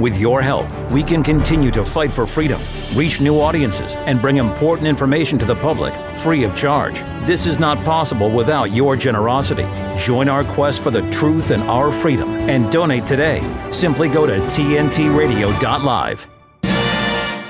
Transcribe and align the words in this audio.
With 0.00 0.18
your 0.18 0.40
help, 0.40 0.66
we 0.90 1.02
can 1.02 1.22
continue 1.22 1.70
to 1.72 1.84
fight 1.84 2.10
for 2.10 2.26
freedom, 2.26 2.58
reach 2.94 3.20
new 3.20 3.38
audiences, 3.38 3.96
and 3.96 4.18
bring 4.18 4.38
important 4.38 4.88
information 4.88 5.38
to 5.38 5.44
the 5.44 5.54
public 5.56 5.94
free 6.16 6.42
of 6.44 6.56
charge. 6.56 7.00
This 7.26 7.46
is 7.46 7.58
not 7.58 7.76
possible 7.84 8.30
without 8.30 8.72
your 8.72 8.96
generosity. 8.96 9.68
Join 9.98 10.30
our 10.30 10.42
quest 10.42 10.82
for 10.82 10.90
the 10.90 11.02
truth 11.10 11.50
and 11.50 11.62
our 11.64 11.92
freedom 11.92 12.30
and 12.48 12.72
donate 12.72 13.04
today. 13.04 13.42
Simply 13.70 14.08
go 14.08 14.24
to 14.26 14.38
tntradio.live. 14.38 16.28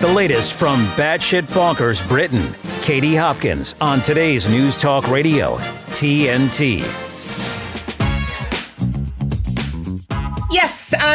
The 0.00 0.12
latest 0.12 0.54
from 0.54 0.84
Batshit 0.96 1.42
Bonkers 1.52 2.06
Britain, 2.08 2.56
Katie 2.82 3.14
Hopkins 3.14 3.76
on 3.80 4.00
today's 4.00 4.48
News 4.48 4.76
Talk 4.76 5.06
Radio, 5.08 5.58
TNT. 5.90 7.09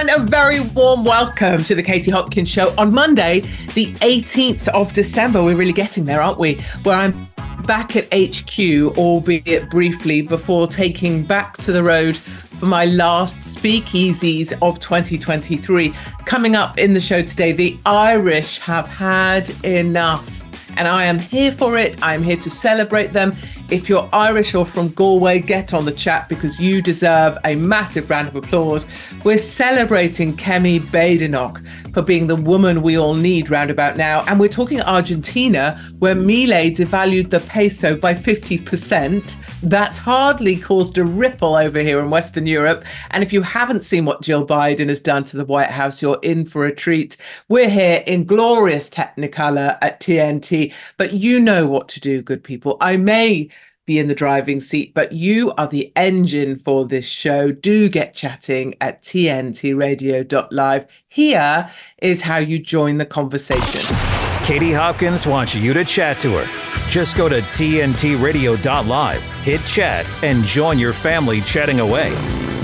And 0.07 0.21
a 0.21 0.25
very 0.25 0.59
warm 0.59 1.03
welcome 1.03 1.57
to 1.63 1.73
the 1.73 1.81
Katie 1.81 2.11
Hopkins 2.11 2.49
Show 2.49 2.71
on 2.77 2.93
Monday, 2.93 3.39
the 3.73 3.91
18th 3.93 4.67
of 4.67 4.93
December. 4.93 5.43
We're 5.43 5.55
really 5.55 5.73
getting 5.73 6.05
there, 6.05 6.21
aren't 6.21 6.37
we? 6.37 6.55
Where 6.83 6.95
I'm 6.95 7.27
back 7.65 7.95
at 7.95 8.05
HQ, 8.13 8.97
albeit 8.97 9.71
briefly, 9.71 10.21
before 10.21 10.67
taking 10.67 11.23
back 11.23 11.57
to 11.57 11.71
the 11.71 11.81
road 11.81 12.17
for 12.17 12.67
my 12.67 12.85
last 12.85 13.39
speakeasies 13.39 14.53
of 14.61 14.79
2023. 14.79 15.91
Coming 16.25 16.55
up 16.55 16.77
in 16.77 16.93
the 16.93 16.99
show 16.99 17.23
today, 17.23 17.51
the 17.51 17.75
Irish 17.85 18.59
have 18.59 18.87
had 18.87 19.49
enough 19.65 20.45
and 20.77 20.87
I 20.87 21.05
am 21.05 21.19
here 21.19 21.51
for 21.51 21.77
it. 21.77 22.01
I'm 22.03 22.21
here 22.21 22.37
to 22.37 22.49
celebrate 22.49 23.13
them. 23.13 23.35
If 23.71 23.89
you're 23.89 24.07
Irish 24.13 24.53
or 24.53 24.63
from 24.63 24.89
Galway, 24.89 25.39
get 25.39 25.73
on 25.73 25.85
the 25.85 25.91
chat 25.91 26.29
because 26.29 26.59
you 26.59 26.83
deserve 26.83 27.35
a 27.43 27.55
massive 27.55 28.11
round 28.11 28.27
of 28.27 28.35
applause. 28.35 28.85
We're 29.23 29.39
celebrating 29.39 30.37
Kemi 30.37 30.79
Badenoch 30.79 31.65
for 31.91 32.03
being 32.03 32.27
the 32.27 32.35
woman 32.35 32.83
we 32.83 32.95
all 32.95 33.15
need 33.15 33.49
roundabout 33.49 33.97
now. 33.97 34.23
And 34.27 34.39
we're 34.39 34.49
talking 34.49 34.81
Argentina, 34.81 35.81
where 35.97 36.13
Milei 36.13 36.75
devalued 36.75 37.31
the 37.31 37.39
peso 37.39 37.95
by 37.95 38.13
50%. 38.13 39.35
That's 39.63 39.97
hardly 39.97 40.57
caused 40.57 40.99
a 40.99 41.03
ripple 41.03 41.55
over 41.55 41.79
here 41.79 41.99
in 42.01 42.11
Western 42.11 42.45
Europe. 42.45 42.85
And 43.11 43.23
if 43.23 43.33
you 43.33 43.41
haven't 43.41 43.83
seen 43.83 44.05
what 44.05 44.21
Jill 44.21 44.45
Biden 44.45 44.89
has 44.89 44.99
done 44.99 45.23
to 45.23 45.37
the 45.37 45.45
White 45.45 45.71
House, 45.71 46.03
you're 46.03 46.19
in 46.21 46.45
for 46.45 46.65
a 46.65 46.75
treat. 46.75 47.17
We're 47.49 47.69
here 47.69 48.03
in 48.05 48.25
glorious 48.25 48.89
Technicolor 48.91 49.79
at 49.81 49.99
TNT, 50.01 50.71
but 50.97 51.13
you 51.13 51.39
know 51.39 51.65
what 51.65 51.87
to 51.89 51.99
do, 51.99 52.21
good 52.21 52.43
people. 52.43 52.77
I 52.79 52.97
may 52.97 53.49
be 53.85 53.99
in 53.99 54.07
the 54.07 54.15
driving 54.15 54.59
seat, 54.59 54.93
but 54.93 55.11
you 55.11 55.53
are 55.57 55.67
the 55.67 55.91
engine 55.95 56.57
for 56.57 56.85
this 56.85 57.05
show. 57.05 57.51
Do 57.51 57.87
get 57.89 58.13
chatting 58.13 58.75
at 58.81 59.03
tntradio.live. 59.03 60.87
Here 61.07 61.71
is 62.01 62.21
how 62.23 62.37
you 62.37 62.59
join 62.59 62.97
the 62.97 63.05
conversation. 63.05 63.95
Katie 64.43 64.73
Hopkins 64.73 65.25
wants 65.25 65.55
you 65.55 65.73
to 65.73 65.83
chat 65.83 66.19
to 66.19 66.37
her. 66.37 66.89
Just 66.89 67.17
go 67.17 67.27
to 67.27 67.41
tntradio.live, 67.41 69.23
hit 69.41 69.61
chat, 69.65 70.07
and 70.23 70.43
join 70.43 70.77
your 70.77 70.93
family 70.93 71.41
chatting 71.41 71.79
away. 71.79 72.11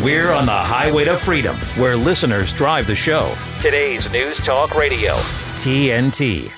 We're 0.04 0.32
on 0.32 0.46
the 0.46 0.52
highway 0.52 1.06
to 1.06 1.18
freedom, 1.18 1.56
where 1.78 1.96
listeners 1.96 2.54
drive 2.54 2.88
the 2.88 2.96
show. 2.96 3.36
Today's 3.60 4.12
News 4.12 4.40
Talk 4.40 4.76
Radio, 4.76 5.14
TNT. 5.58 6.52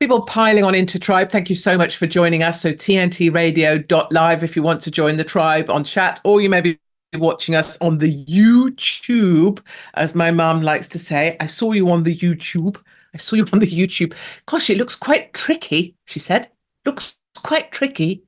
People 0.00 0.22
piling 0.22 0.64
on 0.64 0.74
into 0.74 0.98
Tribe, 0.98 1.30
thank 1.30 1.48
you 1.48 1.56
so 1.56 1.78
much 1.78 1.96
for 1.96 2.06
joining 2.06 2.42
us. 2.42 2.60
So, 2.60 2.72
tntradio.live 2.72 4.44
if 4.44 4.56
you 4.56 4.62
want 4.62 4.80
to 4.82 4.90
join 4.90 5.16
the 5.16 5.24
tribe 5.24 5.70
on 5.70 5.84
chat, 5.84 6.20
or 6.24 6.40
you 6.40 6.48
may 6.48 6.60
be 6.60 6.78
watching 7.14 7.54
us 7.54 7.78
on 7.80 7.98
the 7.98 8.24
YouTube, 8.24 9.60
as 9.94 10.14
my 10.14 10.30
mum 10.30 10.62
likes 10.62 10.88
to 10.88 10.98
say. 10.98 11.36
I 11.40 11.46
saw 11.46 11.72
you 11.72 11.90
on 11.90 12.02
the 12.02 12.16
YouTube. 12.16 12.76
I 13.14 13.18
saw 13.18 13.36
you 13.36 13.46
on 13.52 13.60
the 13.60 13.66
YouTube. 13.66 14.14
Gosh, 14.46 14.68
it 14.70 14.78
looks 14.78 14.96
quite 14.96 15.32
tricky, 15.32 15.94
she 16.06 16.18
said. 16.18 16.50
Looks 16.84 17.18
quite 17.42 17.70
tricky. 17.70 18.24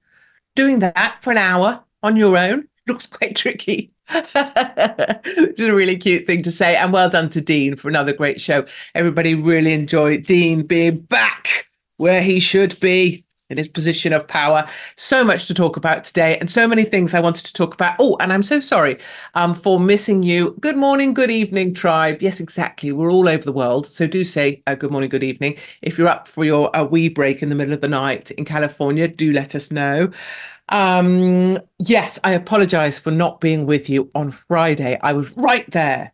Doing 0.54 0.78
that 0.78 1.18
for 1.22 1.32
an 1.32 1.38
hour 1.38 1.84
on 2.02 2.16
your 2.16 2.36
own 2.36 2.68
looks 2.86 3.06
quite 3.06 3.36
tricky. 3.42 3.92
Which 4.14 5.60
is 5.60 5.66
a 5.68 5.74
really 5.74 5.96
cute 5.96 6.26
thing 6.26 6.42
to 6.42 6.50
say. 6.50 6.76
And 6.76 6.92
well 6.92 7.10
done 7.10 7.30
to 7.30 7.40
Dean 7.40 7.76
for 7.76 7.88
another 7.88 8.12
great 8.12 8.40
show. 8.40 8.64
Everybody 8.94 9.34
really 9.34 9.72
enjoyed 9.72 10.24
Dean 10.24 10.66
being 10.66 10.98
back 10.98 11.66
where 11.96 12.22
he 12.22 12.40
should 12.40 12.78
be 12.80 13.24
in 13.48 13.58
his 13.58 13.68
position 13.68 14.12
of 14.12 14.26
power. 14.26 14.68
So 14.96 15.24
much 15.24 15.46
to 15.46 15.54
talk 15.54 15.76
about 15.76 16.04
today, 16.04 16.36
and 16.38 16.50
so 16.50 16.66
many 16.66 16.84
things 16.84 17.14
I 17.14 17.20
wanted 17.20 17.46
to 17.46 17.52
talk 17.52 17.74
about. 17.74 17.96
Oh, 17.98 18.16
and 18.20 18.32
I'm 18.32 18.42
so 18.42 18.60
sorry 18.60 18.98
um, 19.34 19.54
for 19.54 19.78
missing 19.78 20.22
you. 20.22 20.56
Good 20.60 20.76
morning, 20.76 21.14
good 21.14 21.30
evening, 21.30 21.74
tribe. 21.74 22.20
Yes, 22.20 22.40
exactly. 22.40 22.92
We're 22.92 23.10
all 23.10 23.28
over 23.28 23.44
the 23.44 23.52
world, 23.52 23.86
so 23.86 24.06
do 24.06 24.24
say 24.24 24.62
uh, 24.66 24.74
good 24.74 24.90
morning, 24.90 25.10
good 25.10 25.24
evening. 25.24 25.56
If 25.82 25.96
you're 25.98 26.08
up 26.08 26.28
for 26.28 26.44
your 26.44 26.70
a 26.74 26.84
wee 26.84 27.08
break 27.08 27.42
in 27.42 27.48
the 27.48 27.54
middle 27.54 27.74
of 27.74 27.80
the 27.80 27.88
night 27.88 28.30
in 28.32 28.44
California, 28.44 29.08
do 29.08 29.32
let 29.32 29.54
us 29.54 29.70
know. 29.70 30.10
Um, 30.68 31.58
yes, 31.78 32.18
I 32.24 32.32
apologize 32.32 32.98
for 32.98 33.10
not 33.10 33.40
being 33.40 33.66
with 33.66 33.88
you 33.88 34.10
on 34.14 34.30
Friday. 34.30 34.98
I 35.02 35.12
was 35.12 35.36
right 35.36 35.70
there, 35.70 36.12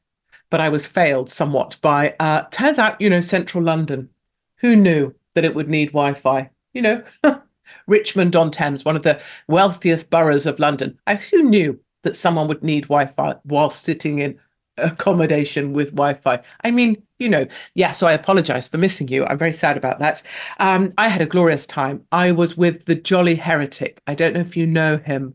but 0.50 0.60
I 0.60 0.68
was 0.68 0.86
failed 0.86 1.30
somewhat 1.30 1.78
by. 1.82 2.14
Uh, 2.20 2.42
turns 2.50 2.78
out, 2.78 3.00
you 3.00 3.08
know, 3.08 3.20
Central 3.20 3.64
London. 3.64 4.10
Who 4.56 4.76
knew 4.76 5.14
that 5.34 5.44
it 5.44 5.54
would 5.54 5.68
need 5.68 5.88
Wi-Fi? 5.88 6.50
you 6.72 6.82
know, 6.82 7.02
Richmond 7.86 8.36
on 8.36 8.50
Thames, 8.50 8.84
one 8.84 8.96
of 8.96 9.02
the 9.02 9.20
wealthiest 9.48 10.10
boroughs 10.10 10.46
of 10.46 10.58
London. 10.58 10.98
I, 11.06 11.16
who 11.16 11.42
knew 11.42 11.80
that 12.02 12.16
someone 12.16 12.48
would 12.48 12.62
need 12.62 12.84
Wi 12.84 13.06
Fi 13.06 13.36
while 13.44 13.70
sitting 13.70 14.18
in 14.18 14.38
accommodation 14.82 15.72
with 15.72 15.90
Wi 15.90 16.14
Fi? 16.14 16.42
I 16.64 16.70
mean, 16.70 17.02
you 17.18 17.28
know, 17.28 17.46
yeah, 17.74 17.92
so 17.92 18.06
I 18.06 18.12
apologize 18.12 18.68
for 18.68 18.78
missing 18.78 19.08
you. 19.08 19.24
I'm 19.24 19.38
very 19.38 19.52
sad 19.52 19.76
about 19.76 19.98
that. 20.00 20.22
Um, 20.58 20.90
I 20.98 21.08
had 21.08 21.22
a 21.22 21.26
glorious 21.26 21.66
time. 21.66 22.04
I 22.12 22.32
was 22.32 22.56
with 22.56 22.86
the 22.86 22.94
Jolly 22.94 23.36
Heretic. 23.36 24.00
I 24.06 24.14
don't 24.14 24.34
know 24.34 24.40
if 24.40 24.56
you 24.56 24.66
know 24.66 24.98
him. 24.98 25.34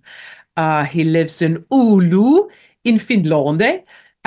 Uh, 0.56 0.84
he 0.86 1.04
lives 1.04 1.42
in 1.42 1.58
Oulu 1.72 2.50
in 2.84 3.00
Finland 3.00 3.62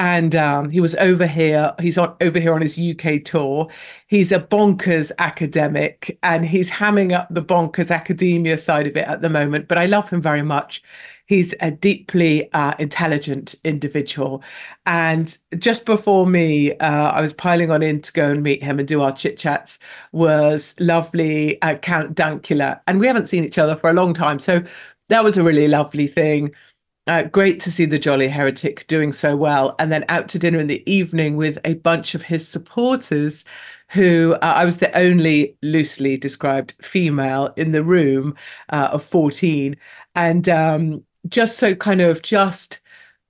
and 0.01 0.35
um, 0.35 0.71
he 0.71 0.81
was 0.81 0.95
over 0.95 1.27
here. 1.27 1.75
He's 1.79 1.99
on 1.99 2.17
over 2.23 2.41
here 2.41 2.55
on 2.55 2.63
his 2.63 2.79
UK 2.79 3.23
tour. 3.23 3.69
He's 4.07 4.33
a 4.33 4.41
bonkers 4.41 5.13
academic, 5.19 6.19
and 6.23 6.47
he's 6.47 6.71
hamming 6.71 7.13
up 7.13 7.29
the 7.31 7.43
bonkers 7.43 7.91
academia 7.91 8.57
side 8.57 8.87
of 8.87 8.97
it 8.97 9.07
at 9.07 9.21
the 9.21 9.29
moment. 9.29 9.69
But 9.69 9.77
I 9.77 9.85
love 9.85 10.09
him 10.09 10.23
very 10.23 10.41
much. 10.41 10.83
He's 11.31 11.55
a 11.61 11.71
deeply 11.71 12.53
uh, 12.55 12.75
intelligent 12.81 13.55
individual. 13.63 14.43
And 14.85 15.39
just 15.59 15.87
before 15.87 16.27
me, 16.27 16.73
uh, 16.79 17.13
I 17.13 17.21
was 17.21 17.33
piling 17.33 17.71
on 17.71 17.85
in 17.85 18.03
to 18.03 18.13
go 18.13 18.33
and 18.33 18.43
meet 18.43 18.65
him 18.65 18.81
and 18.81 18.89
do 18.89 19.01
our 19.01 19.13
chit 19.13 19.39
chats. 19.39 19.79
Was 20.11 20.75
lovely 20.81 21.63
uh, 21.63 21.77
Count 21.77 22.17
Dankula, 22.17 22.81
and 22.89 22.99
we 22.99 23.07
haven't 23.07 23.29
seen 23.29 23.45
each 23.45 23.59
other 23.59 23.77
for 23.77 23.89
a 23.89 23.93
long 23.93 24.13
time, 24.13 24.41
so 24.41 24.61
that 25.09 25.23
was 25.23 25.39
a 25.39 25.45
really 25.45 25.69
lovely 25.69 26.09
thing. 26.09 26.51
Uh, 27.07 27.23
great 27.23 27.61
to 27.61 27.71
see 27.71 27.85
the 27.85 27.99
Jolly 27.99 28.27
Heretic 28.27 28.89
doing 28.89 29.13
so 29.13 29.37
well. 29.37 29.77
And 29.79 29.93
then 29.93 30.05
out 30.09 30.29
to 30.31 30.39
dinner 30.39 30.59
in 30.59 30.67
the 30.67 30.83
evening 30.93 31.37
with 31.37 31.61
a 31.65 31.75
bunch 31.75 32.17
of 32.17 32.23
his 32.23 32.47
supporters, 32.49 33.45
who 33.91 34.35
uh, 34.43 34.55
I 34.57 34.65
was 34.65 34.79
the 34.79 34.97
only 34.99 35.57
loosely 35.63 36.17
described 36.17 36.75
female 36.83 37.53
in 37.57 37.71
the 37.71 37.85
room 37.85 38.35
uh, 38.71 38.91
of 38.93 39.05
14. 39.05 39.77
And 40.17 40.49
um, 40.49 41.05
just 41.29 41.59
so 41.59 41.75
kind 41.75 42.01
of 42.01 42.23
just 42.23 42.81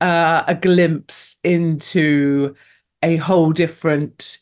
uh, 0.01 0.45
a 0.47 0.55
glimpse 0.55 1.37
into 1.45 2.55
a 3.03 3.17
whole 3.17 3.53
different 3.53 4.39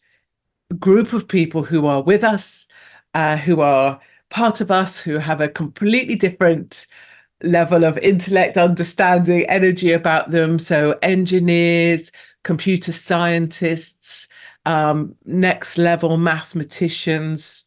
group 0.79 1.13
of 1.13 1.29
people 1.29 1.63
who 1.63 1.87
are 1.87 2.03
with 2.03 2.23
us, 2.23 2.67
uh, 3.15 3.37
who 3.37 3.61
are 3.61 4.01
part 4.31 4.61
of 4.61 4.71
us, 4.71 5.01
who 5.01 5.19
have 5.19 5.41
a 5.41 5.49
completely 5.49 6.15
different 6.15 6.87
level 7.43 7.85
of 7.85 7.97
intellect, 7.99 8.57
understanding, 8.57 9.45
energy 9.49 9.93
about 9.93 10.31
them. 10.31 10.59
So, 10.59 10.99
engineers, 11.03 12.13
computer 12.45 12.93
scientists, 12.93 14.29
um, 14.67 15.15
next 15.25 15.79
level 15.79 16.17
mathematicians, 16.17 17.65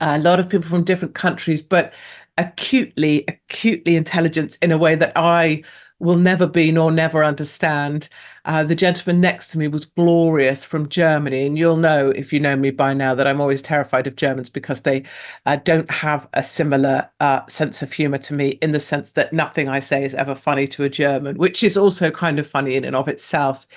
a 0.00 0.18
lot 0.18 0.40
of 0.40 0.48
people 0.48 0.68
from 0.68 0.84
different 0.84 1.14
countries, 1.14 1.60
but 1.62 1.92
acutely, 2.38 3.24
acutely 3.28 3.96
intelligent 3.96 4.58
in 4.62 4.72
a 4.72 4.78
way 4.78 4.94
that 4.94 5.12
I 5.16 5.62
will 6.00 6.16
never 6.16 6.46
be 6.46 6.72
nor 6.72 6.90
never 6.90 7.22
understand. 7.22 8.08
Uh, 8.46 8.64
the 8.64 8.74
gentleman 8.74 9.20
next 9.20 9.48
to 9.48 9.58
me 9.58 9.68
was 9.68 9.84
glorious 9.84 10.64
from 10.64 10.88
Germany. 10.88 11.46
And 11.46 11.58
you'll 11.58 11.76
know, 11.76 12.08
if 12.10 12.32
you 12.32 12.40
know 12.40 12.56
me 12.56 12.70
by 12.70 12.94
now, 12.94 13.14
that 13.14 13.26
I'm 13.26 13.40
always 13.40 13.60
terrified 13.62 14.06
of 14.06 14.16
Germans 14.16 14.48
because 14.48 14.80
they 14.80 15.04
uh, 15.44 15.56
don't 15.56 15.90
have 15.90 16.26
a 16.32 16.42
similar 16.42 17.08
uh, 17.20 17.46
sense 17.46 17.82
of 17.82 17.92
humor 17.92 18.18
to 18.18 18.34
me 18.34 18.58
in 18.62 18.72
the 18.72 18.80
sense 18.80 19.10
that 19.10 19.32
nothing 19.32 19.68
I 19.68 19.78
say 19.78 20.02
is 20.02 20.14
ever 20.14 20.34
funny 20.34 20.66
to 20.68 20.84
a 20.84 20.88
German, 20.88 21.36
which 21.36 21.62
is 21.62 21.76
also 21.76 22.10
kind 22.10 22.38
of 22.38 22.46
funny 22.46 22.76
in 22.76 22.84
and 22.84 22.96
of 22.96 23.06
itself. 23.06 23.68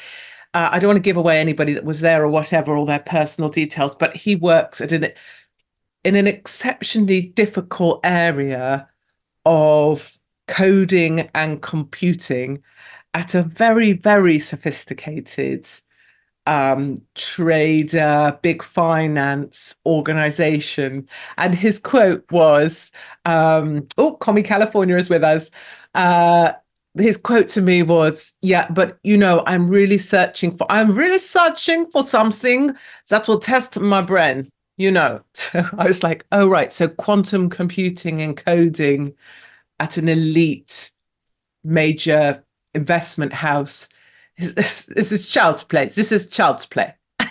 Uh, 0.53 0.69
I 0.71 0.79
don't 0.79 0.89
want 0.89 0.97
to 0.97 1.01
give 1.01 1.17
away 1.17 1.39
anybody 1.39 1.73
that 1.73 1.83
was 1.83 1.99
there 1.99 2.23
or 2.23 2.29
whatever, 2.29 2.77
all 2.77 2.85
their 2.85 2.99
personal 2.99 3.49
details, 3.49 3.95
but 3.95 4.15
he 4.15 4.35
works 4.35 4.79
at 4.79 4.91
an, 4.91 5.11
in 6.03 6.15
an 6.15 6.27
exceptionally 6.27 7.21
difficult 7.21 7.99
area 8.03 8.87
of 9.45 10.17
coding 10.47 11.29
and 11.33 11.61
computing 11.61 12.61
at 13.13 13.35
a 13.35 13.43
very, 13.43 13.93
very 13.93 14.39
sophisticated 14.39 15.69
um, 16.45 17.01
trader, 17.15 18.37
big 18.41 18.63
finance 18.63 19.75
organization. 19.85 21.07
And 21.37 21.55
his 21.55 21.79
quote 21.79 22.25
was, 22.31 22.91
um, 23.25 23.87
oh, 23.97 24.15
Commie 24.17 24.43
California 24.43 24.97
is 24.97 25.09
with 25.09 25.23
us. 25.23 25.51
Uh, 25.93 26.53
his 26.97 27.17
quote 27.17 27.47
to 27.49 27.61
me 27.61 27.81
was, 27.81 28.33
yeah, 28.41 28.69
but 28.69 28.99
you 29.03 29.17
know, 29.17 29.43
I'm 29.47 29.67
really 29.67 29.97
searching 29.97 30.55
for, 30.55 30.71
I'm 30.71 30.93
really 30.93 31.19
searching 31.19 31.89
for 31.91 32.03
something 32.03 32.71
that 33.09 33.27
will 33.27 33.39
test 33.39 33.79
my 33.79 34.01
brain, 34.01 34.49
you 34.77 34.91
know. 34.91 35.21
So 35.33 35.63
I 35.77 35.87
was 35.87 36.01
like, 36.01 36.25
oh, 36.31 36.49
right. 36.49 36.73
So 36.73 36.87
quantum 36.87 37.49
computing 37.49 38.21
and 38.21 38.35
coding 38.35 39.13
at 39.79 39.97
an 39.97 40.09
elite 40.09 40.91
major 41.63 42.43
investment 42.73 43.33
house 43.33 43.87
this, 44.37 44.85
this 44.87 45.11
is 45.11 45.27
child's 45.27 45.63
play. 45.63 45.87
This 45.87 46.11
is 46.11 46.27
child's 46.27 46.65
play. 46.65 46.93
and 47.19 47.29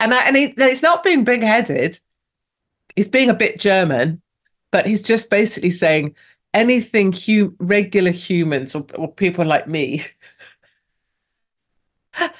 I, 0.00 0.26
and 0.26 0.36
he, 0.36 0.54
he's 0.56 0.82
not 0.82 1.02
being 1.02 1.24
big 1.24 1.42
headed. 1.42 1.98
He's 2.94 3.08
being 3.08 3.30
a 3.30 3.34
bit 3.34 3.58
German, 3.58 4.20
but 4.70 4.86
he's 4.86 5.02
just 5.02 5.30
basically 5.30 5.70
saying 5.70 6.14
anything 6.52 7.14
regular 7.58 8.10
humans 8.10 8.74
or, 8.74 8.84
or 8.96 9.10
people 9.10 9.46
like 9.46 9.66
me 9.66 10.04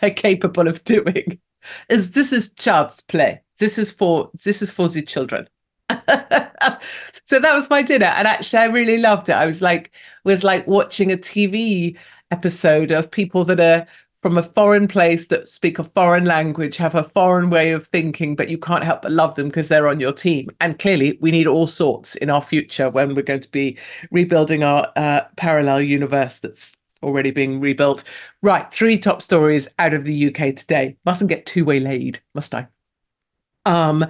are 0.03 0.11
capable 0.11 0.69
of 0.69 0.85
doing 0.85 1.41
is 1.89 2.13
this 2.13 2.33
is 2.33 2.53
child's 2.55 3.01
play. 3.03 3.41
This 3.59 3.79
is 3.79 3.93
for 3.93 4.31
this 4.45 4.63
is 4.63 4.73
for 4.73 4.89
the 4.89 5.03
children. 5.03 5.49
so 7.25 7.39
that 7.39 7.55
was 7.55 7.69
my 7.69 7.83
dinner 7.83 8.07
and 8.07 8.27
actually 8.27 8.59
i 8.59 8.65
really 8.65 8.99
loved 8.99 9.29
it 9.29 9.35
i 9.35 9.45
was 9.45 9.61
like 9.61 9.91
was 10.25 10.43
like 10.45 10.67
watching 10.67 11.13
a 11.13 11.17
tv 11.17 11.97
episode 12.31 12.91
of 12.91 13.11
people 13.11 13.45
that 13.45 13.61
are 13.61 13.87
from 14.23 14.39
a 14.39 14.43
foreign 14.43 14.87
place 14.87 15.27
that 15.27 15.49
speak 15.49 15.79
a 15.79 15.85
foreign 15.85 16.25
language 16.25 16.77
have 16.77 16.95
a 16.95 17.03
foreign 17.03 17.51
way 17.51 17.73
of 17.73 17.87
thinking 17.89 18.37
but 18.37 18.49
you 18.49 18.57
can't 18.57 18.85
help 18.85 19.03
but 19.03 19.13
love 19.13 19.35
them 19.35 19.49
because 19.49 19.69
they're 19.69 19.89
on 19.89 20.01
your 20.01 20.13
team 20.13 20.49
and 20.61 20.79
clearly 20.79 21.19
we 21.21 21.31
need 21.31 21.47
all 21.47 21.67
sorts 21.67 22.15
in 22.17 22.31
our 22.31 22.43
future 22.43 22.89
when 22.89 23.15
we're 23.15 23.23
going 23.23 23.41
to 23.41 23.51
be 23.51 23.77
rebuilding 24.11 24.63
our 24.63 24.91
uh, 24.97 25.23
parallel 25.37 25.81
universe 25.81 26.39
that's 26.39 26.77
already 27.03 27.31
being 27.31 27.61
rebuilt 27.61 28.05
right 28.43 28.73
three 28.73 28.99
top 28.99 29.23
stories 29.23 29.69
out 29.79 29.95
of 29.95 30.05
the 30.05 30.29
uk 30.29 30.57
today 30.57 30.97
mustn't 31.05 31.29
get 31.29 31.47
too 31.47 31.65
waylaid 31.65 32.19
must 32.35 32.55
i 32.55 32.67
um 33.67 34.05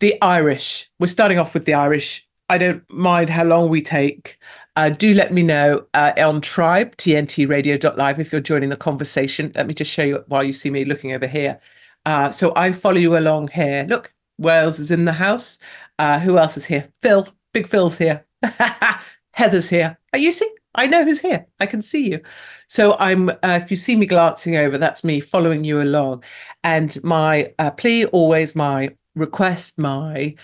the 0.00 0.20
Irish. 0.22 0.90
We're 0.98 1.06
starting 1.06 1.38
off 1.38 1.54
with 1.54 1.64
the 1.64 1.74
Irish. 1.74 2.26
I 2.48 2.58
don't 2.58 2.88
mind 2.88 3.30
how 3.30 3.44
long 3.44 3.68
we 3.68 3.82
take. 3.82 4.38
Uh, 4.76 4.90
do 4.90 5.12
let 5.12 5.32
me 5.32 5.42
know 5.42 5.86
uh, 5.94 6.12
on 6.18 6.40
Tribe, 6.40 6.96
tntradio.live, 6.96 8.20
if 8.20 8.32
you're 8.32 8.40
joining 8.40 8.68
the 8.68 8.76
conversation. 8.76 9.52
Let 9.54 9.66
me 9.66 9.74
just 9.74 9.90
show 9.90 10.04
you 10.04 10.24
while 10.28 10.44
you 10.44 10.52
see 10.52 10.70
me 10.70 10.84
looking 10.84 11.12
over 11.12 11.26
here. 11.26 11.60
Uh, 12.06 12.30
so 12.30 12.52
I 12.54 12.72
follow 12.72 12.96
you 12.96 13.18
along 13.18 13.48
here. 13.48 13.84
Look, 13.88 14.14
Wales 14.38 14.78
is 14.78 14.90
in 14.90 15.04
the 15.04 15.12
house. 15.12 15.58
Uh, 15.98 16.20
who 16.20 16.38
else 16.38 16.56
is 16.56 16.66
here? 16.66 16.88
Phil. 17.02 17.28
Big 17.52 17.66
Phil's 17.66 17.98
here. 17.98 18.24
Heather's 19.32 19.68
here. 19.68 19.98
Are 20.12 20.18
you 20.18 20.32
see? 20.32 20.48
I 20.74 20.86
know 20.86 21.04
who's 21.04 21.20
here. 21.20 21.46
I 21.60 21.66
can 21.66 21.82
see 21.82 22.10
you. 22.10 22.20
So 22.68 22.96
I'm. 22.98 23.30
Uh, 23.30 23.60
if 23.62 23.70
you 23.70 23.76
see 23.76 23.96
me 23.96 24.06
glancing 24.06 24.56
over, 24.56 24.78
that's 24.78 25.02
me 25.02 25.20
following 25.20 25.64
you 25.64 25.80
along. 25.82 26.24
And 26.62 26.96
my 27.02 27.52
uh, 27.58 27.70
plea, 27.72 28.04
always 28.06 28.54
my 28.54 28.90
request, 29.14 29.78
my 29.78 30.34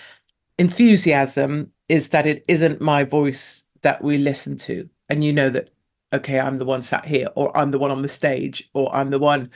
enthusiasm 0.59 1.71
is 1.89 2.09
that 2.11 2.27
it 2.27 2.45
isn't 2.49 2.81
my 2.81 3.05
voice 3.05 3.65
that 3.83 4.03
we 4.03 4.19
listen 4.19 4.57
to. 4.57 4.89
And 5.09 5.23
you 5.23 5.33
know 5.33 5.51
that, 5.51 5.71
okay, 6.13 6.41
I'm 6.41 6.57
the 6.57 6.65
one 6.65 6.83
sat 6.83 7.05
here, 7.05 7.29
or 7.35 7.57
I'm 7.57 7.71
the 7.71 7.79
one 7.79 7.91
on 7.91 8.03
the 8.03 8.09
stage, 8.09 8.69
or 8.73 8.95
I'm 8.95 9.11
the 9.11 9.19
one 9.19 9.51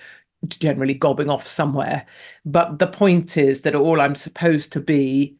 generally 0.47 0.95
gobbing 0.95 1.31
off 1.31 1.47
somewhere. 1.47 2.07
But 2.45 2.79
the 2.79 2.87
point 2.87 3.37
is 3.37 3.63
that 3.63 3.75
all 3.75 4.01
I'm 4.01 4.15
supposed 4.15 4.73
to 4.73 4.81
be 4.81 5.37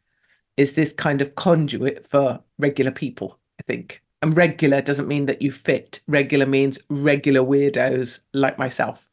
is 0.57 0.73
this 0.73 0.93
kind 0.93 1.21
of 1.21 1.35
conduit 1.37 2.09
for 2.11 2.41
regular 2.59 2.91
people, 2.91 3.39
I 3.61 3.63
think. 3.63 4.03
And 4.21 4.37
regular 4.37 4.81
doesn't 4.81 5.09
mean 5.09 5.27
that 5.27 5.43
you 5.43 5.53
fit. 5.53 6.01
Regular 6.09 6.47
means 6.47 6.79
regular 6.89 7.41
weirdos 7.41 8.21
like 8.33 8.59
myself. 8.59 9.09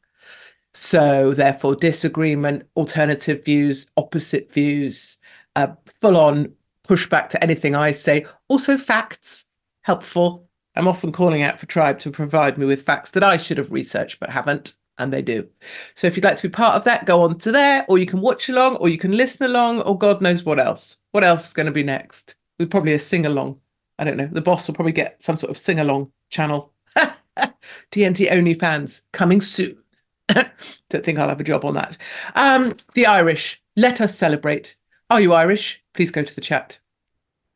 So, 0.74 1.32
therefore, 1.32 1.74
disagreement, 1.74 2.68
alternative 2.76 3.44
views, 3.44 3.90
opposite 3.96 4.52
views, 4.52 5.18
uh, 5.54 5.68
full 6.02 6.18
on 6.18 6.52
pushback 6.86 7.30
to 7.30 7.42
anything 7.42 7.74
I 7.74 7.92
say. 7.92 8.26
Also, 8.48 8.76
facts, 8.76 9.46
helpful. 9.82 10.46
I'm 10.74 10.88
often 10.88 11.12
calling 11.12 11.42
out 11.42 11.58
for 11.58 11.64
Tribe 11.64 11.98
to 12.00 12.10
provide 12.10 12.58
me 12.58 12.66
with 12.66 12.82
facts 12.82 13.12
that 13.12 13.24
I 13.24 13.38
should 13.38 13.56
have 13.56 13.72
researched 13.72 14.20
but 14.20 14.28
haven't, 14.28 14.74
and 14.98 15.10
they 15.12 15.22
do. 15.22 15.48
So, 15.94 16.08
if 16.08 16.16
you'd 16.16 16.24
like 16.24 16.36
to 16.36 16.48
be 16.48 16.52
part 16.52 16.74
of 16.74 16.84
that, 16.84 17.06
go 17.06 17.22
on 17.22 17.38
to 17.38 17.52
there, 17.52 17.86
or 17.88 17.96
you 17.96 18.04
can 18.04 18.20
watch 18.20 18.50
along, 18.50 18.76
or 18.76 18.90
you 18.90 18.98
can 18.98 19.12
listen 19.12 19.46
along, 19.46 19.80
or 19.80 19.96
God 19.96 20.20
knows 20.20 20.44
what 20.44 20.58
else. 20.60 20.98
What 21.12 21.24
else 21.24 21.46
is 21.46 21.52
going 21.54 21.66
to 21.66 21.72
be 21.72 21.84
next? 21.84 22.34
We 22.58 22.66
probably 22.66 22.92
a 22.92 22.98
sing 22.98 23.24
along. 23.24 23.60
I 23.98 24.04
don't 24.04 24.16
know. 24.16 24.28
The 24.30 24.40
boss 24.40 24.66
will 24.66 24.74
probably 24.74 24.92
get 24.92 25.22
some 25.22 25.36
sort 25.36 25.50
of 25.50 25.58
sing 25.58 25.80
along 25.80 26.10
channel. 26.28 26.72
TNT 27.90 28.30
only 28.30 28.54
fans 28.54 29.02
coming 29.12 29.40
soon. 29.40 29.78
Don't 30.28 31.04
think 31.04 31.18
I'll 31.18 31.28
have 31.28 31.40
a 31.40 31.44
job 31.44 31.64
on 31.64 31.74
that. 31.74 31.96
Um, 32.34 32.74
the 32.94 33.06
Irish, 33.06 33.62
let 33.76 34.00
us 34.00 34.16
celebrate. 34.16 34.76
Are 35.10 35.20
you 35.20 35.32
Irish? 35.32 35.82
Please 35.94 36.10
go 36.10 36.22
to 36.22 36.34
the 36.34 36.40
chat. 36.40 36.78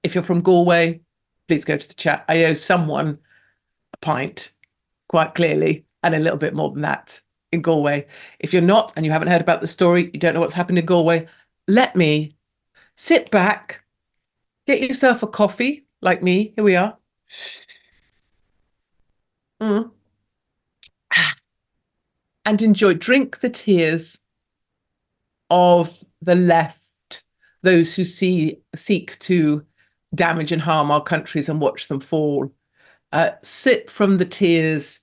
If 0.03 0.15
you're 0.15 0.25
from 0.25 0.41
Galway, 0.41 1.01
please 1.49 1.65
go 1.65 1.77
to 1.77 1.89
the 1.89 1.95
chat. 1.95 2.25
I 2.29 2.45
owe 2.45 2.55
someone 2.55 3.19
a 3.93 3.97
pint, 3.99 4.53
quite 5.09 5.35
clearly, 5.35 5.85
and 6.03 6.15
a 6.15 6.21
little 6.21 6.39
bit 6.39 6.55
more 6.55 6.71
than 6.71 6.83
that 6.83 7.21
in 7.53 7.61
Galway. 7.61 8.07
If 8.39 8.53
you're 8.53 8.63
not 8.63 8.93
and 8.97 9.05
you 9.05 9.13
haven't 9.13 9.29
heard 9.29 9.41
about 9.41 9.61
the 9.61 9.67
story, 9.67 10.11
you 10.13 10.21
don't 10.21 10.35
know 10.35 10.41
what's 10.41 10.55
happened 10.55 10.79
in 10.79 10.87
Galway, 10.87 11.27
let 11.69 11.97
me 11.97 12.33
sit 12.97 13.31
back, 13.31 13.83
get 14.67 14.81
yourself 14.81 15.23
a 15.23 15.27
coffee 15.27 15.87
like 16.01 16.23
me. 16.23 16.53
Here 16.57 16.65
we 16.65 16.77
are. 16.77 16.97
Mm 19.61 19.91
and 22.51 22.63
enjoy, 22.63 22.95
drink 22.95 23.39
the 23.41 23.49
tears 23.49 24.19
of 25.51 26.03
the 26.21 26.35
left, 26.35 27.23
those 27.63 27.95
who 27.95 28.05
see 28.05 28.61
seek 28.75 29.17
to 29.21 29.65
damage 30.15 30.51
and 30.51 30.63
harm 30.63 30.91
our 30.91 31.01
countries 31.01 31.49
and 31.49 31.61
watch 31.61 31.87
them 31.87 32.01
fall. 32.01 32.53
Uh, 33.13 33.31
sip 33.43 33.89
from 33.91 34.19
the 34.19 34.25
tears 34.25 35.01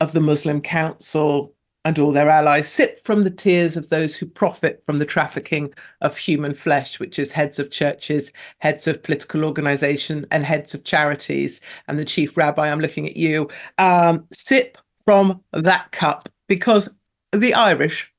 of 0.00 0.12
the 0.12 0.20
Muslim 0.20 0.60
Council 0.60 1.51
and 1.84 1.98
all 1.98 2.12
their 2.12 2.30
allies. 2.30 2.68
Sip 2.68 3.04
from 3.04 3.24
the 3.24 3.30
tears 3.30 3.76
of 3.76 3.88
those 3.88 4.16
who 4.16 4.26
profit 4.26 4.82
from 4.84 4.98
the 4.98 5.04
trafficking 5.04 5.72
of 6.00 6.16
human 6.16 6.54
flesh, 6.54 7.00
which 7.00 7.18
is 7.18 7.32
heads 7.32 7.58
of 7.58 7.70
churches, 7.70 8.32
heads 8.58 8.86
of 8.86 9.02
political 9.02 9.44
organizations, 9.44 10.24
and 10.30 10.44
heads 10.44 10.74
of 10.74 10.84
charities. 10.84 11.60
And 11.88 11.98
the 11.98 12.04
chief 12.04 12.36
rabbi, 12.36 12.70
I'm 12.70 12.80
looking 12.80 13.08
at 13.08 13.16
you. 13.16 13.48
Um, 13.78 14.26
sip 14.32 14.78
from 15.04 15.42
that 15.52 15.90
cup 15.92 16.28
because 16.48 16.88
the 17.32 17.54
Irish 17.54 18.12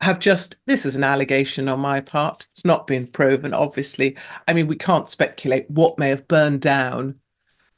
have 0.00 0.18
just 0.18 0.56
this 0.66 0.86
is 0.86 0.96
an 0.96 1.04
allegation 1.04 1.68
on 1.68 1.78
my 1.78 2.00
part 2.00 2.46
it's 2.52 2.64
not 2.64 2.86
been 2.86 3.06
proven 3.06 3.52
obviously 3.52 4.16
i 4.48 4.52
mean 4.54 4.66
we 4.66 4.76
can't 4.76 5.10
speculate 5.10 5.70
what 5.70 5.98
may 5.98 6.08
have 6.08 6.26
burned 6.26 6.62
down 6.62 7.14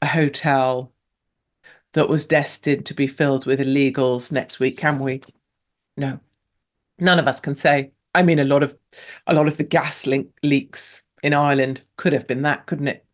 a 0.01 0.05
hotel 0.05 0.92
that 1.93 2.09
was 2.09 2.25
destined 2.25 2.85
to 2.85 2.93
be 2.93 3.07
filled 3.07 3.45
with 3.45 3.59
illegals 3.59 4.31
next 4.31 4.59
week 4.59 4.77
can 4.77 4.97
we 4.97 5.21
no 5.97 6.19
none 6.99 7.19
of 7.19 7.27
us 7.27 7.39
can 7.39 7.55
say 7.55 7.91
i 8.15 8.21
mean 8.21 8.39
a 8.39 8.45
lot 8.45 8.63
of 8.63 8.75
a 9.27 9.33
lot 9.33 9.47
of 9.47 9.57
the 9.57 9.63
gas 9.63 10.07
leaks 10.43 11.03
in 11.23 11.33
ireland 11.33 11.81
could 11.97 12.13
have 12.13 12.27
been 12.27 12.41
that 12.41 12.65
couldn't 12.65 12.87
it 12.87 13.05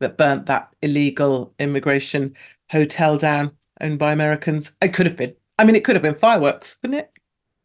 that 0.00 0.18
burnt 0.18 0.46
that 0.46 0.68
illegal 0.82 1.54
immigration 1.58 2.34
hotel 2.70 3.16
down 3.16 3.50
owned 3.80 3.98
by 3.98 4.12
americans 4.12 4.76
it 4.80 4.92
could 4.94 5.06
have 5.06 5.16
been 5.16 5.34
I 5.58 5.64
mean, 5.64 5.76
it 5.76 5.84
could 5.84 5.94
have 5.94 6.02
been 6.02 6.16
fireworks, 6.16 6.74
couldn't 6.74 6.98
it? 6.98 7.12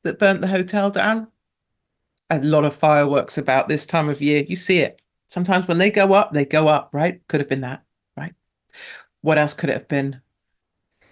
That 0.03 0.19
burnt 0.19 0.41
the 0.41 0.47
hotel 0.47 0.89
down. 0.89 1.27
A 2.29 2.39
lot 2.39 2.65
of 2.65 2.75
fireworks 2.75 3.37
about 3.37 3.67
this 3.67 3.85
time 3.85 4.09
of 4.09 4.21
year. 4.21 4.43
You 4.47 4.55
see 4.55 4.79
it. 4.79 5.01
Sometimes 5.27 5.67
when 5.67 5.79
they 5.79 5.89
go 5.89 6.13
up, 6.13 6.31
they 6.31 6.45
go 6.45 6.67
up, 6.67 6.89
right? 6.93 7.21
Could 7.27 7.39
have 7.39 7.49
been 7.49 7.61
that? 7.61 7.83
What 9.21 9.37
else 9.37 9.53
could 9.53 9.69
it 9.69 9.73
have 9.73 9.87
been? 9.87 10.21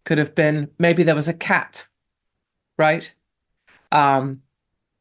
Could 0.06 0.18
have 0.18 0.36
been 0.36 0.70
maybe 0.78 1.04
there 1.04 1.16
was 1.16 1.28
a 1.28 1.34
cat, 1.34 1.88
right? 2.78 3.14
Um, 3.92 4.42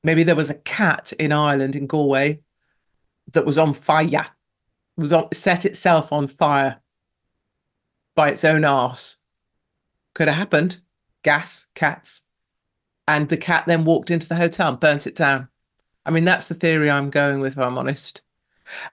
maybe 0.02 0.22
there 0.22 0.36
was 0.36 0.50
a 0.50 0.54
cat 0.54 1.12
in 1.18 1.32
Ireland, 1.32 1.76
in 1.76 1.86
Galway, 1.86 2.40
that 3.32 3.46
was 3.46 3.58
on 3.58 3.74
fire, 3.74 4.26
was 4.96 5.12
on 5.12 5.28
set 5.32 5.64
itself 5.64 6.12
on 6.12 6.26
fire 6.26 6.80
by 8.14 8.30
its 8.30 8.44
own 8.44 8.64
arse. 8.64 9.18
Could 10.14 10.28
have 10.28 10.36
happened 10.36 10.80
gas, 11.26 11.66
cats. 11.74 12.22
And 13.08 13.28
the 13.28 13.36
cat 13.36 13.64
then 13.66 13.84
walked 13.84 14.12
into 14.12 14.28
the 14.28 14.36
hotel 14.36 14.68
and 14.68 14.80
burnt 14.80 15.06
it 15.08 15.16
down. 15.16 15.48
I 16.04 16.10
mean, 16.10 16.24
that's 16.24 16.46
the 16.46 16.54
theory 16.54 16.88
I'm 16.88 17.10
going 17.10 17.40
with, 17.40 17.54
if 17.54 17.58
I'm 17.58 17.76
honest. 17.76 18.22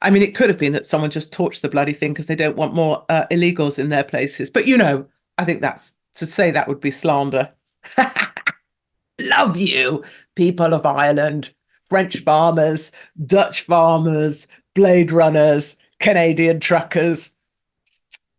I 0.01 0.09
mean, 0.09 0.21
it 0.21 0.35
could 0.35 0.49
have 0.49 0.59
been 0.59 0.73
that 0.73 0.85
someone 0.85 1.09
just 1.09 1.33
torched 1.33 1.61
the 1.61 1.69
bloody 1.69 1.93
thing 1.93 2.13
because 2.13 2.27
they 2.27 2.35
don't 2.35 2.57
want 2.57 2.73
more 2.73 3.05
uh, 3.09 3.25
illegals 3.31 3.79
in 3.79 3.89
their 3.89 4.03
places. 4.03 4.49
But, 4.49 4.67
you 4.67 4.77
know, 4.77 5.05
I 5.37 5.45
think 5.45 5.61
that's 5.61 5.93
to 6.15 6.27
say 6.27 6.51
that 6.51 6.67
would 6.67 6.79
be 6.79 6.91
slander. 6.91 7.51
Love 9.19 9.57
you, 9.57 10.03
people 10.35 10.73
of 10.73 10.85
Ireland, 10.85 11.53
French 11.85 12.19
farmers, 12.23 12.91
Dutch 13.25 13.63
farmers, 13.63 14.47
Blade 14.73 15.11
Runners, 15.11 15.77
Canadian 15.99 16.59
truckers. 16.59 17.31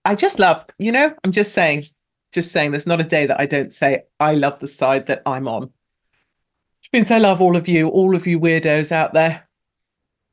I 0.04 0.14
just 0.14 0.38
love, 0.38 0.66
you 0.78 0.92
know, 0.92 1.14
I'm 1.24 1.32
just 1.32 1.52
saying, 1.52 1.84
just 2.32 2.52
saying, 2.52 2.72
there's 2.72 2.86
not 2.86 3.00
a 3.00 3.04
day 3.04 3.26
that 3.26 3.40
I 3.40 3.46
don't 3.46 3.72
say, 3.72 4.02
I 4.20 4.34
love 4.34 4.58
the 4.58 4.66
side 4.66 5.06
that 5.06 5.22
I'm 5.24 5.48
on. 5.48 5.62
Which 5.62 6.92
means 6.92 7.10
I 7.10 7.18
love 7.18 7.40
all 7.40 7.56
of 7.56 7.68
you, 7.68 7.88
all 7.88 8.14
of 8.14 8.26
you 8.26 8.38
weirdos 8.38 8.92
out 8.92 9.14
there. 9.14 9.48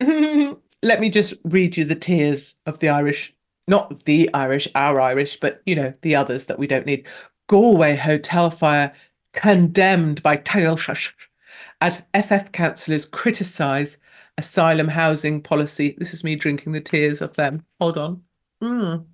Let 0.83 0.99
me 0.99 1.09
just 1.09 1.33
read 1.43 1.77
you 1.77 1.85
the 1.85 1.95
tears 1.95 2.55
of 2.65 2.79
the 2.79 2.89
Irish, 2.89 3.33
not 3.67 4.05
the 4.05 4.29
Irish, 4.33 4.67
our 4.75 4.99
Irish, 4.99 5.39
but, 5.39 5.61
you 5.65 5.75
know, 5.75 5.93
the 6.01 6.15
others 6.15 6.47
that 6.47 6.59
we 6.59 6.67
don't 6.67 6.85
need. 6.85 7.07
Galway 7.47 7.95
hotel 7.95 8.49
fire 8.49 8.91
condemned 9.33 10.23
by 10.23 10.37
Taoiseach 10.37 11.11
as 11.81 12.03
FF 12.13 12.51
councillors 12.51 13.05
criticise 13.05 13.97
asylum 14.37 14.87
housing 14.87 15.41
policy. 15.41 15.95
This 15.97 16.13
is 16.13 16.23
me 16.23 16.35
drinking 16.35 16.71
the 16.71 16.81
tears 16.81 17.21
of 17.21 17.35
them. 17.35 17.65
Hold 17.79 17.97
on. 17.97 18.21
Mm. 18.63 19.05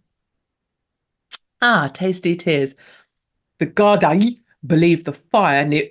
Ah, 1.62 1.90
tasty 1.94 2.36
tears. 2.36 2.76
The 3.60 3.68
Gardaí 3.68 4.40
believe 4.66 5.04
the 5.04 5.14
fire 5.14 5.66
near 5.66 5.90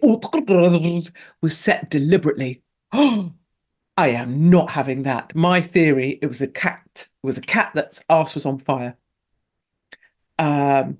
was 1.42 1.56
set 1.56 1.90
deliberately. 1.90 2.62
I 3.96 4.08
am 4.08 4.50
not 4.50 4.70
having 4.70 5.02
that. 5.04 5.34
My 5.34 5.60
theory, 5.60 6.18
it 6.20 6.26
was 6.26 6.42
a 6.42 6.46
cat. 6.46 7.08
It 7.22 7.26
was 7.26 7.38
a 7.38 7.42
cat 7.42 7.72
that's 7.74 8.02
ass 8.10 8.34
was 8.34 8.44
on 8.44 8.58
fire. 8.58 8.96
Um, 10.38 10.98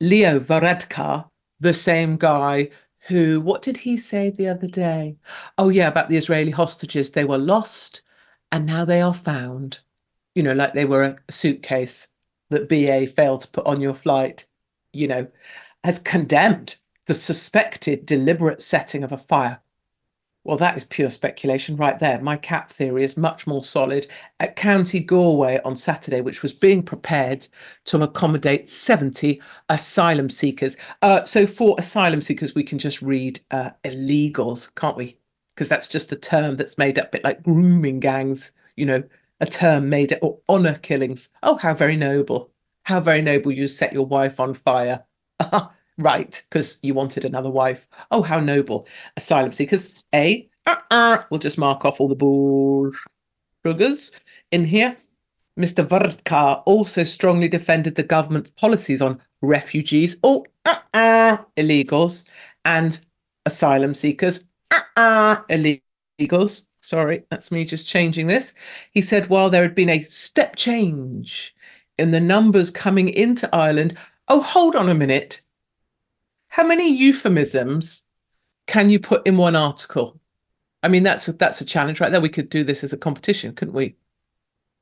Leo 0.00 0.38
Varadkar, 0.38 1.28
the 1.60 1.74
same 1.74 2.16
guy 2.16 2.70
who, 3.08 3.40
what 3.40 3.62
did 3.62 3.78
he 3.78 3.96
say 3.96 4.30
the 4.30 4.48
other 4.48 4.68
day? 4.68 5.16
Oh, 5.58 5.68
yeah, 5.68 5.88
about 5.88 6.08
the 6.08 6.16
Israeli 6.16 6.52
hostages. 6.52 7.10
They 7.10 7.24
were 7.24 7.38
lost 7.38 8.02
and 8.52 8.66
now 8.66 8.84
they 8.84 9.00
are 9.00 9.14
found. 9.14 9.80
You 10.34 10.42
know, 10.42 10.52
like 10.52 10.74
they 10.74 10.84
were 10.84 11.02
a 11.02 11.32
suitcase 11.32 12.08
that 12.50 12.68
BA 12.68 13.08
failed 13.08 13.42
to 13.42 13.48
put 13.48 13.66
on 13.66 13.80
your 13.80 13.94
flight, 13.94 14.46
you 14.92 15.08
know, 15.08 15.26
has 15.82 15.98
condemned 15.98 16.76
the 17.06 17.14
suspected 17.14 18.06
deliberate 18.06 18.62
setting 18.62 19.02
of 19.02 19.12
a 19.12 19.18
fire. 19.18 19.60
Well, 20.44 20.58
that 20.58 20.76
is 20.76 20.84
pure 20.84 21.08
speculation 21.08 21.74
right 21.76 21.98
there. 21.98 22.20
My 22.20 22.36
cap 22.36 22.70
theory 22.70 23.02
is 23.02 23.16
much 23.16 23.46
more 23.46 23.64
solid. 23.64 24.06
At 24.38 24.56
County 24.56 25.00
Galway 25.00 25.58
on 25.64 25.74
Saturday, 25.74 26.20
which 26.20 26.42
was 26.42 26.52
being 26.52 26.82
prepared 26.82 27.48
to 27.86 28.02
accommodate 28.02 28.68
70 28.68 29.40
asylum 29.70 30.28
seekers. 30.28 30.76
Uh, 31.00 31.24
so 31.24 31.46
for 31.46 31.74
asylum 31.78 32.20
seekers, 32.20 32.54
we 32.54 32.62
can 32.62 32.78
just 32.78 33.00
read 33.00 33.40
uh, 33.50 33.70
illegals, 33.84 34.72
can't 34.74 34.98
we? 34.98 35.18
Because 35.54 35.68
that's 35.70 35.88
just 35.88 36.12
a 36.12 36.16
term 36.16 36.56
that's 36.56 36.76
made 36.76 36.98
up, 36.98 37.06
a 37.06 37.12
bit 37.12 37.24
like 37.24 37.42
grooming 37.42 37.98
gangs, 37.98 38.52
you 38.76 38.84
know, 38.84 39.02
a 39.40 39.46
term 39.46 39.88
made 39.88 40.12
up, 40.12 40.18
or 40.20 40.40
honour 40.46 40.74
killings. 40.74 41.30
Oh, 41.42 41.56
how 41.56 41.72
very 41.72 41.96
noble. 41.96 42.50
How 42.82 43.00
very 43.00 43.22
noble 43.22 43.50
you 43.50 43.66
set 43.66 43.94
your 43.94 44.04
wife 44.04 44.38
on 44.38 44.52
fire. 44.52 45.04
Right, 45.96 46.42
because 46.48 46.78
you 46.82 46.92
wanted 46.94 47.24
another 47.24 47.50
wife. 47.50 47.86
Oh, 48.10 48.22
how 48.22 48.40
noble. 48.40 48.86
Asylum 49.16 49.52
seekers. 49.52 49.90
A. 50.14 50.48
Uh-uh. 50.66 51.24
We'll 51.30 51.38
just 51.38 51.58
mark 51.58 51.84
off 51.84 52.00
all 52.00 52.08
the 52.08 52.14
bull 52.14 52.90
sugars 53.64 54.12
in 54.50 54.64
here. 54.64 54.96
Mr. 55.58 55.86
Varadkar 55.86 56.62
also 56.66 57.04
strongly 57.04 57.46
defended 57.46 57.94
the 57.94 58.02
government's 58.02 58.50
policies 58.50 59.00
on 59.00 59.20
refugees, 59.40 60.16
oh, 60.24 60.44
uh-uh, 60.64 61.36
illegals, 61.56 62.24
and 62.64 62.98
asylum 63.46 63.94
seekers, 63.94 64.44
uh-uh, 64.72 65.42
illegals. 65.48 66.66
Sorry, 66.80 67.24
that's 67.30 67.52
me 67.52 67.64
just 67.64 67.86
changing 67.88 68.26
this. 68.26 68.52
He 68.90 69.00
said 69.00 69.28
while 69.28 69.48
there 69.48 69.62
had 69.62 69.76
been 69.76 69.90
a 69.90 70.00
step 70.00 70.56
change 70.56 71.54
in 71.98 72.10
the 72.10 72.20
numbers 72.20 72.70
coming 72.70 73.08
into 73.08 73.48
Ireland, 73.54 73.96
oh, 74.28 74.40
hold 74.40 74.74
on 74.74 74.88
a 74.88 74.94
minute. 74.94 75.40
How 76.54 76.64
many 76.64 76.88
euphemisms 76.88 78.04
can 78.68 78.88
you 78.88 79.00
put 79.00 79.26
in 79.26 79.36
one 79.36 79.56
article? 79.56 80.20
I 80.84 80.88
mean, 80.88 81.02
that's 81.02 81.26
a, 81.26 81.32
that's 81.32 81.60
a 81.60 81.64
challenge 81.64 82.00
right 82.00 82.12
there. 82.12 82.20
We 82.20 82.28
could 82.28 82.48
do 82.48 82.62
this 82.62 82.84
as 82.84 82.92
a 82.92 82.96
competition, 82.96 83.56
couldn't 83.56 83.74
we? 83.74 83.96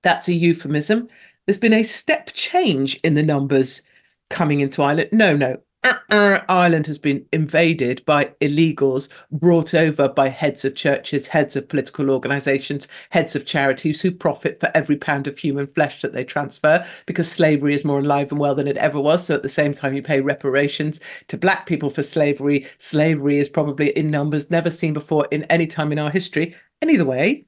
That's 0.02 0.29
a 0.29 0.35
euphemism. 0.35 1.09
There's 1.47 1.57
been 1.57 1.73
a 1.73 1.83
step 1.83 2.29
change 2.35 2.97
in 2.97 3.14
the 3.14 3.23
numbers 3.23 3.81
coming 4.29 4.61
into 4.61 4.83
Ireland. 4.83 5.09
No, 5.12 5.35
no, 5.35 5.62
uh, 5.85 6.41
Ireland 6.49 6.87
has 6.87 6.99
been 6.99 7.27
invaded 7.33 8.05
by 8.05 8.27
illegals 8.41 9.09
brought 9.33 9.75
over 9.75 10.09
by 10.09 10.29
heads 10.29 10.65
of 10.65 10.77
churches, 10.77 11.27
heads 11.29 11.57
of 11.57 11.69
political 11.69 12.11
organisations, 12.11 12.87
heads 13.11 13.35
of 13.35 13.47
charities 13.47 14.01
who 14.01 14.12
profit 14.12 14.61
for 14.61 14.71
every 14.75 14.97
pound 14.97 15.27
of 15.27 15.39
human 15.39 15.67
flesh 15.67 16.01
that 16.03 16.12
they 16.12 16.25
transfer 16.25 16.85
because 17.07 17.31
slavery 17.31 17.75
is 17.75 17.85
more 17.85 17.99
alive 17.99 18.31
and 18.31 18.41
well 18.41 18.55
than 18.55 18.69
it 18.69 18.77
ever 18.77 19.01
was. 19.01 19.27
So 19.27 19.35
at 19.35 19.43
the 19.43 19.49
same 19.49 19.75
time, 19.75 19.95
you 19.95 20.03
pay 20.03 20.21
reparations 20.21 21.01
to 21.29 21.37
black 21.37 21.67
people 21.67 21.91
for 21.91 22.03
slavery. 22.03 22.67
Slavery 22.79 23.39
is 23.39 23.49
probably 23.49 23.91
in 23.91 24.11
numbers 24.11 24.51
never 24.51 24.71
seen 24.71 24.93
before 24.93 25.27
in 25.31 25.43
any 25.45 25.67
time 25.67 25.91
in 25.91 25.99
our 25.99 26.11
history. 26.11 26.55
And 26.81 26.91
either 26.91 27.05
way, 27.05 27.47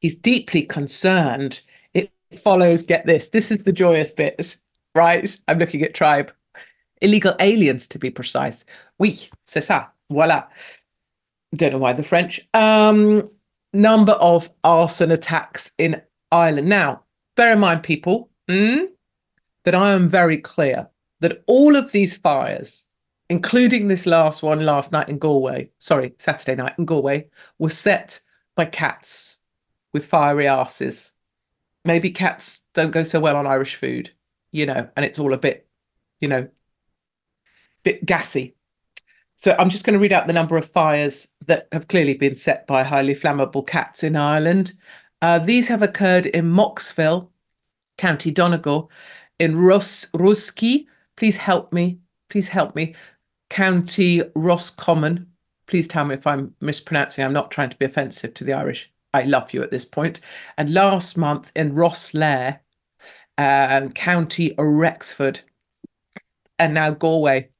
he's 0.00 0.14
deeply 0.16 0.62
concerned. 0.62 1.62
It 1.94 2.12
follows, 2.42 2.82
get 2.82 3.06
this, 3.06 3.28
this 3.28 3.50
is 3.50 3.62
the 3.62 3.72
joyous 3.72 4.12
bit, 4.12 4.56
right? 4.94 5.34
I'm 5.48 5.58
looking 5.58 5.82
at 5.82 5.94
Tribe 5.94 6.30
illegal 7.04 7.34
aliens 7.38 7.86
to 7.88 7.98
be 7.98 8.10
precise. 8.10 8.64
Oui, 8.98 9.28
c'est 9.46 9.62
ça. 9.62 9.90
Voilà. 10.10 10.48
Don't 11.54 11.72
know 11.72 11.78
why 11.78 11.92
the 11.92 12.02
French. 12.02 12.40
Um, 12.54 13.28
number 13.72 14.12
of 14.12 14.50
arson 14.64 15.12
attacks 15.12 15.70
in 15.78 16.00
Ireland. 16.32 16.68
Now, 16.68 17.02
bear 17.36 17.52
in 17.52 17.60
mind, 17.60 17.82
people, 17.82 18.30
mm, 18.48 18.88
that 19.64 19.74
I 19.74 19.92
am 19.92 20.08
very 20.08 20.38
clear 20.38 20.88
that 21.20 21.42
all 21.46 21.76
of 21.76 21.92
these 21.92 22.16
fires, 22.16 22.88
including 23.28 23.88
this 23.88 24.06
last 24.06 24.42
one 24.42 24.60
last 24.60 24.92
night 24.92 25.08
in 25.08 25.18
Galway, 25.18 25.70
sorry, 25.78 26.14
Saturday 26.18 26.54
night 26.54 26.74
in 26.78 26.84
Galway, 26.84 27.28
were 27.58 27.70
set 27.70 28.20
by 28.56 28.64
cats 28.64 29.40
with 29.92 30.06
fiery 30.06 30.46
asses. 30.46 31.12
Maybe 31.84 32.10
cats 32.10 32.62
don't 32.74 32.90
go 32.90 33.02
so 33.02 33.20
well 33.20 33.36
on 33.36 33.46
Irish 33.46 33.76
food, 33.76 34.10
you 34.52 34.66
know, 34.66 34.88
and 34.96 35.04
it's 35.04 35.18
all 35.18 35.32
a 35.32 35.38
bit, 35.38 35.66
you 36.20 36.28
know, 36.28 36.48
bit 37.84 38.04
gassy. 38.04 38.54
So 39.36 39.54
I'm 39.58 39.70
just 39.70 39.84
going 39.84 39.94
to 39.94 40.02
read 40.02 40.12
out 40.12 40.26
the 40.26 40.32
number 40.32 40.56
of 40.56 40.64
fires 40.64 41.28
that 41.46 41.68
have 41.72 41.88
clearly 41.88 42.14
been 42.14 42.36
set 42.36 42.66
by 42.66 42.82
highly 42.82 43.14
flammable 43.14 43.66
cats 43.66 44.04
in 44.04 44.16
Ireland. 44.16 44.72
Uh, 45.22 45.38
these 45.38 45.68
have 45.68 45.82
occurred 45.82 46.26
in 46.26 46.46
Mocksville, 46.46 47.28
County 47.98 48.30
Donegal, 48.30 48.90
in 49.38 49.56
Rus- 49.56 50.06
Rooskey. 50.14 50.86
Please 51.16 51.36
help 51.36 51.72
me. 51.72 51.98
Please 52.30 52.48
help 52.48 52.74
me. 52.74 52.94
County 53.50 54.22
Roscommon. 54.34 55.26
Please 55.66 55.88
tell 55.88 56.04
me 56.04 56.14
if 56.14 56.26
I'm 56.26 56.54
mispronouncing. 56.60 57.24
I'm 57.24 57.32
not 57.32 57.50
trying 57.50 57.70
to 57.70 57.76
be 57.76 57.86
offensive 57.86 58.34
to 58.34 58.44
the 58.44 58.52
Irish. 58.52 58.90
I 59.12 59.22
love 59.22 59.54
you 59.54 59.62
at 59.62 59.70
this 59.70 59.84
point. 59.84 60.20
And 60.58 60.74
last 60.74 61.16
month 61.16 61.50
in 61.54 61.74
Rosslare, 61.74 62.58
uh, 63.38 63.88
County 63.94 64.54
Rexford, 64.58 65.40
and 66.58 66.74
now 66.74 66.90
Galway. 66.90 67.50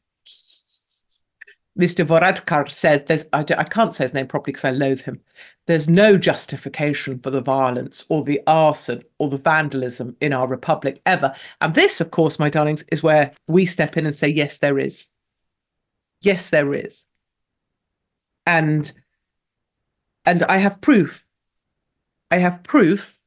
Mr. 1.79 2.07
Voradkar 2.07 2.71
said, 2.71 3.07
there's, 3.07 3.25
I, 3.33 3.41
I 3.41 3.65
can't 3.65 3.93
say 3.93 4.05
his 4.05 4.15
name 4.15 4.29
properly 4.29 4.53
because 4.53 4.65
I 4.65 4.71
loathe 4.71 5.03
him. 5.03 5.21
There's 5.67 5.89
no 5.89 6.17
justification 6.17 7.19
for 7.19 7.31
the 7.31 7.41
violence 7.41 8.05
or 8.09 8.23
the 8.23 8.41
arson 8.47 9.03
or 9.19 9.29
the 9.29 9.39
vandalism 9.39 10.17
in 10.21 10.33
our 10.33 10.47
republic 10.47 11.01
ever. 11.05 11.35
And 11.61 11.75
this, 11.75 12.01
of 12.01 12.13
course, 12.13 12.39
my 12.39 12.49
darlings, 12.49 12.85
is 12.93 13.03
where 13.03 13.33
we 13.49 13.67
step 13.67 13.97
in 13.97 14.07
and 14.07 14.15
say, 14.15 14.29
yes, 14.29 14.59
there 14.59 14.79
is. 14.79 15.07
Yes, 16.21 16.51
there 16.51 16.73
is. 16.73 17.07
And 18.47 18.91
and 20.27 20.43
I 20.45 20.57
have 20.59 20.81
proof. 20.81 21.27
I 22.31 22.39
have 22.39 22.63
proof 22.63 23.21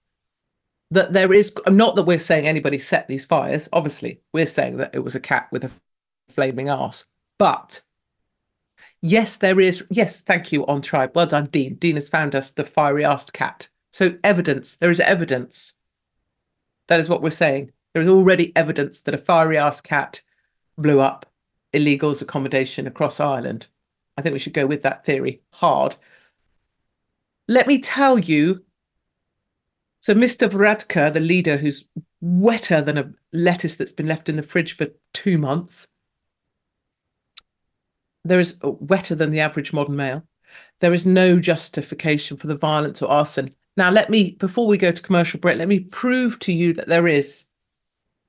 that 0.91 1.13
there 1.13 1.33
is 1.33 1.53
not 1.67 1.95
that 1.95 2.03
we're 2.03 2.17
saying 2.17 2.47
anybody 2.47 2.77
set 2.77 3.07
these 3.07 3.25
fires. 3.25 3.69
Obviously, 3.73 4.21
we're 4.33 4.45
saying 4.45 4.77
that 4.77 4.95
it 4.95 5.03
was 5.03 5.15
a 5.15 5.19
cat 5.19 5.47
with 5.51 5.63
a 5.63 5.71
flaming 6.29 6.69
ass. 6.69 7.05
But 7.37 7.81
Yes, 9.07 9.37
there 9.37 9.61
is. 9.61 9.85
Yes, 9.89 10.19
thank 10.19 10.51
you 10.51 10.65
on 10.65 10.81
Tribe. 10.81 11.11
Well 11.15 11.27
done, 11.27 11.45
Dean. 11.45 11.75
Dean 11.75 11.95
has 11.95 12.09
found 12.09 12.35
us 12.35 12.51
the 12.51 12.65
fiery 12.65 13.05
asked 13.05 13.31
cat. 13.31 13.69
So 13.93 14.17
evidence. 14.21 14.75
There 14.75 14.91
is 14.91 14.99
evidence. 14.99 15.71
That 16.87 16.99
is 16.99 17.07
what 17.07 17.21
we're 17.21 17.29
saying. 17.29 17.71
There 17.93 18.01
is 18.01 18.09
already 18.09 18.53
evidence 18.57 18.99
that 19.01 19.13
a 19.13 19.17
fiery 19.17 19.57
asked 19.57 19.85
cat 19.85 20.21
blew 20.77 20.99
up 20.99 21.25
illegals 21.73 22.21
accommodation 22.21 22.85
across 22.85 23.21
Ireland. 23.21 23.67
I 24.17 24.21
think 24.21 24.33
we 24.33 24.39
should 24.39 24.53
go 24.53 24.65
with 24.65 24.81
that 24.81 25.05
theory 25.05 25.41
hard. 25.51 25.95
Let 27.47 27.65
me 27.65 27.79
tell 27.79 28.19
you. 28.19 28.65
So, 30.01 30.15
Mr. 30.15 30.49
Varadkar, 30.49 31.13
the 31.13 31.21
leader 31.21 31.55
who's 31.55 31.87
wetter 32.19 32.81
than 32.81 32.97
a 32.97 33.13
lettuce 33.31 33.77
that's 33.77 33.93
been 33.93 34.07
left 34.07 34.27
in 34.27 34.35
the 34.35 34.43
fridge 34.43 34.75
for 34.75 34.87
two 35.13 35.37
months, 35.37 35.87
there 38.27 38.39
is 38.39 38.59
wetter 38.63 39.15
than 39.15 39.29
the 39.29 39.39
average 39.39 39.73
modern 39.73 39.95
male. 39.95 40.23
There 40.79 40.93
is 40.93 41.05
no 41.05 41.39
justification 41.39 42.37
for 42.37 42.47
the 42.47 42.55
violence 42.55 43.01
or 43.01 43.09
arson. 43.09 43.53
Now, 43.75 43.91
let 43.91 44.09
me, 44.09 44.31
before 44.31 44.67
we 44.67 44.77
go 44.77 44.91
to 44.91 45.01
commercial 45.01 45.39
break, 45.39 45.57
let 45.57 45.67
me 45.67 45.81
prove 45.81 46.39
to 46.39 46.53
you 46.53 46.73
that 46.73 46.87
there 46.87 47.07
is. 47.07 47.45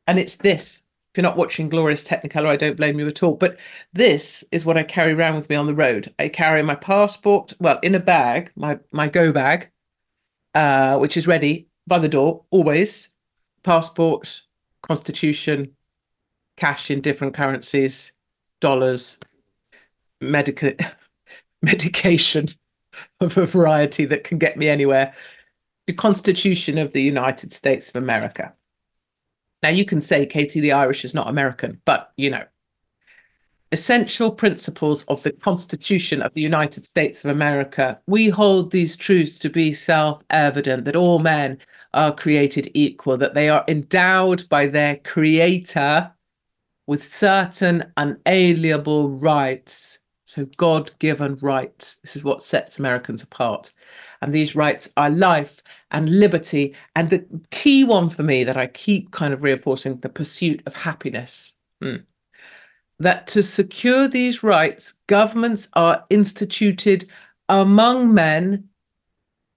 And 0.06 0.18
it's 0.18 0.36
this. 0.36 0.82
If 1.12 1.18
you're 1.18 1.22
not 1.22 1.36
watching 1.36 1.68
Glorious 1.68 2.04
Technicolor, 2.04 2.48
I 2.48 2.56
don't 2.56 2.76
blame 2.76 2.98
you 2.98 3.08
at 3.08 3.22
all. 3.22 3.34
But 3.34 3.58
this 3.92 4.44
is 4.52 4.64
what 4.64 4.76
I 4.76 4.82
carry 4.82 5.12
around 5.12 5.36
with 5.36 5.48
me 5.48 5.56
on 5.56 5.66
the 5.66 5.74
road. 5.74 6.12
I 6.18 6.28
carry 6.28 6.62
my 6.62 6.74
passport, 6.74 7.54
well, 7.60 7.78
in 7.82 7.94
a 7.94 8.00
bag, 8.00 8.52
my, 8.56 8.78
my 8.92 9.08
go 9.08 9.32
bag, 9.32 9.70
uh, 10.54 10.98
which 10.98 11.16
is 11.16 11.26
ready 11.26 11.68
by 11.86 11.98
the 11.98 12.08
door, 12.08 12.44
always. 12.50 13.08
Passport, 13.62 14.42
constitution, 14.82 15.74
cash 16.56 16.90
in 16.90 17.00
different 17.00 17.34
currencies, 17.34 18.12
dollars, 18.60 19.18
medical 20.20 20.72
medication 21.62 22.48
of 23.20 23.36
a 23.36 23.46
variety 23.46 24.04
that 24.06 24.24
can 24.24 24.38
get 24.38 24.56
me 24.56 24.68
anywhere. 24.68 25.14
The 25.86 25.92
Constitution 25.92 26.78
of 26.78 26.92
the 26.92 27.02
United 27.02 27.52
States 27.52 27.88
of 27.88 27.96
America. 27.96 28.52
Now 29.62 29.70
you 29.70 29.84
can 29.84 30.02
say 30.02 30.26
Katie 30.26 30.60
the 30.60 30.72
Irish 30.72 31.04
is 31.04 31.14
not 31.14 31.28
American, 31.28 31.80
but 31.84 32.12
you 32.16 32.30
know, 32.30 32.44
essential 33.72 34.30
principles 34.30 35.02
of 35.04 35.22
the 35.22 35.32
Constitution 35.32 36.22
of 36.22 36.32
the 36.34 36.40
United 36.40 36.86
States 36.86 37.24
of 37.24 37.30
America. 37.30 38.00
We 38.06 38.28
hold 38.28 38.70
these 38.70 38.96
truths 38.96 39.38
to 39.40 39.50
be 39.50 39.72
self-evident 39.72 40.84
that 40.84 40.96
all 40.96 41.18
men 41.18 41.58
are 41.94 42.14
created 42.14 42.70
equal, 42.74 43.16
that 43.18 43.34
they 43.34 43.48
are 43.48 43.64
endowed 43.68 44.48
by 44.48 44.66
their 44.66 44.96
creator 44.96 46.12
with 46.86 47.12
certain 47.12 47.92
unalienable 47.96 49.10
rights. 49.10 49.98
So, 50.28 50.44
God 50.58 50.90
given 50.98 51.36
rights. 51.36 51.96
This 52.02 52.14
is 52.14 52.22
what 52.22 52.42
sets 52.42 52.78
Americans 52.78 53.22
apart. 53.22 53.72
And 54.20 54.30
these 54.30 54.54
rights 54.54 54.90
are 54.98 55.08
life 55.08 55.62
and 55.90 56.20
liberty. 56.20 56.74
And 56.94 57.08
the 57.08 57.24
key 57.50 57.82
one 57.82 58.10
for 58.10 58.22
me 58.22 58.44
that 58.44 58.58
I 58.58 58.66
keep 58.66 59.10
kind 59.10 59.32
of 59.32 59.42
reinforcing 59.42 60.00
the 60.00 60.10
pursuit 60.10 60.62
of 60.66 60.74
happiness. 60.74 61.56
Hmm. 61.80 62.02
That 62.98 63.26
to 63.28 63.42
secure 63.42 64.06
these 64.06 64.42
rights, 64.42 64.96
governments 65.06 65.66
are 65.72 66.04
instituted 66.10 67.08
among 67.48 68.12
men, 68.12 68.68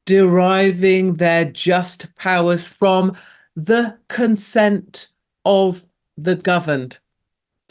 deriving 0.05 1.15
their 1.15 1.43
just 1.43 2.15
powers 2.15 2.65
from 2.65 3.17
the 3.57 3.97
consent 4.07 5.09
of 5.43 5.85
the 6.17 6.35
governed. 6.35 6.99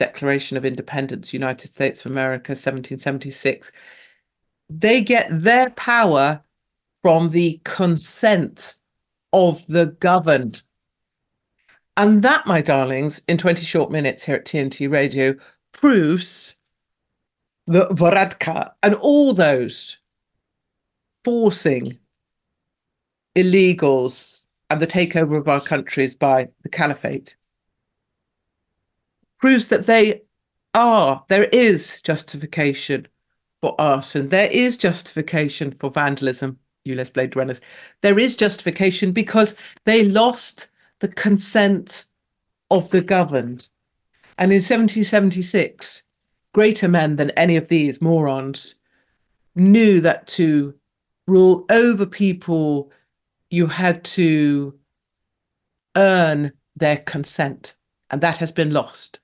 Declaration 0.00 0.56
of 0.56 0.64
Independence, 0.64 1.34
United 1.34 1.72
States 1.72 2.00
of 2.00 2.10
America, 2.10 2.52
1776, 2.52 3.70
they 4.70 5.02
get 5.02 5.28
their 5.30 5.68
power 5.72 6.42
from 7.02 7.28
the 7.28 7.60
consent 7.64 8.76
of 9.34 9.64
the 9.66 9.86
governed. 10.00 10.62
And 11.98 12.22
that, 12.22 12.46
my 12.46 12.62
darlings, 12.62 13.20
in 13.28 13.36
20 13.36 13.62
short 13.62 13.90
minutes 13.90 14.24
here 14.24 14.36
at 14.36 14.46
TNT 14.46 14.90
Radio, 14.90 15.34
proves 15.72 16.56
that 17.66 17.90
Varadkar 17.90 18.72
and 18.82 18.94
all 18.94 19.34
those 19.34 19.98
forcing 21.26 21.98
illegals 23.36 24.38
and 24.70 24.80
the 24.80 24.86
takeover 24.86 25.36
of 25.36 25.46
our 25.46 25.60
countries 25.60 26.14
by 26.14 26.48
the 26.62 26.70
caliphate 26.70 27.36
proves 29.40 29.68
that 29.68 29.86
they 29.86 30.22
are, 30.74 31.24
there 31.28 31.44
is 31.44 32.00
justification 32.02 33.06
for 33.60 33.74
arson. 33.80 34.28
There 34.28 34.50
is 34.50 34.76
justification 34.76 35.72
for 35.72 35.90
vandalism, 35.90 36.58
ULEZ 36.86 37.12
Blade 37.12 37.36
Runners. 37.36 37.60
There 38.02 38.18
is 38.18 38.36
justification 38.36 39.12
because 39.12 39.56
they 39.84 40.04
lost 40.04 40.68
the 41.00 41.08
consent 41.08 42.04
of 42.70 42.90
the 42.90 43.00
governed. 43.00 43.68
And 44.38 44.52
in 44.52 44.56
1776, 44.56 46.02
greater 46.52 46.88
men 46.88 47.16
than 47.16 47.30
any 47.30 47.56
of 47.56 47.68
these 47.68 48.00
morons 48.00 48.76
knew 49.54 50.00
that 50.00 50.26
to 50.26 50.74
rule 51.26 51.64
over 51.70 52.06
people, 52.06 52.90
you 53.50 53.66
had 53.66 54.04
to 54.04 54.78
earn 55.96 56.52
their 56.76 56.98
consent. 56.98 57.74
And 58.10 58.20
that 58.22 58.38
has 58.38 58.52
been 58.52 58.72
lost. 58.72 59.20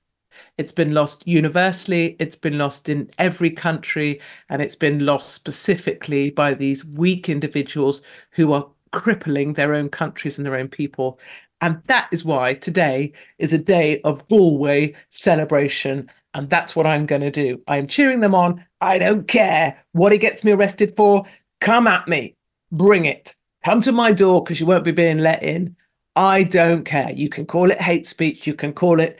It's 0.57 0.71
been 0.71 0.93
lost 0.93 1.27
universally, 1.27 2.15
it's 2.19 2.35
been 2.35 2.57
lost 2.57 2.89
in 2.89 3.11
every 3.19 3.51
country, 3.51 4.19
and 4.49 4.61
it's 4.61 4.75
been 4.75 5.05
lost 5.05 5.33
specifically 5.33 6.31
by 6.31 6.53
these 6.55 6.83
weak 6.83 7.29
individuals 7.29 8.01
who 8.31 8.53
are 8.53 8.67
crippling 8.91 9.53
their 9.53 9.73
own 9.73 9.89
countries 9.89 10.37
and 10.37 10.45
their 10.45 10.57
own 10.57 10.67
people. 10.67 11.19
And 11.61 11.81
that 11.87 12.07
is 12.11 12.25
why 12.25 12.55
today 12.55 13.13
is 13.37 13.53
a 13.53 13.57
day 13.57 14.01
of 14.01 14.27
Galway 14.29 14.95
celebration. 15.09 16.09
And 16.33 16.49
that's 16.49 16.75
what 16.75 16.87
I'm 16.87 17.05
going 17.05 17.21
to 17.21 17.31
do. 17.31 17.61
I'm 17.67 17.87
cheering 17.87 18.19
them 18.19 18.35
on. 18.35 18.63
I 18.81 18.99
don't 18.99 19.27
care 19.27 19.77
what 19.93 20.11
he 20.11 20.17
gets 20.17 20.43
me 20.43 20.51
arrested 20.51 20.95
for. 20.95 21.25
Come 21.61 21.87
at 21.87 22.07
me. 22.07 22.35
Bring 22.71 23.05
it. 23.05 23.33
Come 23.65 23.81
to 23.81 23.91
my 23.91 24.11
door 24.11 24.43
because 24.43 24.59
you 24.59 24.65
won't 24.65 24.83
be 24.83 24.91
being 24.91 25.19
let 25.19 25.41
in. 25.41 25.75
I 26.15 26.43
don't 26.43 26.83
care. 26.83 27.11
You 27.11 27.29
can 27.29 27.45
call 27.45 27.69
it 27.69 27.81
hate 27.81 28.07
speech. 28.07 28.47
You 28.47 28.53
can 28.53 28.73
call 28.73 28.99
it 28.99 29.19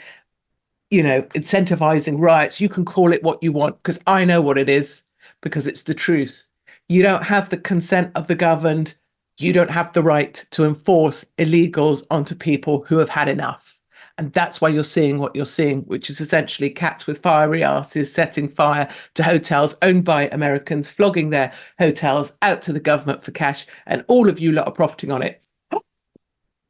you 0.90 1.04
know, 1.04 1.22
incentivizing 1.36 2.20
riots. 2.20 2.62
You 2.62 2.70
can 2.70 2.86
call 2.86 3.14
it 3.14 3.24
what 3.24 3.42
you 3.42 3.52
want 3.52 3.78
because 3.78 4.00
I 4.08 4.26
know 4.26 4.42
what 4.42 4.58
it 4.58 4.70
is 4.70 5.04
because 5.42 5.68
it's 5.68 5.84
the 5.84 5.94
truth. 5.94 6.50
You 6.90 7.04
don't 7.04 7.24
have 7.24 7.50
the 7.50 7.58
consent 7.58 8.12
of 8.16 8.28
the 8.28 8.36
governed. 8.36 8.96
You 9.38 9.54
don't 9.54 9.72
have 9.72 9.94
the 9.94 10.02
right 10.02 10.34
to 10.52 10.66
enforce 10.66 11.26
illegals 11.38 12.06
onto 12.10 12.34
people 12.34 12.86
who 12.88 12.98
have 12.98 13.10
had 13.10 13.28
enough. 13.28 13.78
And 14.18 14.34
that's 14.34 14.60
why 14.60 14.70
you're 14.70 14.82
seeing 14.82 15.20
what 15.20 15.36
you're 15.36 15.46
seeing, 15.46 15.82
which 15.82 16.10
is 16.10 16.20
essentially 16.20 16.72
cats 16.72 17.06
with 17.06 17.22
fiery 17.22 17.64
asses 17.64 18.12
setting 18.12 18.50
fire 18.50 18.90
to 19.14 19.24
hotels 19.24 19.78
owned 19.84 20.06
by 20.06 20.28
Americans, 20.30 20.90
flogging 20.90 21.30
their 21.30 21.54
hotels 21.78 22.36
out 22.42 22.64
to 22.64 22.74
the 22.74 22.80
government 22.80 23.24
for 23.24 23.32
cash, 23.32 23.68
and 23.86 24.04
all 24.08 24.28
of 24.28 24.40
you 24.40 24.52
lot 24.52 24.66
are 24.66 24.72
profiting 24.74 25.12
on 25.12 25.22
it. 25.22 25.44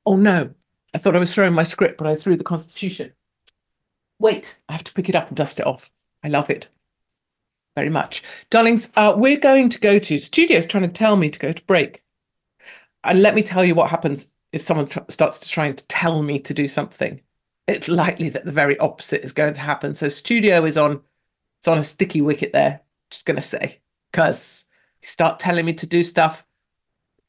Oh 0.06 0.18
no, 0.18 0.50
I 0.94 0.98
thought 0.98 1.16
I 1.16 1.20
was 1.20 1.34
throwing 1.34 1.54
my 1.54 1.64
script, 1.64 1.98
but 1.98 2.08
I 2.08 2.18
threw 2.18 2.36
the 2.36 2.44
Constitution. 2.44 3.14
Wait, 4.20 4.58
I 4.68 4.74
have 4.74 4.84
to 4.86 4.94
pick 4.94 5.10
it 5.10 5.16
up 5.16 5.28
and 5.28 5.38
dust 5.38 5.60
it 5.60 5.68
off. 5.68 5.92
I 6.24 6.28
love 6.28 6.50
it 6.50 6.68
very 7.76 7.90
much. 7.90 8.24
Darlings, 8.50 8.92
uh, 8.96 9.14
we're 9.16 9.40
going 9.40 9.70
to 9.70 9.80
go 9.80 10.00
to 10.00 10.20
studios 10.20 10.66
trying 10.66 10.82
to 10.82 10.90
tell 10.90 11.16
me 11.16 11.30
to 11.30 11.38
go 11.38 11.54
to 11.54 11.64
break. 11.66 12.02
And 13.04 13.22
let 13.22 13.36
me 13.36 13.44
tell 13.44 13.64
you 13.64 13.76
what 13.76 13.92
happens 13.92 14.28
if 14.52 14.64
someone 14.64 14.88
tr- 14.88 15.00
starts 15.10 15.38
to 15.40 15.50
try 15.50 15.68
and 15.68 15.88
tell 15.88 16.24
me 16.24 16.40
to 16.40 16.56
do 16.56 16.68
something. 16.68 17.22
It's 17.68 17.88
likely 17.88 18.30
that 18.30 18.46
the 18.46 18.52
very 18.52 18.80
opposite 18.80 19.24
is 19.24 19.32
going 19.32 19.54
to 19.54 19.62
happen. 19.62 19.94
So 19.94 20.10
studio 20.10 20.66
is 20.66 20.76
on 20.76 21.02
it's 21.60 21.68
on 21.68 21.78
a 21.78 21.84
sticky 21.84 22.22
wicket 22.22 22.52
there, 22.52 22.82
just 23.12 23.28
gonna 23.28 23.42
say. 23.42 23.80
Because 24.12 24.66
you 25.02 25.08
start 25.08 25.40
telling 25.40 25.66
me 25.66 25.74
to 25.74 25.86
do 25.86 26.04
stuff, 26.04 26.47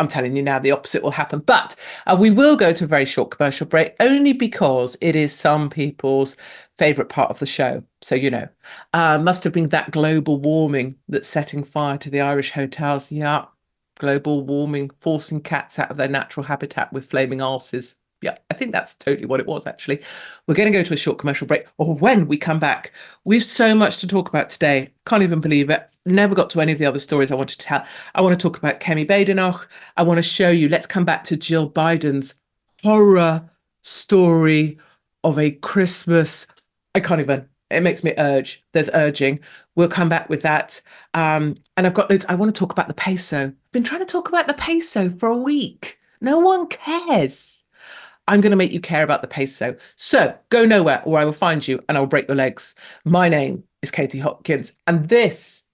I'm 0.00 0.08
telling 0.08 0.36
you 0.36 0.42
now, 0.42 0.58
the 0.58 0.70
opposite 0.70 1.02
will 1.02 1.10
happen. 1.10 1.40
But 1.40 1.74
uh, 2.06 2.16
we 2.18 2.30
will 2.30 2.56
go 2.56 2.72
to 2.72 2.84
a 2.84 2.88
very 2.88 3.04
short 3.04 3.30
commercial 3.30 3.66
break 3.66 3.94
only 4.00 4.32
because 4.32 4.96
it 5.00 5.16
is 5.16 5.32
some 5.32 5.70
people's 5.70 6.36
favorite 6.78 7.08
part 7.08 7.30
of 7.30 7.38
the 7.40 7.46
show. 7.46 7.82
So, 8.02 8.14
you 8.14 8.30
know, 8.30 8.48
uh, 8.94 9.18
must 9.18 9.44
have 9.44 9.52
been 9.52 9.70
that 9.70 9.90
global 9.90 10.38
warming 10.40 10.96
that's 11.08 11.28
setting 11.28 11.64
fire 11.64 11.98
to 11.98 12.10
the 12.10 12.20
Irish 12.20 12.52
hotels. 12.52 13.10
Yeah, 13.10 13.46
global 13.98 14.42
warming, 14.44 14.90
forcing 15.00 15.40
cats 15.40 15.78
out 15.78 15.90
of 15.90 15.96
their 15.96 16.08
natural 16.08 16.44
habitat 16.46 16.92
with 16.92 17.06
flaming 17.06 17.42
ulcers. 17.42 17.96
Yeah, 18.20 18.36
I 18.50 18.54
think 18.54 18.72
that's 18.72 18.94
totally 18.96 19.26
what 19.26 19.40
it 19.40 19.46
was, 19.46 19.66
actually. 19.66 20.02
We're 20.46 20.54
going 20.54 20.70
to 20.70 20.76
go 20.76 20.82
to 20.82 20.94
a 20.94 20.96
short 20.96 21.18
commercial 21.18 21.46
break. 21.46 21.66
Or 21.78 21.94
when 21.94 22.26
we 22.26 22.36
come 22.36 22.58
back, 22.58 22.92
we've 23.24 23.44
so 23.44 23.74
much 23.74 23.98
to 23.98 24.08
talk 24.08 24.28
about 24.28 24.50
today. 24.50 24.92
Can't 25.06 25.22
even 25.22 25.40
believe 25.40 25.70
it. 25.70 25.88
Never 26.04 26.34
got 26.34 26.50
to 26.50 26.60
any 26.60 26.72
of 26.72 26.78
the 26.78 26.86
other 26.86 26.98
stories 26.98 27.30
I 27.30 27.36
wanted 27.36 27.60
to 27.60 27.66
tell. 27.66 27.84
I 28.14 28.20
want 28.20 28.38
to 28.38 28.42
talk 28.42 28.58
about 28.58 28.80
Kemi 28.80 29.06
Badenoch. 29.06 29.68
I 29.96 30.02
want 30.02 30.18
to 30.18 30.22
show 30.22 30.50
you, 30.50 30.68
let's 30.68 30.86
come 30.86 31.04
back 31.04 31.24
to 31.24 31.36
Jill 31.36 31.70
Biden's 31.70 32.34
horror 32.82 33.48
story 33.82 34.78
of 35.22 35.38
a 35.38 35.52
Christmas 35.52 36.46
I 36.94 37.00
can't 37.00 37.20
even. 37.20 37.48
It 37.70 37.82
makes 37.82 38.02
me 38.02 38.12
urge. 38.18 38.64
There's 38.72 38.90
urging. 38.92 39.40
We'll 39.76 39.88
come 39.88 40.08
back 40.08 40.28
with 40.28 40.42
that. 40.42 40.80
Um, 41.14 41.56
and 41.76 41.86
I've 41.86 41.94
got 41.94 42.10
loads. 42.10 42.24
I 42.28 42.34
want 42.34 42.52
to 42.52 42.58
talk 42.58 42.72
about 42.72 42.88
the 42.88 42.94
peso. 42.94 43.44
I've 43.46 43.72
been 43.72 43.84
trying 43.84 44.00
to 44.00 44.06
talk 44.06 44.28
about 44.28 44.48
the 44.48 44.54
peso 44.54 45.10
for 45.10 45.28
a 45.28 45.36
week. 45.36 45.98
No 46.20 46.40
one 46.40 46.66
cares. 46.66 47.57
I'm 48.28 48.42
going 48.42 48.50
to 48.50 48.56
make 48.56 48.72
you 48.72 48.80
care 48.80 49.02
about 49.02 49.22
the 49.22 49.28
peso. 49.28 49.74
So 49.96 50.36
go 50.50 50.66
nowhere, 50.66 51.02
or 51.06 51.18
I 51.18 51.24
will 51.24 51.32
find 51.32 51.66
you 51.66 51.82
and 51.88 51.96
I 51.96 52.00
will 52.00 52.06
break 52.06 52.28
your 52.28 52.36
legs. 52.36 52.74
My 53.04 53.28
name 53.28 53.64
is 53.82 53.90
Katie 53.90 54.18
Hopkins, 54.18 54.72
and 54.86 55.08
this 55.08 55.64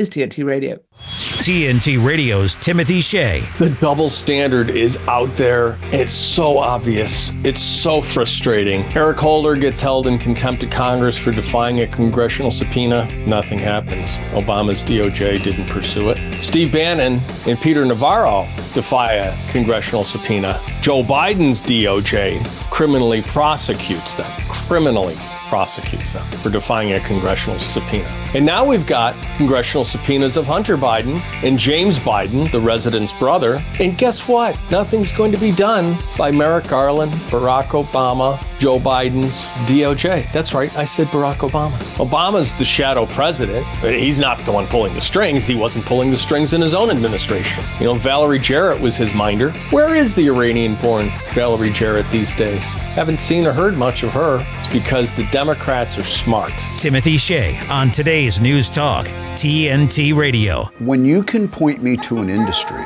is 0.00 0.08
TNT 0.08 0.44
Radio. 0.46 0.80
TNT 0.94 2.02
Radio's 2.02 2.56
Timothy 2.56 3.02
Shea. 3.02 3.40
The 3.58 3.68
double 3.80 4.08
standard 4.08 4.70
is 4.70 4.96
out 5.08 5.36
there. 5.36 5.78
It's 5.92 6.12
so 6.12 6.58
obvious. 6.58 7.32
It's 7.44 7.60
so 7.60 8.00
frustrating. 8.00 8.82
Eric 8.96 9.18
Holder 9.18 9.56
gets 9.56 9.80
held 9.80 10.06
in 10.06 10.18
contempt 10.18 10.62
of 10.62 10.70
Congress 10.70 11.18
for 11.18 11.32
defying 11.32 11.80
a 11.80 11.86
congressional 11.86 12.50
subpoena. 12.50 13.06
Nothing 13.26 13.58
happens. 13.58 14.16
Obama's 14.32 14.82
DOJ 14.82 15.42
didn't 15.42 15.66
pursue 15.66 16.10
it. 16.10 16.42
Steve 16.42 16.72
Bannon 16.72 17.20
and 17.46 17.58
Peter 17.60 17.84
Navarro 17.84 18.48
defy 18.72 19.14
a 19.14 19.52
congressional 19.52 20.04
subpoena. 20.04 20.58
Joe 20.80 21.02
Biden's 21.02 21.60
DOJ 21.60 22.42
criminally 22.70 23.20
prosecutes 23.22 24.14
them. 24.14 24.30
Criminally 24.48 25.16
prosecutes 25.50 26.12
them 26.12 26.24
for 26.42 26.48
defying 26.48 26.92
a 26.92 27.00
congressional 27.00 27.58
subpoena. 27.58 28.06
And 28.34 28.46
now 28.46 28.64
we've 28.64 28.86
got 28.86 29.16
congressional 29.36 29.84
subpoenas 29.84 30.36
of 30.36 30.46
Hunter 30.46 30.76
Biden 30.76 31.20
and 31.42 31.58
James 31.58 31.98
Biden, 31.98 32.50
the 32.52 32.60
resident's 32.60 33.12
brother. 33.18 33.60
And 33.80 33.98
guess 33.98 34.28
what? 34.28 34.56
Nothing's 34.70 35.10
going 35.10 35.32
to 35.32 35.38
be 35.38 35.50
done 35.50 35.96
by 36.16 36.30
Merrick 36.30 36.68
Garland, 36.68 37.10
Barack 37.32 37.70
Obama, 37.70 38.40
Joe 38.60 38.78
Biden's 38.78 39.42
DOJ. 39.68 40.30
That's 40.32 40.54
right, 40.54 40.74
I 40.76 40.84
said 40.84 41.08
Barack 41.08 41.38
Obama. 41.38 41.76
Obama's 41.96 42.54
the 42.54 42.64
shadow 42.64 43.06
president. 43.06 43.66
He's 43.78 44.20
not 44.20 44.38
the 44.40 44.52
one 44.52 44.66
pulling 44.66 44.94
the 44.94 45.00
strings. 45.00 45.48
He 45.48 45.56
wasn't 45.56 45.84
pulling 45.84 46.12
the 46.12 46.16
strings 46.16 46.52
in 46.52 46.60
his 46.60 46.74
own 46.74 46.90
administration. 46.90 47.64
You 47.80 47.86
know, 47.86 47.94
Valerie 47.94 48.38
Jarrett 48.38 48.80
was 48.80 48.96
his 48.96 49.12
minder. 49.14 49.50
Where 49.70 49.96
is 49.96 50.14
the 50.14 50.28
Iranian 50.28 50.76
born 50.76 51.10
Valerie 51.34 51.70
Jarrett 51.70 52.08
these 52.12 52.32
days? 52.36 52.62
Haven't 52.94 53.18
seen 53.18 53.46
or 53.46 53.52
heard 53.52 53.76
much 53.76 54.04
of 54.04 54.12
her. 54.12 54.46
It's 54.58 54.68
because 54.68 55.12
the 55.12 55.26
Democrats 55.40 55.96
are 55.96 56.04
smart. 56.04 56.52
Timothy 56.76 57.16
Shea 57.16 57.58
on 57.70 57.90
today's 57.90 58.42
News 58.42 58.68
Talk, 58.68 59.06
TNT 59.36 60.14
Radio. 60.14 60.64
When 60.80 61.06
you 61.06 61.22
can 61.22 61.48
point 61.48 61.82
me 61.82 61.96
to 61.96 62.18
an 62.18 62.28
industry, 62.28 62.84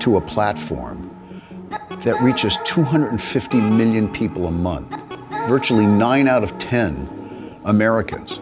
to 0.00 0.16
a 0.16 0.20
platform 0.20 1.08
that 2.00 2.20
reaches 2.20 2.58
250 2.64 3.60
million 3.60 4.12
people 4.12 4.48
a 4.48 4.50
month, 4.50 4.90
virtually 5.46 5.86
nine 5.86 6.26
out 6.26 6.42
of 6.42 6.58
10 6.58 7.60
Americans, 7.64 8.40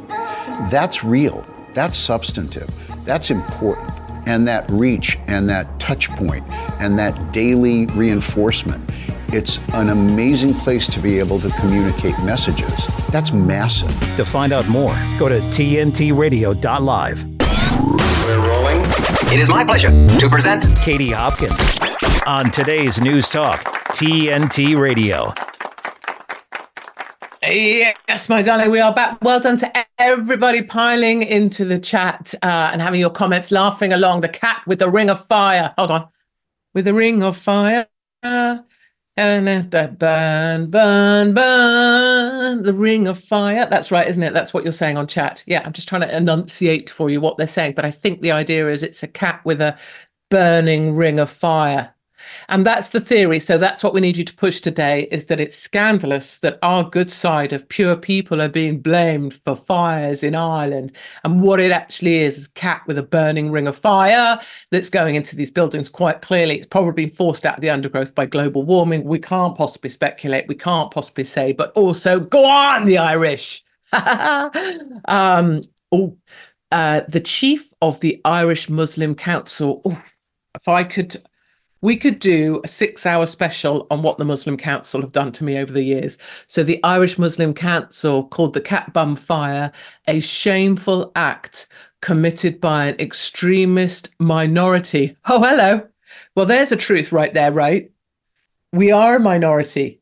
that's 0.71 1.05
real, 1.05 1.47
that's 1.75 1.99
substantive, 1.99 2.71
that's 3.05 3.31
important. 3.31 3.93
And 4.25 4.49
that 4.49 4.71
reach 4.71 5.19
and 5.27 5.47
that 5.51 5.79
touch 5.79 6.09
point 6.13 6.49
and 6.81 6.99
that 6.99 7.33
daily 7.35 7.85
reinforcement 7.89 8.91
it's 9.33 9.59
an 9.75 9.89
amazing 9.89 10.55
place 10.55 10.87
to 10.89 11.01
be 11.01 11.19
able 11.19 11.41
to 11.41 11.49
communicate 11.61 12.15
messages. 12.25 12.87
That's 13.09 13.33
massive. 13.33 13.91
To 14.17 14.25
find 14.25 14.53
out 14.53 14.69
more, 14.69 14.95
go 15.19 15.29
to 15.29 15.41
tntradio.live. 15.41 17.25
We're 18.25 18.49
rolling. 18.49 18.81
It 19.33 19.41
is 19.41 19.49
my 19.49 19.65
pleasure 19.65 19.91
to 20.19 20.29
present 20.29 20.67
Katie 20.83 21.11
Hopkins 21.11 21.81
on 22.27 22.51
today's 22.51 23.01
News 23.01 23.29
Talk, 23.29 23.65
TNT 23.95 24.79
Radio. 24.79 25.33
Yes, 27.45 28.29
my 28.29 28.43
darling, 28.43 28.71
we 28.71 28.79
are 28.79 28.95
back. 28.95 29.19
Well 29.23 29.41
done 29.41 29.57
to 29.57 29.87
everybody 29.99 30.63
piling 30.63 31.23
into 31.23 31.65
the 31.65 31.79
chat 31.79 32.35
uh, 32.43 32.71
and 32.73 32.81
having 32.81 33.01
your 33.01 33.11
comments, 33.11 33.51
laughing 33.51 33.93
along. 33.93 34.21
The 34.21 34.29
cat 34.29 34.63
with 34.67 34.79
the 34.79 34.89
ring 34.89 35.11
of 35.11 35.27
fire. 35.27 35.75
Hold 35.77 35.91
on. 35.91 36.09
With 36.75 36.85
the 36.85 36.95
ring 36.95 37.23
of 37.23 37.37
fire. 37.37 37.89
And 39.15 39.71
burn, 39.71 40.71
burn, 40.71 41.35
burn, 41.35 42.63
the 42.63 42.73
ring 42.73 43.07
of 43.07 43.19
fire. 43.19 43.67
That's 43.69 43.91
right, 43.91 44.09
isn't 44.09 44.23
it? 44.23 44.33
That's 44.33 44.55
what 44.55 44.65
you're 44.65 44.73
saying 44.73 44.97
on 44.97 45.07
chat. 45.07 45.45
Yeah, 45.47 45.63
I'm 45.67 45.75
just 45.75 45.87
trying 45.87 46.01
to 46.01 46.17
enunciate 46.17 46.89
for 46.89 47.11
you 47.11 47.21
what 47.21 47.37
they're 47.37 47.47
saying. 47.47 47.75
But 47.75 47.85
I 47.85 47.91
think 47.91 48.23
the 48.23 48.33
idea 48.33 48.71
is 48.71 48.83
it's 48.83 49.03
a 49.03 49.09
cat 49.09 49.43
with 49.45 49.61
a 49.61 49.79
burning 50.31 50.95
ring 50.95 51.21
of 51.21 51.31
fire. 51.31 51.95
And 52.49 52.67
that's 52.67 52.91
the 52.91 53.01
theory. 53.01 53.39
So 53.39 53.59
that's 53.59 53.83
what 53.83 53.95
we 53.95 54.01
need 54.01 54.17
you 54.17 54.25
to 54.25 54.35
push 54.35 54.61
today 54.61 55.09
is 55.11 55.27
that 55.27 55.41
it's 55.41 55.57
scandalous 55.57 56.39
that 56.39 56.59
our 56.63 56.85
good 56.85 57.11
side 57.11 57.53
of 57.53 57.69
pure 57.69 57.97
people 57.97 58.41
are 58.41 58.49
being 58.49 58.81
blamed 58.81 59.35
for 59.45 59.57
fires 59.57 60.23
in 60.23 60.35
Ireland. 60.35 60.97
And 61.25 61.43
what 61.43 61.61
it 61.61 61.73
actually 61.73 62.17
is 62.17 62.39
is 62.39 62.47
a 62.47 62.53
cat 62.53 62.83
with 62.87 62.99
a 62.99 63.03
burning 63.03 63.51
ring 63.51 63.67
of 63.67 63.77
fire 63.77 64.39
that's 64.71 64.91
going 64.91 65.15
into 65.15 65.37
these 65.37 65.51
buildings 65.51 65.89
quite 65.89 66.23
clearly. 66.23 66.57
It's 66.57 66.67
probably 66.67 67.07
been 67.07 67.15
forced 67.15 67.47
out 67.47 67.57
of 67.57 67.61
the 67.61 67.71
undergrowth 67.71 68.15
by 68.15 68.27
global 68.27 68.63
warming. 68.63 69.05
We 69.05 69.19
can't 69.19 69.57
possibly 69.57 69.91
speculate. 69.91 70.49
We 70.49 70.55
can't 70.55 70.91
possibly 70.91 71.25
say, 71.25 71.53
but 71.53 71.73
also 71.73 72.21
go 72.21 72.45
on, 72.45 72.85
the 72.85 72.99
Irish. 72.99 73.65
um, 73.93 75.63
oh, 75.91 76.17
uh, 76.71 77.03
the 77.09 77.21
chief 77.21 77.73
of 77.83 78.01
the 78.01 78.21
Irish 78.25 78.69
Muslim 78.69 79.15
Council. 79.15 79.83
Oh, 79.85 80.03
if 80.55 80.69
I 80.69 80.85
could 80.85 81.17
we 81.83 81.97
could 81.97 82.21
do 82.21 82.61
a 82.65 82.69
six 82.69 83.05
hour 83.05 83.27
special 83.27 83.87
on 83.91 84.03
what 84.03 84.17
the 84.17 84.25
Muslim 84.25 84.57
Council 84.57 85.01
have 85.01 85.13
done 85.13 85.33
to 85.33 85.45
me 85.45 85.59
over 85.59 85.73
the 85.73 85.83
years. 85.83 86.17
So, 86.47 86.63
the 86.63 86.83
Irish 86.83 87.19
Muslim 87.19 87.53
Council 87.53 88.25
called 88.29 88.55
the 88.55 88.61
Cat 88.61 88.93
Bum 88.93 89.17
Fire 89.17 89.73
a 90.09 90.21
shameful 90.21 91.13
act 91.17 91.67
committed 92.01 92.61
by 92.61 92.87
an 92.87 93.01
extremist 93.01 94.11
minority. 94.19 95.17
Oh, 95.27 95.43
hello. 95.43 95.87
Well, 96.35 96.47
there's 96.47 96.73
a 96.73 96.77
truth 96.77 97.13
right 97.13 97.35
there, 97.35 97.53
right? 97.53 97.91
We 98.73 98.91
are 98.91 99.17
a 99.17 99.21
minority. 99.21 100.01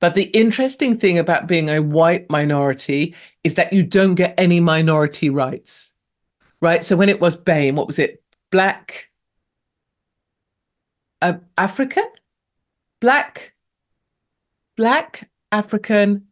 But 0.00 0.14
the 0.14 0.24
interesting 0.24 0.98
thing 0.98 1.18
about 1.18 1.46
being 1.46 1.70
a 1.70 1.80
white 1.80 2.28
minority 2.28 3.14
is 3.44 3.54
that 3.54 3.72
you 3.72 3.84
don't 3.84 4.16
get 4.16 4.34
any 4.36 4.58
minority 4.58 5.30
rights, 5.30 5.92
right? 6.60 6.82
So, 6.82 6.96
when 6.96 7.10
it 7.10 7.20
was 7.20 7.36
BAME, 7.36 7.74
what 7.74 7.86
was 7.86 7.98
it? 7.98 8.22
Black 8.50 9.11
uh, 11.22 11.38
African, 11.56 12.04
black, 13.00 13.54
black 14.76 15.30
African, 15.50 16.26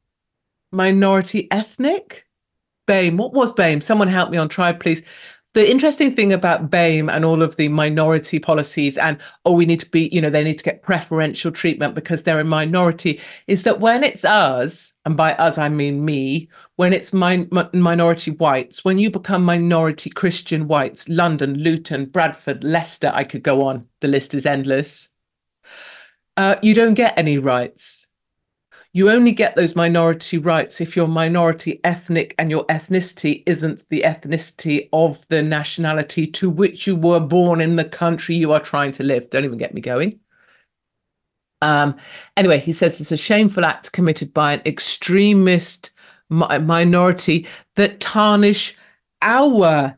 minority 0.72 1.50
ethnic. 1.50 2.26
BAME. 2.86 3.16
What 3.16 3.32
was 3.32 3.52
BAME? 3.52 3.82
Someone 3.82 4.08
help 4.08 4.30
me 4.30 4.38
on 4.38 4.48
tribe, 4.48 4.80
please. 4.80 5.04
The 5.52 5.68
interesting 5.68 6.14
thing 6.14 6.32
about 6.32 6.70
BAME 6.70 7.10
and 7.10 7.24
all 7.24 7.42
of 7.42 7.56
the 7.56 7.68
minority 7.68 8.38
policies 8.38 8.96
and, 8.96 9.18
oh, 9.44 9.52
we 9.52 9.66
need 9.66 9.80
to 9.80 9.90
be, 9.90 10.08
you 10.12 10.20
know, 10.20 10.30
they 10.30 10.44
need 10.44 10.58
to 10.58 10.64
get 10.64 10.84
preferential 10.84 11.50
treatment 11.50 11.96
because 11.96 12.22
they're 12.22 12.38
a 12.38 12.44
minority 12.44 13.20
is 13.48 13.64
that 13.64 13.80
when 13.80 14.04
it's 14.04 14.24
us, 14.24 14.92
and 15.04 15.16
by 15.16 15.34
us, 15.34 15.58
I 15.58 15.68
mean 15.68 16.04
me, 16.04 16.48
when 16.76 16.92
it's 16.92 17.12
min- 17.12 17.48
minority 17.72 18.30
whites, 18.30 18.84
when 18.84 18.98
you 18.98 19.10
become 19.10 19.44
minority 19.44 20.08
Christian 20.08 20.68
whites, 20.68 21.08
London, 21.08 21.54
Luton, 21.54 22.04
Bradford, 22.06 22.62
Leicester, 22.62 23.10
I 23.12 23.24
could 23.24 23.42
go 23.42 23.66
on, 23.66 23.88
the 24.00 24.08
list 24.08 24.34
is 24.34 24.46
endless, 24.46 25.08
uh, 26.36 26.56
you 26.62 26.74
don't 26.74 26.94
get 26.94 27.18
any 27.18 27.38
rights 27.38 27.99
you 28.92 29.08
only 29.08 29.30
get 29.32 29.54
those 29.54 29.76
minority 29.76 30.36
rights 30.38 30.80
if 30.80 30.96
you're 30.96 31.06
minority 31.06 31.80
ethnic 31.84 32.34
and 32.38 32.50
your 32.50 32.64
ethnicity 32.66 33.44
isn't 33.46 33.88
the 33.88 34.02
ethnicity 34.02 34.88
of 34.92 35.24
the 35.28 35.42
nationality 35.42 36.26
to 36.26 36.50
which 36.50 36.86
you 36.86 36.96
were 36.96 37.20
born 37.20 37.60
in 37.60 37.76
the 37.76 37.84
country 37.84 38.34
you 38.34 38.52
are 38.52 38.60
trying 38.60 38.90
to 38.92 39.04
live. 39.04 39.30
Don't 39.30 39.44
even 39.44 39.58
get 39.58 39.74
me 39.74 39.80
going. 39.80 40.18
Um, 41.62 41.96
anyway, 42.36 42.58
he 42.58 42.72
says 42.72 43.00
it's 43.00 43.12
a 43.12 43.16
shameful 43.16 43.64
act 43.64 43.92
committed 43.92 44.34
by 44.34 44.54
an 44.54 44.62
extremist 44.66 45.92
mi- 46.28 46.58
minority 46.58 47.46
that 47.76 48.00
tarnish 48.00 48.76
our 49.22 49.96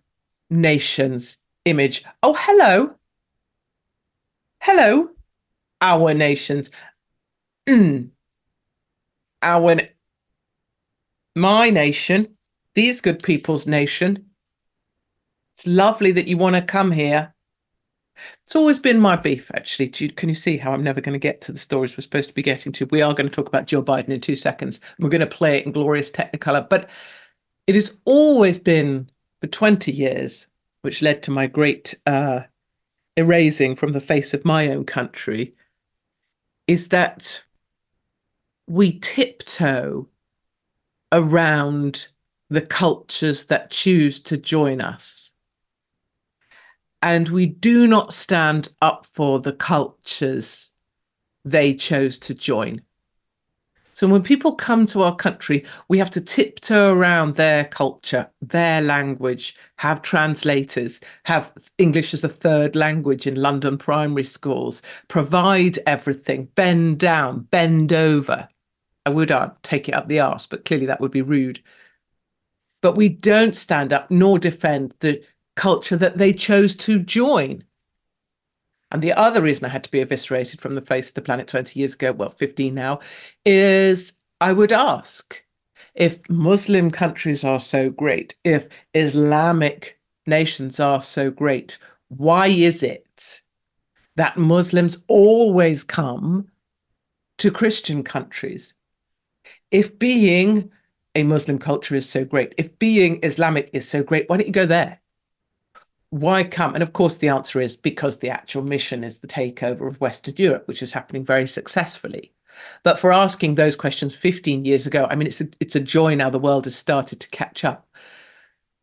nation's 0.51 1.39
image. 1.65 2.05
Oh, 2.23 2.37
hello. 2.39 2.95
Hello, 4.61 5.11
our 5.81 6.13
nations. 6.13 6.71
Mm 7.67 8.11
our 9.43 9.81
my 11.35 11.71
nation, 11.71 12.37
these 12.75 13.01
good 13.01 13.23
people's 13.23 13.67
nation. 13.67 14.27
It's 15.57 15.67
lovely 15.67 16.13
that 16.13 16.29
you 16.29 16.37
want 16.37 16.57
to 16.57 16.63
come 16.63 16.91
here. 16.91 17.35
It's 18.45 18.57
always 18.57 18.79
been 18.79 19.01
my 19.01 19.17
beef, 19.17 19.51
actually. 19.55 19.89
Can 19.89 20.29
you 20.29 20.35
see 20.35 20.57
how 20.57 20.73
I'm 20.73 20.85
never 20.85 21.01
going 21.01 21.15
to 21.15 21.19
get 21.19 21.41
to 21.43 21.53
the 21.53 21.59
stories 21.59 21.97
we're 21.97 22.03
supposed 22.03 22.29
to 22.29 22.35
be 22.35 22.43
getting 22.43 22.73
to? 22.73 22.87
We 22.87 23.03
are 23.03 23.15
going 23.15 23.29
to 23.29 23.35
talk 23.35 23.49
about 23.49 23.67
Joe 23.67 23.83
Biden 23.83 24.11
in 24.11 24.21
two 24.21 24.37
seconds. 24.37 24.81
We're 24.99 25.09
going 25.09 25.21
to 25.21 25.27
play 25.27 25.59
it 25.59 25.67
in 25.67 25.73
glorious 25.73 26.11
technicolor. 26.11 26.69
But 26.69 26.91
it 27.67 27.75
has 27.75 27.97
always 28.05 28.59
been 28.59 29.11
for 29.41 29.47
20 29.47 29.93
years, 29.93 30.47
which 30.83 31.03
led 31.03 31.23
to 31.25 31.31
my 31.31 31.47
great 31.47 31.95
uh, 32.07 32.41
erasing 33.17 33.77
from 33.77 33.93
the 33.93 34.01
face 34.01 34.35
of 34.35 34.45
my 34.45 34.69
own 34.69 34.85
country, 34.85 35.55
is 36.67 36.89
that 36.89 37.43
we 38.73 38.99
tiptoe 39.01 40.09
around 41.13 42.09
the 42.49 42.63
cultures 42.63 43.45
that 43.45 43.71
choose 43.71 44.19
to 44.19 44.35
join 44.39 44.81
us. 44.81 45.31
And 47.03 47.29
we 47.29 47.45
do 47.45 47.87
not 47.87 48.15
stand 48.15 48.69
up 48.81 49.07
for 49.13 49.41
the 49.41 49.53
cultures 49.53 50.73
they 51.45 51.75
chose 51.75 52.19
to 52.21 52.35
join. 52.35 52.81
So 53.93 54.09
when 54.09 54.23
people 54.23 54.55
come 54.55 54.87
to 54.87 55.03
our 55.03 55.15
country, 55.15 55.67
we 55.89 55.99
have 55.99 56.11
to 56.13 56.23
tiptoe 56.23 56.95
around 56.95 57.35
their 57.35 57.65
culture, 57.65 58.31
their 58.41 58.81
language, 58.81 59.55
have 59.77 60.01
translators, 60.01 60.99
have 61.25 61.53
English 61.77 62.15
as 62.15 62.25
a 62.25 62.29
third 62.31 62.75
language 62.75 63.27
in 63.27 63.35
London 63.35 63.77
primary 63.77 64.25
schools, 64.25 64.81
provide 65.09 65.79
everything, 65.87 66.47
bend 66.55 67.01
down, 67.01 67.41
bend 67.51 67.93
over. 67.93 68.49
I 69.05 69.11
would 69.11 69.31
uh, 69.31 69.51
take 69.63 69.89
it 69.89 69.95
up 69.95 70.09
the 70.09 70.21
arse, 70.21 70.47
but 70.47 70.65
clearly 70.65 70.87
that 70.87 71.01
would 71.01 71.11
be 71.11 71.23
rude. 71.23 71.61
But 72.81 72.97
we 72.97 73.09
don't 73.09 73.57
stand 73.57 73.93
up 73.93 74.11
nor 74.11 74.39
defend 74.39 74.95
the 75.01 75.23
culture 75.57 75.97
that 75.97 76.19
they 76.19 76.33
chose 76.33 76.77
to 76.77 76.99
join. 76.99 77.65
And 78.91 79.03
the 79.03 79.13
other 79.13 79.43
reason 79.43 79.65
I 79.65 79.71
had 79.71 79.85
to 79.85 79.91
be 79.91 80.01
eviscerated 80.01 80.61
from 80.61 80.75
the 80.75 80.81
face 80.81 81.09
of 81.09 81.15
the 81.15 81.23
planet 81.23 81.49
20 81.49 81.79
years 81.79 81.95
ago, 81.95 82.13
well, 82.13 82.31
15 82.31 82.75
now, 82.75 83.01
is 83.45 84.13
I 84.41 84.53
would 84.53 84.73
ask 84.73 85.43
if 85.95 86.19
Muslim 86.29 86.91
countries 86.91 87.45
are 87.45 87.61
so 87.61 87.91
great, 87.91 88.37
if 88.45 88.69
Islamic 88.95 89.99
nations 90.27 90.79
are 90.81 91.01
so 91.01 91.31
great, 91.31 91.79
why 92.09 92.49
is 92.49 92.83
it 92.83 93.43
that 94.17 94.37
Muslims 94.37 95.03
always 95.09 95.85
come 95.85 96.49
to 97.39 97.51
Christian 97.51 98.03
countries? 98.03 98.75
If 99.73 99.99
being 99.99 100.71
a 101.17 101.25
Muslim 101.25 101.59
culture 101.59 101.97
is 101.97 102.09
so 102.09 102.25
great, 102.25 102.55
if 102.57 102.79
being 102.79 103.19
Islamic 103.25 103.71
is 103.73 103.89
so 103.89 104.05
great, 104.05 104.29
why 104.29 104.37
don't 104.37 104.47
you 104.47 104.53
go 104.53 104.67
there? 104.67 105.01
why 106.13 106.45
come? 106.45 106.75
And 106.75 106.83
of 106.83 106.93
course, 106.93 107.17
the 107.17 107.31
answer 107.31 107.59
is 107.59 107.75
because 107.75 108.19
the 108.19 108.29
actual 108.29 108.63
mission 108.63 109.03
is 109.03 109.19
the 109.19 109.27
takeover 109.27 109.89
of 109.89 109.99
Western 109.99 110.35
Europe, 110.37 110.69
which 110.69 110.83
is 110.83 110.93
happening 110.93 111.25
very 111.25 111.49
successfully. 111.49 112.35
But 112.83 112.99
for 112.99 113.15
asking 113.15 113.55
those 113.55 113.77
questions 113.77 114.15
15 114.15 114.67
years 114.67 114.87
ago, 114.87 115.07
I 115.11 115.15
mean, 115.15 115.27
it's 115.27 115.41
a, 115.41 115.49
it's 115.59 115.75
a 115.75 115.81
joy 115.81 116.15
now 116.15 116.29
the 116.29 116.39
world 116.39 116.67
has 116.67 116.77
started 116.77 117.19
to 117.21 117.31
catch 117.31 117.65
up. 117.65 117.89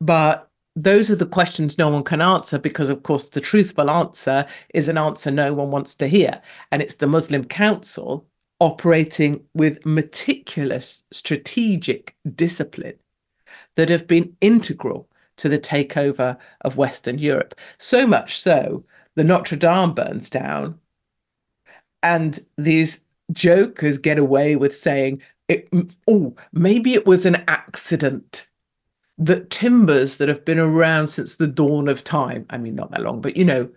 But 0.01 0.49
those 0.75 1.11
are 1.11 1.15
the 1.15 1.27
questions 1.27 1.77
no 1.77 1.89
one 1.89 2.03
can 2.03 2.19
answer 2.19 2.57
because, 2.57 2.89
of 2.89 3.03
course, 3.03 3.27
the 3.27 3.41
truthful 3.41 3.91
answer 3.91 4.47
is 4.73 4.87
an 4.87 4.97
answer 4.97 5.29
no 5.29 5.53
one 5.53 5.69
wants 5.69 5.93
to 5.95 6.07
hear. 6.07 6.41
And 6.71 6.81
it's 6.81 6.95
the 6.95 7.05
Muslim 7.05 7.45
Council 7.45 8.25
operating 8.59 9.43
with 9.53 9.85
meticulous 9.85 11.03
strategic 11.11 12.15
discipline 12.35 12.95
that 13.75 13.89
have 13.89 14.07
been 14.07 14.35
integral 14.41 15.07
to 15.37 15.49
the 15.49 15.59
takeover 15.59 16.37
of 16.61 16.77
Western 16.77 17.17
Europe. 17.17 17.55
So 17.77 18.05
much 18.05 18.37
so, 18.37 18.83
the 19.15 19.23
Notre 19.23 19.55
Dame 19.55 19.93
burns 19.93 20.29
down, 20.29 20.79
and 22.03 22.39
these 22.57 23.01
jokers 23.31 23.97
get 23.97 24.17
away 24.17 24.55
with 24.55 24.75
saying, 24.75 25.21
"Oh, 26.07 26.35
maybe 26.51 26.93
it 26.93 27.05
was 27.05 27.25
an 27.25 27.43
accident." 27.47 28.47
That 29.17 29.49
timbers 29.49 30.17
that 30.17 30.29
have 30.29 30.45
been 30.45 30.59
around 30.59 31.09
since 31.09 31.35
the 31.35 31.47
dawn 31.47 31.89
of 31.89 32.05
time, 32.05 32.45
I 32.49 32.57
mean, 32.57 32.75
not 32.75 32.91
that 32.91 33.01
long, 33.01 33.19
but 33.19 33.35
you 33.35 33.43
know, 33.43 33.69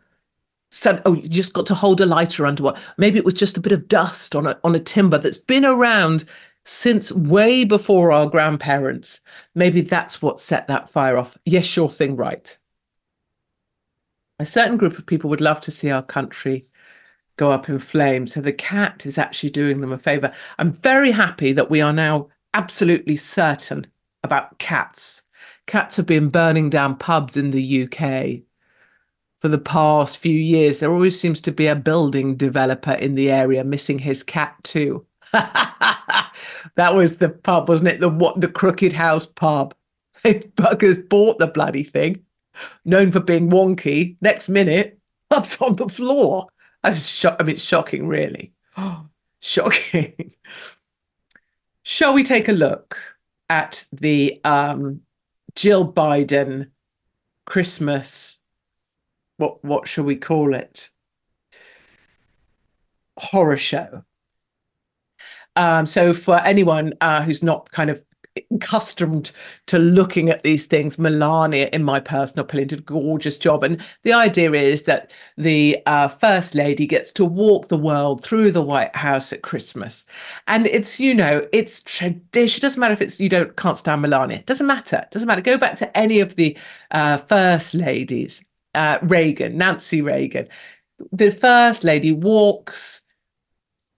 said, 0.72 1.02
oh, 1.04 1.12
you 1.12 1.28
just 1.28 1.52
got 1.52 1.66
to 1.66 1.74
hold 1.74 2.00
a 2.00 2.06
lighter 2.06 2.46
under 2.46 2.62
what? 2.62 2.78
Maybe 2.96 3.18
it 3.18 3.26
was 3.26 3.34
just 3.34 3.58
a 3.58 3.60
bit 3.60 3.72
of 3.72 3.88
dust 3.88 4.34
on 4.34 4.46
a 4.46 4.58
on 4.64 4.74
a 4.74 4.80
timber 4.80 5.18
that's 5.18 5.38
been 5.38 5.66
around 5.66 6.24
since 6.64 7.12
way 7.12 7.64
before 7.64 8.10
our 8.10 8.26
grandparents. 8.26 9.20
Maybe 9.54 9.82
that's 9.82 10.22
what 10.22 10.40
set 10.40 10.68
that 10.68 10.88
fire 10.88 11.18
off. 11.18 11.36
Yes, 11.44 11.66
sure 11.66 11.90
thing, 11.90 12.16
right. 12.16 12.56
A 14.38 14.46
certain 14.46 14.78
group 14.78 14.98
of 14.98 15.04
people 15.06 15.28
would 15.28 15.42
love 15.42 15.60
to 15.62 15.70
see 15.70 15.90
our 15.90 16.02
country 16.02 16.64
go 17.36 17.50
up 17.50 17.68
in 17.68 17.78
flames. 17.78 18.32
So 18.32 18.40
the 18.40 18.52
cat 18.52 19.04
is 19.04 19.18
actually 19.18 19.50
doing 19.50 19.80
them 19.80 19.92
a 19.92 19.98
favor. 19.98 20.32
I'm 20.58 20.72
very 20.72 21.10
happy 21.10 21.52
that 21.52 21.70
we 21.70 21.80
are 21.82 21.92
now 21.92 22.28
absolutely 22.54 23.16
certain 23.16 23.86
about 24.22 24.58
cats. 24.58 25.22
Cats 25.66 25.96
have 25.96 26.06
been 26.06 26.28
burning 26.30 26.70
down 26.70 26.96
pubs 26.96 27.36
in 27.36 27.50
the 27.50 27.84
UK 27.84 28.42
for 29.42 29.48
the 29.48 29.58
past 29.58 30.18
few 30.18 30.38
years. 30.38 30.78
There 30.78 30.92
always 30.92 31.20
seems 31.20 31.40
to 31.42 31.52
be 31.52 31.66
a 31.66 31.74
building 31.74 32.36
developer 32.36 32.92
in 32.92 33.16
the 33.16 33.30
area 33.30 33.64
missing 33.64 33.98
his 33.98 34.22
cat 34.22 34.54
too. 34.62 35.04
that 35.32 36.94
was 36.94 37.16
the 37.16 37.28
pub, 37.28 37.68
wasn't 37.68 37.88
it? 37.88 38.00
The 38.00 38.08
what 38.08 38.40
the 38.40 38.48
Crooked 38.48 38.92
House 38.92 39.26
pub. 39.26 39.74
Buggers 40.24 41.08
bought 41.08 41.38
the 41.38 41.48
bloody 41.48 41.82
thing, 41.82 42.24
known 42.84 43.10
for 43.10 43.18
being 43.18 43.50
wonky. 43.50 44.16
Next 44.20 44.48
minute, 44.48 45.00
pub's 45.30 45.60
on 45.60 45.74
the 45.74 45.88
floor. 45.88 46.46
I 46.84 46.90
was 46.90 47.08
shocked. 47.08 47.42
I 47.42 47.44
mean, 47.44 47.54
it's 47.54 47.64
shocking, 47.64 48.06
really. 48.06 48.52
shocking. 49.40 50.34
Shall 51.82 52.14
we 52.14 52.22
take 52.22 52.48
a 52.48 52.52
look 52.52 52.96
at 53.50 53.86
the 53.92 54.40
um, 54.44 55.00
Jill 55.56 55.92
Biden 55.92 56.68
Christmas? 57.44 58.41
What 59.42 59.64
what 59.64 59.88
shall 59.88 60.04
we 60.04 60.14
call 60.14 60.54
it? 60.54 60.90
Horror 63.18 63.56
show. 63.56 64.04
Um, 65.56 65.84
so 65.84 66.14
for 66.14 66.38
anyone 66.38 66.92
uh, 67.00 67.22
who's 67.22 67.42
not 67.42 67.68
kind 67.72 67.90
of 67.90 68.04
accustomed 68.52 69.32
to 69.66 69.80
looking 69.80 70.30
at 70.30 70.44
these 70.44 70.66
things, 70.66 70.96
Melania, 70.96 71.68
in 71.72 71.82
my 71.82 71.98
personal 71.98 72.44
opinion, 72.44 72.68
did 72.68 72.78
a 72.78 72.82
gorgeous 72.82 73.36
job. 73.36 73.64
And 73.64 73.82
the 74.04 74.12
idea 74.12 74.52
is 74.52 74.84
that 74.84 75.12
the 75.36 75.82
uh, 75.86 76.06
First 76.06 76.54
Lady 76.54 76.86
gets 76.86 77.10
to 77.14 77.24
walk 77.24 77.66
the 77.66 77.76
world 77.76 78.22
through 78.22 78.52
the 78.52 78.62
White 78.62 78.94
House 78.94 79.32
at 79.32 79.42
Christmas. 79.42 80.06
And 80.46 80.68
it's, 80.68 81.00
you 81.00 81.16
know, 81.16 81.44
it's 81.52 81.82
tradition. 81.82 82.60
It 82.60 82.62
doesn't 82.62 82.80
matter 82.80 82.94
if 82.94 83.02
it's 83.02 83.18
you 83.18 83.28
don't 83.28 83.56
can't 83.56 83.76
stand 83.76 84.02
Melania. 84.02 84.36
It 84.38 84.46
doesn't 84.46 84.68
matter. 84.68 84.98
It 84.98 85.10
doesn't 85.10 85.26
matter. 85.26 85.42
Go 85.42 85.58
back 85.58 85.76
to 85.78 85.98
any 85.98 86.20
of 86.20 86.36
the 86.36 86.56
uh, 86.92 87.16
First 87.16 87.74
Ladies, 87.74 88.44
uh, 88.74 88.98
Reagan, 89.02 89.56
Nancy 89.58 90.02
Reagan. 90.02 90.48
The 91.10 91.30
First 91.30 91.84
Lady 91.84 92.12
walks 92.12 93.02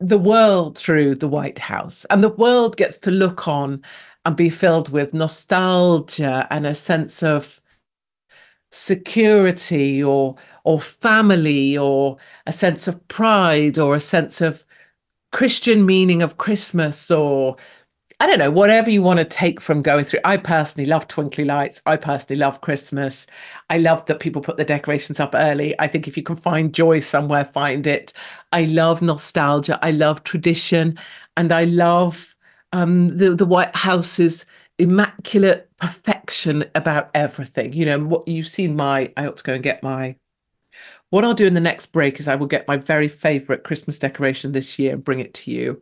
the 0.01 0.19
world 0.19 0.77
through 0.77 1.17
the 1.17 1.29
White 1.29 1.59
House, 1.59 2.05
and 2.11 2.23
the 2.23 2.29
world 2.29 2.77
gets 2.77 2.99
to 2.99 3.11
look 3.11 3.47
on 3.49 3.83
and 4.25 4.37
be 4.37 4.49
filled 4.49 4.89
with 4.89 5.15
nostalgia 5.15 6.47
and 6.51 6.67
a 6.67 6.75
sense 6.75 7.23
of 7.23 7.61
security 8.71 10.03
or 10.03 10.35
or 10.65 10.81
family 10.81 11.79
or 11.79 12.17
a 12.47 12.53
sense 12.53 12.89
of 12.89 13.07
pride 13.09 13.79
or 13.79 13.95
a 13.95 14.01
sense 14.01 14.41
of 14.41 14.65
Christian 15.31 15.87
meaning 15.87 16.23
of 16.23 16.39
Christmas 16.39 17.11
or 17.11 17.57
I 18.21 18.27
don't 18.27 18.39
know, 18.39 18.51
whatever 18.51 18.91
you 18.91 19.03
want 19.03 19.19
to 19.19 19.25
take 19.25 19.61
from 19.61 19.83
going 19.83 20.05
through. 20.05 20.21
I 20.25 20.37
personally 20.37 20.89
love 20.89 21.09
twinkly 21.09 21.45
lights. 21.45 21.83
I 21.85 21.97
personally 21.97 22.39
love 22.39 22.61
Christmas. 22.61 23.27
I 23.71 23.79
love 23.79 24.07
that 24.07 24.21
people 24.21 24.41
put 24.41 24.57
the 24.57 24.65
decorations 24.65 25.19
up 25.19 25.35
early. 25.35 25.79
I 25.81 25.89
think 25.89 26.07
if 26.07 26.17
you 26.17 26.23
can 26.23 26.37
find 26.37 26.73
joy 26.73 27.01
somewhere, 27.01 27.45
find 27.45 27.87
it. 27.87 28.13
I 28.53 28.67
love 28.67 29.03
nostalgia. 29.03 29.79
I 29.83 29.91
love 29.91 30.23
tradition. 30.23 30.99
And 31.37 31.51
I 31.51 31.65
love 31.65 32.35
um, 32.73 33.17
the, 33.17 33.35
the 33.35 33.45
White 33.45 33.75
House's 33.75 34.47
immaculate 34.79 35.69
perfection 35.79 36.65
about 36.75 37.11
everything. 37.15 37.73
You 37.73 37.87
know, 37.87 37.99
what 37.99 38.29
you've 38.29 38.49
seen 38.49 38.77
my, 38.77 39.13
I 39.17 39.27
ought 39.27 39.39
to 39.39 39.45
go 39.45 39.55
and 39.55 39.63
get 39.63 39.83
my 39.83 40.17
what 41.11 41.25
I'll 41.25 41.35
do 41.35 41.47
in 41.47 41.55
the 41.55 41.61
next 41.61 41.87
break 41.93 42.19
is 42.19 42.27
I 42.27 42.35
will 42.35 42.49
get 42.49 42.67
my 42.67 42.77
very 42.77 43.07
favorite 43.07 43.63
Christmas 43.63 44.01
decoration 44.01 44.51
this 44.51 44.81
year 44.81 44.95
and 44.95 45.05
bring 45.05 45.21
it 45.21 45.33
to 45.35 45.53
you 45.53 45.81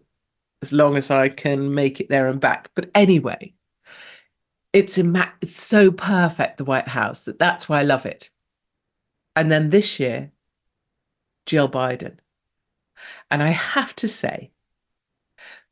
as 0.63 0.73
long 0.73 0.97
as 0.97 1.11
I 1.11 1.29
can 1.29 1.75
make 1.75 2.01
it 2.01 2.09
there 2.09 2.29
and 2.29 2.41
back. 2.41 2.71
But 2.75 2.91
anyway, 2.95 3.53
it's 4.73 4.97
imma- 4.97 5.35
it's 5.41 5.61
so 5.61 5.91
perfect 5.91 6.57
the 6.57 6.65
White 6.65 6.89
House 6.89 7.25
that 7.25 7.39
that's 7.39 7.69
why 7.69 7.81
I 7.81 7.83
love 7.83 8.07
it. 8.07 8.31
And 9.37 9.51
then 9.51 9.71
this 9.71 9.99
year, 10.01 10.31
Jill 11.47 11.69
Biden. 11.69 12.19
And 13.31 13.43
I 13.43 13.51
have 13.51 13.95
to 13.97 14.09
say, 14.09 14.53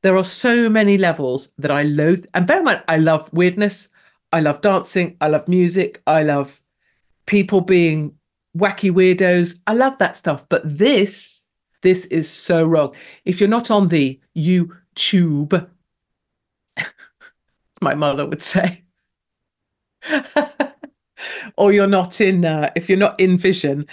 there 0.02 0.16
are 0.16 0.24
so 0.24 0.68
many 0.68 0.98
levels 0.98 1.52
that 1.58 1.70
I 1.70 1.82
loathe. 1.82 2.26
And 2.34 2.46
bear 2.46 2.58
in 2.58 2.64
mind, 2.64 2.82
I 2.88 2.96
love 2.96 3.32
weirdness. 3.32 3.88
I 4.32 4.40
love 4.40 4.60
dancing. 4.60 5.16
I 5.20 5.28
love 5.28 5.46
music. 5.46 6.02
I 6.06 6.22
love 6.22 6.60
people 7.26 7.60
being 7.60 8.14
wacky 8.56 8.90
weirdos. 8.90 9.60
I 9.66 9.74
love 9.74 9.98
that 9.98 10.16
stuff. 10.16 10.48
But 10.48 10.62
this, 10.64 11.46
this 11.82 12.06
is 12.06 12.30
so 12.30 12.66
wrong. 12.66 12.94
If 13.24 13.40
you're 13.40 13.48
not 13.48 13.70
on 13.70 13.88
the 13.88 14.18
you 14.34 14.74
tube, 14.94 15.70
my 17.80 17.94
mother 17.94 18.26
would 18.26 18.42
say. 18.42 18.84
or 21.56 21.72
you're 21.72 21.86
not 21.86 22.20
in, 22.20 22.44
uh, 22.44 22.70
if 22.76 22.88
you're 22.88 22.98
not 22.98 23.18
in 23.20 23.36
vision, 23.36 23.86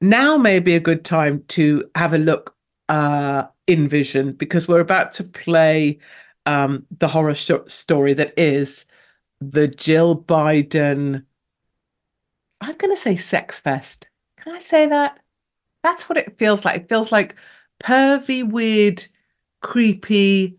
now 0.00 0.36
may 0.36 0.58
be 0.60 0.74
a 0.74 0.80
good 0.80 1.04
time 1.04 1.42
to 1.48 1.84
have 1.94 2.12
a 2.12 2.18
look 2.18 2.54
uh, 2.88 3.44
in 3.66 3.88
vision 3.88 4.32
because 4.32 4.68
we're 4.68 4.80
about 4.80 5.12
to 5.12 5.24
play 5.24 5.98
um, 6.46 6.86
the 6.98 7.08
horror 7.08 7.34
sh- 7.34 7.50
story 7.66 8.14
that 8.14 8.32
is 8.38 8.86
the 9.40 9.68
Jill 9.68 10.16
Biden. 10.16 11.24
I'm 12.60 12.76
going 12.76 12.94
to 12.94 13.00
say 13.00 13.16
sex 13.16 13.60
fest. 13.60 14.08
Can 14.38 14.54
I 14.54 14.58
say 14.58 14.86
that? 14.86 15.20
That's 15.82 16.08
what 16.08 16.18
it 16.18 16.38
feels 16.38 16.64
like. 16.64 16.82
It 16.82 16.88
feels 16.88 17.12
like 17.12 17.36
pervy, 17.82 18.48
weird 18.48 19.06
creepy 19.62 20.58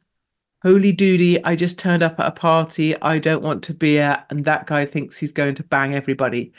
holy 0.63 0.91
doody, 0.91 1.43
I 1.43 1.55
just 1.55 1.79
turned 1.79 2.03
up 2.03 2.19
at 2.19 2.27
a 2.27 2.31
party 2.31 2.99
I 3.01 3.19
don't 3.19 3.43
want 3.43 3.63
to 3.63 3.73
be 3.73 3.99
at, 3.99 4.25
and 4.29 4.45
that 4.45 4.67
guy 4.67 4.86
thinks 4.86 5.17
he's 5.17 5.31
going 5.31 5.55
to 5.55 5.63
bang 5.63 5.93
everybody. 5.93 6.53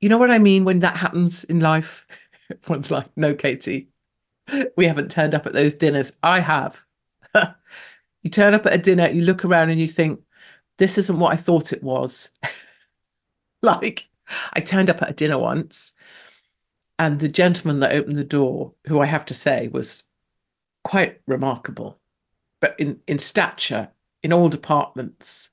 You 0.00 0.08
know 0.08 0.18
what 0.18 0.30
I 0.30 0.38
mean 0.38 0.64
when 0.64 0.80
that 0.80 0.96
happens 0.96 1.44
in 1.44 1.60
life? 1.60 2.06
Everyone's 2.50 2.90
like, 2.90 3.06
no, 3.16 3.34
Katie, 3.34 3.88
we 4.76 4.86
haven't 4.86 5.10
turned 5.10 5.34
up 5.34 5.46
at 5.46 5.52
those 5.52 5.74
dinners. 5.74 6.12
I 6.22 6.40
have. 6.40 6.76
you 8.22 8.30
turn 8.30 8.54
up 8.54 8.66
at 8.66 8.74
a 8.74 8.78
dinner, 8.78 9.08
you 9.08 9.22
look 9.22 9.44
around 9.44 9.70
and 9.70 9.80
you 9.80 9.88
think, 9.88 10.20
this 10.78 10.98
isn't 10.98 11.18
what 11.18 11.32
I 11.32 11.36
thought 11.36 11.72
it 11.72 11.82
was. 11.82 12.30
like, 13.62 14.08
I 14.54 14.60
turned 14.60 14.90
up 14.90 15.02
at 15.02 15.10
a 15.10 15.14
dinner 15.14 15.38
once, 15.38 15.92
and 16.98 17.20
the 17.20 17.28
gentleman 17.28 17.80
that 17.80 17.92
opened 17.92 18.16
the 18.16 18.24
door, 18.24 18.74
who 18.86 19.00
I 19.00 19.06
have 19.06 19.26
to 19.26 19.34
say 19.34 19.68
was 19.68 20.02
quite 20.84 21.20
remarkable, 21.26 21.98
but 22.60 22.78
in, 22.78 23.00
in 23.06 23.18
stature, 23.18 23.88
in 24.22 24.32
all 24.32 24.48
departments, 24.48 25.50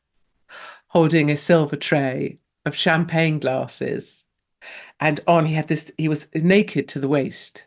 holding 0.87 1.29
a 1.29 1.37
silver 1.37 1.75
tray 1.75 2.39
of 2.65 2.75
champagne 2.75 3.39
glasses. 3.39 4.25
And 4.99 5.19
on 5.27 5.45
he 5.45 5.53
had 5.53 5.67
this, 5.67 5.91
he 5.97 6.09
was 6.09 6.27
naked 6.33 6.87
to 6.89 6.99
the 6.99 7.07
waist. 7.07 7.65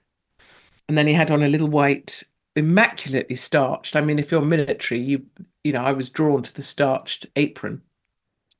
And 0.89 0.99
then 0.99 1.07
he 1.07 1.15
had 1.15 1.31
on 1.31 1.43
a 1.43 1.49
little 1.49 1.69
white, 1.69 2.25
immaculately 2.55 3.37
starched. 3.37 3.97
I 3.97 4.01
mean, 4.01 4.19
if 4.19 4.31
you're 4.31 4.43
military, 4.43 5.01
you 5.01 5.27
you 5.65 5.73
know, 5.73 5.83
I 5.83 5.93
was 5.93 6.11
drawn 6.11 6.43
to 6.43 6.55
the 6.55 6.63
starched 6.63 7.27
apron, 7.37 7.83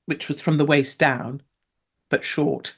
which 0.07 0.29
was 0.29 0.41
from 0.41 0.57
the 0.57 0.65
waist 0.65 0.99
down, 0.99 1.43
but 2.11 2.25
short. 2.25 2.77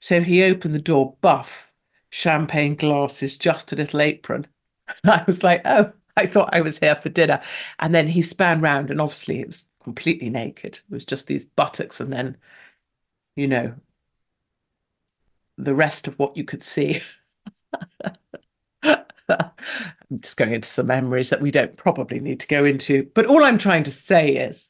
So 0.00 0.22
he 0.22 0.42
opened 0.42 0.74
the 0.74 0.80
door, 0.80 1.16
buff, 1.20 1.72
champagne 2.10 2.74
glasses, 2.74 3.36
just 3.36 3.72
a 3.72 3.76
little 3.76 4.00
apron. 4.00 4.46
And 5.02 5.12
I 5.12 5.24
was 5.26 5.42
like, 5.42 5.62
oh, 5.64 5.92
I 6.16 6.26
thought 6.26 6.50
I 6.52 6.60
was 6.60 6.78
here 6.78 6.94
for 6.96 7.08
dinner. 7.08 7.40
And 7.78 7.94
then 7.94 8.06
he 8.06 8.22
span 8.22 8.60
round, 8.60 8.90
and 8.90 9.00
obviously 9.00 9.40
it 9.40 9.46
was 9.48 9.68
completely 9.82 10.30
naked. 10.30 10.74
It 10.74 10.90
was 10.90 11.04
just 11.04 11.26
these 11.26 11.44
buttocks, 11.44 12.00
and 12.00 12.12
then, 12.12 12.36
you 13.36 13.48
know, 13.48 13.74
the 15.56 15.74
rest 15.74 16.08
of 16.08 16.18
what 16.18 16.36
you 16.36 16.44
could 16.44 16.62
see. 16.62 17.00
I'm 20.10 20.20
just 20.20 20.36
going 20.36 20.52
into 20.52 20.68
some 20.68 20.86
memories 20.86 21.30
that 21.30 21.40
we 21.40 21.50
don't 21.50 21.76
probably 21.76 22.20
need 22.20 22.40
to 22.40 22.46
go 22.46 22.64
into. 22.64 23.10
But 23.14 23.26
all 23.26 23.42
I'm 23.42 23.58
trying 23.58 23.82
to 23.84 23.90
say 23.90 24.36
is 24.36 24.68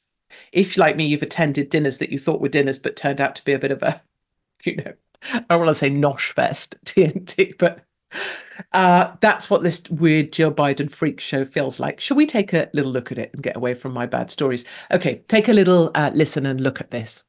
if, 0.53 0.77
like 0.77 0.97
me, 0.97 1.07
you've 1.07 1.23
attended 1.23 1.69
dinners 1.69 1.99
that 1.99 2.11
you 2.11 2.19
thought 2.19 2.41
were 2.41 2.49
dinners 2.49 2.79
but 2.79 2.97
turned 2.97 3.21
out 3.21 3.35
to 3.37 3.45
be 3.45 3.53
a 3.53 3.59
bit 3.59 3.73
of 3.73 3.83
a, 3.83 4.01
you 4.65 4.77
know, 4.77 4.93
I 5.33 5.41
don't 5.49 5.61
want 5.61 5.69
to 5.71 5.75
say 5.75 5.91
nosh 5.91 6.33
fest 6.33 6.77
TNT, 6.85 7.57
but 7.59 7.85
uh, 8.73 9.13
that's 9.21 9.51
what 9.51 9.63
this 9.63 9.83
weird 9.91 10.33
Jill 10.33 10.53
Biden 10.53 10.91
freak 10.91 11.21
show 11.21 11.45
feels 11.45 11.81
like. 11.81 12.01
Shall 12.01 12.17
we 12.17 12.27
take 12.27 12.53
a 12.53 12.69
little 12.73 12.93
look 12.93 13.13
at 13.13 13.19
it 13.19 13.31
and 13.33 13.43
get 13.43 13.57
away 13.57 13.75
from 13.75 13.93
my 13.93 14.07
bad 14.07 14.31
stories? 14.31 14.65
Okay, 14.93 15.23
take 15.29 15.49
a 15.49 15.53
little 15.53 15.91
uh, 15.95 16.11
listen 16.15 16.47
and 16.47 16.61
look 16.61 16.81
at 16.81 16.91
this. 16.91 17.25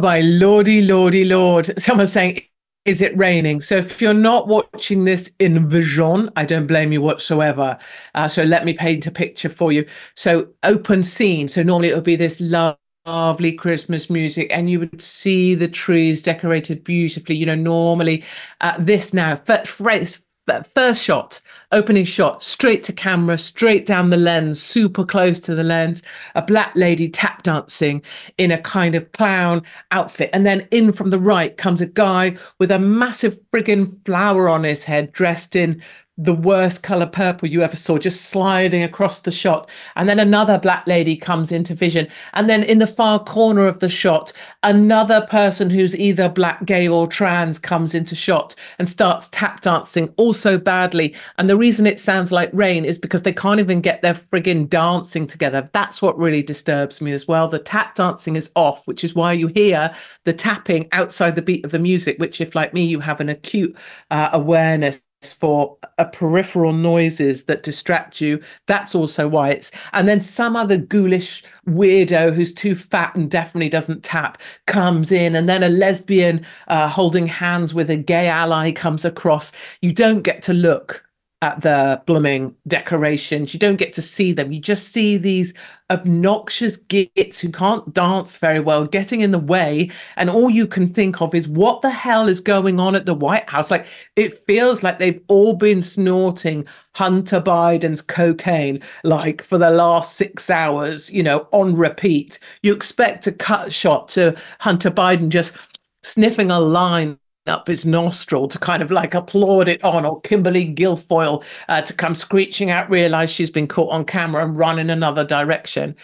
My 0.00 0.20
lordy, 0.20 0.82
lordy, 0.82 1.24
lord. 1.24 1.70
Someone's 1.80 2.12
saying, 2.12 2.42
is 2.84 3.00
it 3.00 3.16
raining? 3.16 3.62
So 3.62 3.76
if 3.76 4.00
you're 4.00 4.12
not 4.12 4.46
watching 4.46 5.04
this 5.04 5.30
in 5.38 5.68
vision, 5.68 6.30
I 6.36 6.44
don't 6.44 6.66
blame 6.66 6.92
you 6.92 7.00
whatsoever. 7.00 7.78
Uh, 8.14 8.28
so 8.28 8.44
let 8.44 8.64
me 8.64 8.74
paint 8.74 9.06
a 9.06 9.10
picture 9.10 9.48
for 9.48 9.72
you. 9.72 9.86
So 10.14 10.48
open 10.62 11.02
scene. 11.02 11.48
So 11.48 11.62
normally 11.62 11.88
it 11.88 11.94
would 11.94 12.04
be 12.04 12.14
this 12.14 12.40
lovely 12.40 13.52
Christmas 13.52 14.10
music, 14.10 14.48
and 14.50 14.68
you 14.68 14.80
would 14.80 15.00
see 15.00 15.54
the 15.54 15.68
trees 15.68 16.22
decorated 16.22 16.84
beautifully. 16.84 17.36
You 17.36 17.46
know, 17.46 17.54
normally 17.54 18.22
uh, 18.60 18.76
this 18.78 19.14
now 19.14 19.36
first, 19.36 20.25
first 20.74 21.02
shot 21.02 21.40
opening 21.72 22.04
shot, 22.04 22.42
straight 22.42 22.84
to 22.84 22.92
camera, 22.92 23.36
straight 23.36 23.86
down 23.86 24.10
the 24.10 24.16
lens, 24.16 24.60
super 24.62 25.04
close 25.04 25.40
to 25.40 25.54
the 25.54 25.64
lens, 25.64 26.02
a 26.34 26.42
black 26.42 26.74
lady 26.76 27.08
tap 27.08 27.42
dancing 27.42 28.02
in 28.38 28.50
a 28.50 28.58
kind 28.58 28.94
of 28.94 29.10
clown 29.12 29.62
outfit. 29.90 30.30
And 30.32 30.46
then 30.46 30.66
in 30.70 30.92
from 30.92 31.10
the 31.10 31.18
right 31.18 31.56
comes 31.56 31.80
a 31.80 31.86
guy 31.86 32.36
with 32.58 32.70
a 32.70 32.78
massive 32.78 33.38
friggin' 33.50 34.04
flower 34.04 34.48
on 34.48 34.64
his 34.64 34.84
head, 34.84 35.12
dressed 35.12 35.56
in 35.56 35.82
the 36.18 36.34
worst 36.34 36.82
color 36.82 37.06
purple 37.06 37.48
you 37.48 37.62
ever 37.62 37.76
saw, 37.76 37.98
just 37.98 38.22
sliding 38.22 38.82
across 38.82 39.20
the 39.20 39.30
shot. 39.30 39.68
And 39.96 40.08
then 40.08 40.18
another 40.18 40.58
black 40.58 40.86
lady 40.86 41.16
comes 41.16 41.52
into 41.52 41.74
vision. 41.74 42.08
And 42.32 42.48
then 42.48 42.62
in 42.62 42.78
the 42.78 42.86
far 42.86 43.22
corner 43.22 43.66
of 43.66 43.80
the 43.80 43.88
shot, 43.88 44.32
another 44.62 45.26
person 45.28 45.68
who's 45.68 45.94
either 45.96 46.28
black, 46.28 46.64
gay, 46.64 46.88
or 46.88 47.06
trans 47.06 47.58
comes 47.58 47.94
into 47.94 48.16
shot 48.16 48.54
and 48.78 48.88
starts 48.88 49.28
tap 49.28 49.60
dancing 49.60 50.12
also 50.16 50.56
badly. 50.56 51.14
And 51.36 51.50
the 51.50 51.56
reason 51.56 51.86
it 51.86 51.98
sounds 51.98 52.32
like 52.32 52.50
rain 52.54 52.86
is 52.86 52.96
because 52.98 53.22
they 53.22 53.32
can't 53.32 53.60
even 53.60 53.82
get 53.82 54.00
their 54.00 54.14
friggin' 54.14 54.70
dancing 54.70 55.26
together. 55.26 55.68
That's 55.72 56.00
what 56.00 56.18
really 56.18 56.42
disturbs 56.42 57.02
me 57.02 57.12
as 57.12 57.28
well. 57.28 57.46
The 57.46 57.58
tap 57.58 57.94
dancing 57.94 58.36
is 58.36 58.50
off, 58.56 58.88
which 58.88 59.04
is 59.04 59.14
why 59.14 59.32
you 59.32 59.48
hear 59.48 59.94
the 60.24 60.32
tapping 60.32 60.88
outside 60.92 61.36
the 61.36 61.42
beat 61.42 61.64
of 61.64 61.72
the 61.72 61.78
music, 61.78 62.18
which, 62.18 62.40
if 62.40 62.54
like 62.54 62.72
me, 62.72 62.86
you 62.86 63.00
have 63.00 63.20
an 63.20 63.28
acute 63.28 63.76
uh, 64.10 64.30
awareness 64.32 65.02
for 65.32 65.76
a 65.98 66.04
peripheral 66.04 66.72
noises 66.72 67.44
that 67.44 67.62
distract 67.62 68.20
you. 68.20 68.42
That's 68.66 68.94
also 68.94 69.28
why 69.28 69.50
it's. 69.50 69.70
And 69.92 70.06
then 70.06 70.20
some 70.20 70.56
other 70.56 70.76
ghoulish 70.76 71.42
weirdo 71.68 72.34
who's 72.34 72.52
too 72.52 72.74
fat 72.74 73.14
and 73.14 73.30
definitely 73.30 73.68
doesn't 73.68 74.04
tap 74.04 74.40
comes 74.66 75.10
in, 75.12 75.34
and 75.34 75.48
then 75.48 75.62
a 75.62 75.68
lesbian 75.68 76.44
uh, 76.68 76.88
holding 76.88 77.26
hands 77.26 77.74
with 77.74 77.90
a 77.90 77.96
gay 77.96 78.28
ally 78.28 78.72
comes 78.72 79.04
across. 79.04 79.52
You 79.82 79.92
don't 79.92 80.22
get 80.22 80.42
to 80.42 80.52
look 80.52 81.02
at 81.42 81.60
the 81.60 82.02
blooming 82.06 82.54
decorations. 82.66 83.52
You 83.52 83.60
don't 83.60 83.76
get 83.76 83.92
to 83.92 84.02
see 84.02 84.32
them. 84.32 84.52
You 84.52 84.60
just 84.60 84.88
see 84.88 85.16
these 85.18 85.52
obnoxious 85.90 86.76
gits 86.76 87.38
who 87.38 87.50
can't 87.50 87.94
dance 87.94 88.36
very 88.36 88.60
well 88.60 88.86
getting 88.86 89.20
in 89.20 89.30
the 89.30 89.38
way. 89.38 89.90
And 90.16 90.28
all 90.28 90.50
you 90.50 90.66
can 90.66 90.86
think 90.86 91.20
of 91.20 91.34
is 91.34 91.48
what 91.48 91.82
the 91.82 91.90
hell 91.90 92.28
is 92.28 92.40
going 92.40 92.80
on 92.80 92.94
at 92.94 93.06
the 93.06 93.14
White 93.14 93.48
House? 93.48 93.70
Like 93.70 93.86
it 94.16 94.44
feels 94.46 94.82
like 94.82 94.98
they've 94.98 95.22
all 95.28 95.54
been 95.54 95.82
snorting 95.82 96.66
Hunter 96.94 97.40
Biden's 97.40 98.02
cocaine 98.02 98.82
like 99.04 99.42
for 99.42 99.58
the 99.58 99.70
last 99.70 100.16
six 100.16 100.50
hours, 100.50 101.12
you 101.12 101.22
know, 101.22 101.46
on 101.52 101.74
repeat. 101.74 102.38
You 102.62 102.74
expect 102.74 103.26
a 103.26 103.32
cut 103.32 103.72
shot 103.72 104.08
to 104.10 104.36
Hunter 104.60 104.90
Biden 104.90 105.28
just 105.28 105.54
sniffing 106.02 106.50
a 106.50 106.58
line 106.60 107.18
up 107.48 107.66
his 107.66 107.86
nostril 107.86 108.48
to 108.48 108.58
kind 108.58 108.82
of 108.82 108.90
like 108.90 109.14
applaud 109.14 109.68
it 109.68 109.82
on, 109.84 110.04
or 110.04 110.20
Kimberly 110.20 110.72
Guilfoyle 110.74 111.44
uh, 111.68 111.82
to 111.82 111.92
come 111.94 112.14
screeching 112.14 112.70
out, 112.70 112.90
realize 112.90 113.30
she's 113.30 113.50
been 113.50 113.68
caught 113.68 113.92
on 113.92 114.04
camera 114.04 114.44
and 114.44 114.56
run 114.56 114.78
in 114.78 114.90
another 114.90 115.24
direction. 115.24 115.94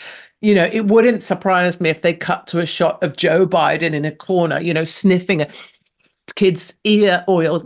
You 0.41 0.57
know, 0.57 0.69
it 0.73 0.87
wouldn't 0.87 1.23
surprise 1.23 1.81
me 1.81 1.89
if 1.89 2.03
they 2.03 2.15
cut 2.15 2.49
to 2.49 2.61
a 2.61 2.67
shot 2.67 3.01
of 3.03 3.17
Joe 3.17 3.47
Biden 3.47 3.95
in 3.95 4.05
a 4.05 4.11
corner, 4.11 4.61
you 4.61 4.75
know, 4.75 4.83
sniffing 4.83 5.41
a 5.41 5.49
kid's 6.35 6.75
ear 6.85 7.25
oil, 7.29 7.63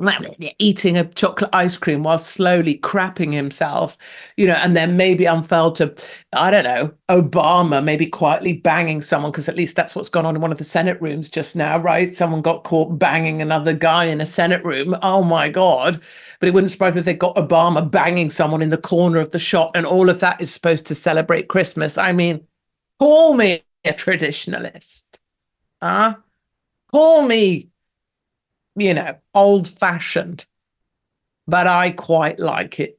eating 0.59 0.97
a 0.97 1.05
chocolate 1.05 1.51
ice 1.53 1.77
cream 1.77 2.03
while 2.03 2.19
slowly 2.19 2.79
crapping 2.79 3.33
himself, 3.33 3.97
you 4.37 4.47
know, 4.47 4.55
and 4.55 4.77
then 4.77 4.97
maybe 4.97 5.25
unfurled 5.25 5.77
to, 5.77 5.95
I 6.33 6.51
don't 6.51 6.65
know, 6.65 6.93
Obama, 7.09 7.83
maybe 7.83 8.07
quietly 8.07 8.53
banging 8.53 9.03
someone, 9.03 9.33
because 9.33 9.49
at 9.49 9.57
least 9.57 9.77
that's 9.77 9.95
what's 9.95 10.09
gone 10.09 10.27
on 10.27 10.37
in 10.37 10.43
one 10.43 10.53
of 10.53 10.59
the 10.59 10.65
Senate 10.65 11.01
rooms 11.01 11.29
just 11.29 11.57
now, 11.57 11.79
right? 11.79 12.15
Someone 12.15 12.43
got 12.43 12.65
caught 12.65 12.99
banging 12.99 13.41
another 13.43 13.73
guy 13.73 14.05
in 14.05 14.21
a 14.21 14.27
Senate 14.27 14.65
room. 14.65 14.97
Oh 15.03 15.23
my 15.23 15.49
God. 15.49 16.01
But 16.39 16.49
it 16.49 16.55
wouldn't 16.55 16.71
surprise 16.71 16.93
me 16.93 17.01
if 17.01 17.07
they 17.07 17.15
got 17.15 17.37
Obama 17.37 17.91
banging 17.91 18.29
someone 18.29 18.61
in 18.61 18.71
the 18.71 18.77
corner 18.77 19.21
of 19.21 19.31
the 19.31 19.39
shot, 19.39 19.71
and 19.75 19.87
all 19.87 20.11
of 20.11 20.21
that 20.21 20.41
is 20.41 20.53
supposed 20.53 20.87
to 20.87 20.95
celebrate 20.95 21.49
Christmas. 21.49 21.97
I 21.97 22.13
mean, 22.13 22.47
call 22.99 23.35
me 23.35 23.63
a 23.85 23.93
traditionalist. 23.93 25.05
Huh? 25.81 26.17
Call 26.91 27.23
me 27.23 27.69
you 28.77 28.95
know, 28.95 29.17
old 29.35 29.69
fashioned, 29.69 30.45
but 31.47 31.67
I 31.67 31.91
quite 31.91 32.39
like 32.39 32.81
it 32.81 32.99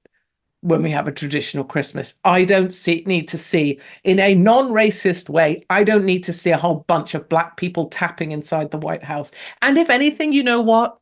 when 0.62 0.82
we 0.82 0.92
have 0.92 1.08
a 1.08 1.12
traditional 1.12 1.64
Christmas. 1.64 2.16
I 2.24 2.44
don't 2.44 2.74
see, 2.74 3.04
need 3.06 3.28
to 3.30 3.38
see, 3.38 3.80
in 4.04 4.20
a 4.20 4.36
non 4.36 4.72
racist 4.72 5.30
way, 5.30 5.66
I 5.70 5.84
don't 5.84 6.06
need 6.06 6.24
to 6.26 6.34
see 6.34 6.52
a 6.52 6.58
whole 6.58 6.86
bunch 6.88 7.14
of 7.14 7.30
black 7.30 7.58
people 7.58 7.88
tapping 7.88 8.32
inside 8.32 8.72
the 8.72 8.78
White 8.78 9.04
House. 9.04 9.32
And 9.62 9.78
if 9.78 9.90
anything, 9.90 10.34
you 10.34 10.44
know 10.44 10.62
what? 10.62 10.98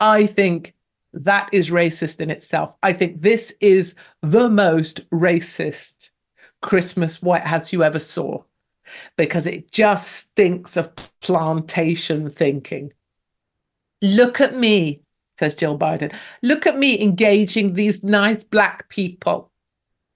I 0.00 0.26
think 0.26 0.74
that 1.12 1.48
is 1.52 1.70
racist 1.70 2.20
in 2.20 2.30
itself. 2.30 2.74
I 2.82 2.92
think 2.92 3.22
this 3.22 3.54
is 3.60 3.94
the 4.22 4.50
most 4.50 5.08
racist 5.10 6.10
Christmas 6.62 7.22
White 7.22 7.44
House 7.44 7.72
you 7.72 7.82
ever 7.82 7.98
saw 7.98 8.42
because 9.16 9.46
it 9.46 9.70
just 9.70 10.12
stinks 10.12 10.76
of 10.76 10.94
plantation 11.20 12.30
thinking. 12.30 12.92
Look 14.02 14.40
at 14.40 14.56
me, 14.56 15.00
says 15.38 15.54
Jill 15.54 15.78
Biden. 15.78 16.14
Look 16.42 16.66
at 16.66 16.78
me 16.78 17.00
engaging 17.00 17.74
these 17.74 18.02
nice 18.02 18.44
black 18.44 18.88
people 18.88 19.50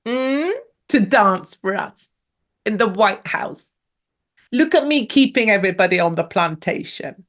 mm, 0.07 0.53
to 0.89 1.01
dance 1.01 1.55
for 1.55 1.77
us 1.77 2.09
in 2.67 2.77
the 2.77 2.89
White 2.89 3.27
House. 3.27 3.67
Look 4.53 4.75
at 4.75 4.87
me 4.87 5.07
keeping 5.07 5.51
everybody 5.51 6.01
on 6.01 6.17
the 6.17 6.25
plantation. 6.25 7.25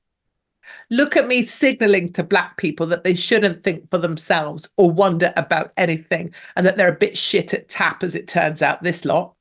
Look 0.90 1.16
at 1.16 1.28
me 1.28 1.46
signaling 1.46 2.14
to 2.14 2.24
black 2.24 2.58
people 2.58 2.86
that 2.88 3.04
they 3.04 3.14
shouldn't 3.14 3.64
think 3.64 3.90
for 3.90 3.98
themselves 3.98 4.70
or 4.78 4.90
wonder 4.92 5.34
about 5.36 5.74
anything 5.78 6.34
and 6.56 6.66
that 6.66 6.78
they're 6.78 6.94
a 6.94 6.98
bit 6.98 7.18
shit 7.18 7.54
at 7.54 7.70
tap, 7.70 8.04
as 8.04 8.16
it 8.16 8.28
turns 8.28 8.62
out, 8.62 8.84
this 8.84 9.06
lot. 9.06 9.34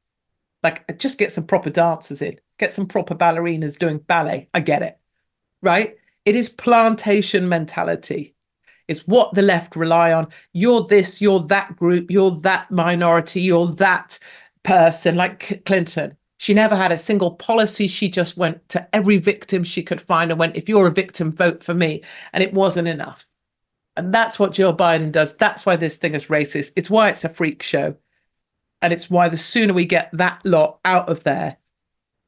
Like, 0.63 0.99
just 0.99 1.19
get 1.19 1.33
some 1.33 1.47
proper 1.47 1.71
dancers 1.71 2.21
in, 2.21 2.39
get 2.59 2.73
some 2.73 2.87
proper 2.87 3.15
ballerinas 3.15 3.79
doing 3.79 3.99
ballet. 3.99 4.49
I 4.53 4.61
get 4.61 4.83
it. 4.83 4.99
Right? 5.63 5.97
It 6.25 6.37
is 6.37 6.49
plantation 6.49 7.49
mentality. 7.49 8.35
It's 8.89 9.07
what 9.07 9.35
the 9.35 9.43
left 9.43 9.77
rely 9.77 10.13
on. 10.13 10.29
You're 10.53 10.85
this, 10.85 11.21
you're 11.21 11.41
that 11.45 11.77
group, 11.77 12.11
you're 12.11 12.33
that 12.41 12.71
minority, 12.71 13.41
you're 13.41 13.69
that 13.75 14.19
person, 14.65 15.15
like 15.15 15.63
Clinton. 15.65 16.17
She 16.39 16.55
never 16.55 16.75
had 16.75 16.91
a 16.91 16.99
single 16.99 17.33
policy. 17.33 17.87
She 17.87 18.09
just 18.09 18.37
went 18.37 18.69
to 18.71 18.89
every 18.95 19.19
victim 19.19 19.63
she 19.63 19.83
could 19.83 20.01
find 20.01 20.31
and 20.31 20.41
went, 20.41 20.57
if 20.57 20.69
you're 20.69 20.87
a 20.87 20.91
victim, 20.91 21.31
vote 21.31 21.63
for 21.63 21.75
me. 21.75 22.03
And 22.33 22.43
it 22.43 22.55
wasn't 22.55 22.89
enough. 22.89 23.27
And 23.97 24.13
that's 24.13 24.39
what 24.39 24.53
Joe 24.53 24.75
Biden 24.75 25.13
does. 25.13 25.35
That's 25.35 25.67
why 25.67 25.77
this 25.77 25.97
thing 25.97 26.15
is 26.15 26.27
racist. 26.27 26.73
It's 26.77 26.89
why 26.89 27.11
it's 27.11 27.25
a 27.25 27.29
freak 27.29 27.63
show. 27.63 27.97
And 28.83 28.93
it's 28.93 29.11
why 29.11 29.29
the 29.29 29.37
sooner 29.37 29.75
we 29.75 29.85
get 29.85 30.09
that 30.15 30.41
lot 30.45 30.81
out 30.85 31.11
of 31.11 31.23
there, 31.25 31.59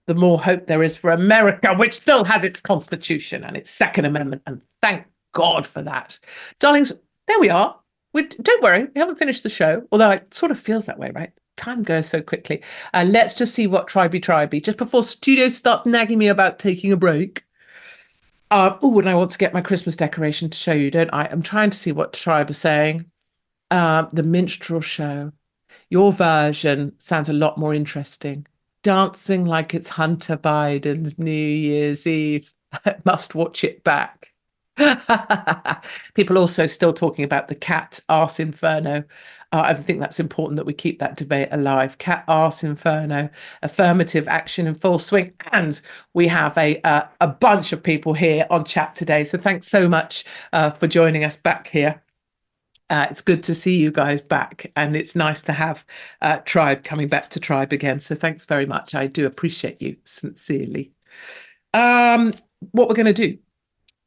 the 0.06 0.14
more 0.14 0.40
hope 0.40 0.66
there 0.66 0.82
is 0.82 0.96
for 0.96 1.10
America, 1.10 1.74
which 1.74 1.94
still 1.94 2.24
has 2.24 2.44
its 2.44 2.60
Constitution 2.60 3.44
and 3.44 3.56
its 3.56 3.70
Second 3.70 4.04
Amendment. 4.04 4.42
And 4.46 4.60
thank 4.80 5.06
God 5.32 5.66
for 5.66 5.82
that. 5.82 6.18
Darlings, 6.60 6.92
there 7.28 7.38
we 7.38 7.50
are. 7.50 7.78
We, 8.12 8.26
don't 8.26 8.62
worry, 8.62 8.88
we 8.94 8.98
haven't 8.98 9.16
finished 9.18 9.42
the 9.42 9.48
show, 9.48 9.86
although 9.90 10.10
it 10.10 10.34
sort 10.34 10.52
of 10.52 10.58
feels 10.58 10.84
that 10.86 10.98
way, 10.98 11.10
right? 11.14 11.32
Time 11.56 11.82
goes 11.82 12.08
so 12.08 12.20
quickly. 12.20 12.62
Uh, 12.92 13.06
let's 13.08 13.34
just 13.34 13.54
see 13.54 13.66
what 13.66 13.88
Tribey 13.88 14.20
Tribey. 14.20 14.62
Just 14.62 14.78
before 14.78 15.02
studios 15.02 15.56
start 15.56 15.86
nagging 15.86 16.18
me 16.18 16.28
about 16.28 16.58
taking 16.58 16.92
a 16.92 16.96
break. 16.96 17.44
Uh, 18.50 18.76
oh, 18.82 18.98
and 18.98 19.08
I 19.08 19.14
want 19.14 19.30
to 19.30 19.38
get 19.38 19.54
my 19.54 19.62
Christmas 19.62 19.96
decoration 19.96 20.50
to 20.50 20.58
show 20.58 20.72
you, 20.72 20.90
don't 20.90 21.12
I? 21.12 21.26
I'm 21.26 21.42
trying 21.42 21.70
to 21.70 21.78
see 21.78 21.92
what 21.92 22.12
Tribe 22.12 22.50
is 22.50 22.58
saying. 22.58 23.06
Uh, 23.70 24.06
the 24.12 24.22
minstrel 24.22 24.82
show. 24.82 25.32
Your 25.88 26.12
version 26.12 26.92
sounds 26.98 27.30
a 27.30 27.34
lot 27.34 27.56
more 27.56 27.74
interesting 27.74 28.46
dancing 28.82 29.44
like 29.44 29.74
it's 29.74 29.88
Hunter 29.88 30.36
Biden's 30.36 31.18
New 31.18 31.30
Year's 31.32 32.06
Eve. 32.06 32.52
Must 33.04 33.34
watch 33.34 33.64
it 33.64 33.84
back. 33.84 34.32
People 36.14 36.38
also 36.38 36.66
still 36.66 36.92
talking 36.92 37.24
about 37.24 37.48
the 37.48 37.54
cat 37.54 38.00
arse 38.08 38.40
inferno. 38.40 39.04
Uh, 39.52 39.62
I 39.66 39.74
think 39.74 40.00
that's 40.00 40.18
important 40.18 40.56
that 40.56 40.64
we 40.64 40.72
keep 40.72 40.98
that 40.98 41.16
debate 41.16 41.48
alive. 41.50 41.98
Cat 41.98 42.24
arse 42.26 42.64
inferno, 42.64 43.28
affirmative 43.62 44.26
action 44.26 44.66
in 44.66 44.74
full 44.74 44.98
swing, 44.98 45.34
and 45.52 45.78
we 46.14 46.26
have 46.28 46.56
a 46.56 46.80
uh, 46.82 47.02
a 47.20 47.28
bunch 47.28 47.72
of 47.74 47.82
people 47.82 48.14
here 48.14 48.46
on 48.48 48.64
chat 48.64 48.96
today. 48.96 49.24
So 49.24 49.36
thanks 49.36 49.68
so 49.68 49.88
much 49.88 50.24
uh, 50.54 50.70
for 50.70 50.86
joining 50.86 51.22
us 51.24 51.36
back 51.36 51.68
here. 51.68 52.02
Uh, 52.92 53.06
it's 53.10 53.22
good 53.22 53.42
to 53.42 53.54
see 53.54 53.78
you 53.78 53.90
guys 53.90 54.20
back, 54.20 54.70
and 54.76 54.94
it's 54.94 55.16
nice 55.16 55.40
to 55.40 55.52
have 55.52 55.86
uh, 56.20 56.36
Tribe 56.44 56.84
coming 56.84 57.08
back 57.08 57.30
to 57.30 57.40
Tribe 57.40 57.72
again. 57.72 58.00
So 58.00 58.14
thanks 58.14 58.44
very 58.44 58.66
much. 58.66 58.94
I 58.94 59.06
do 59.06 59.24
appreciate 59.24 59.80
you 59.80 59.96
sincerely. 60.04 60.92
Um, 61.72 62.34
what 62.72 62.88
we're 62.88 62.94
going 62.94 63.06
to 63.06 63.14
do? 63.14 63.38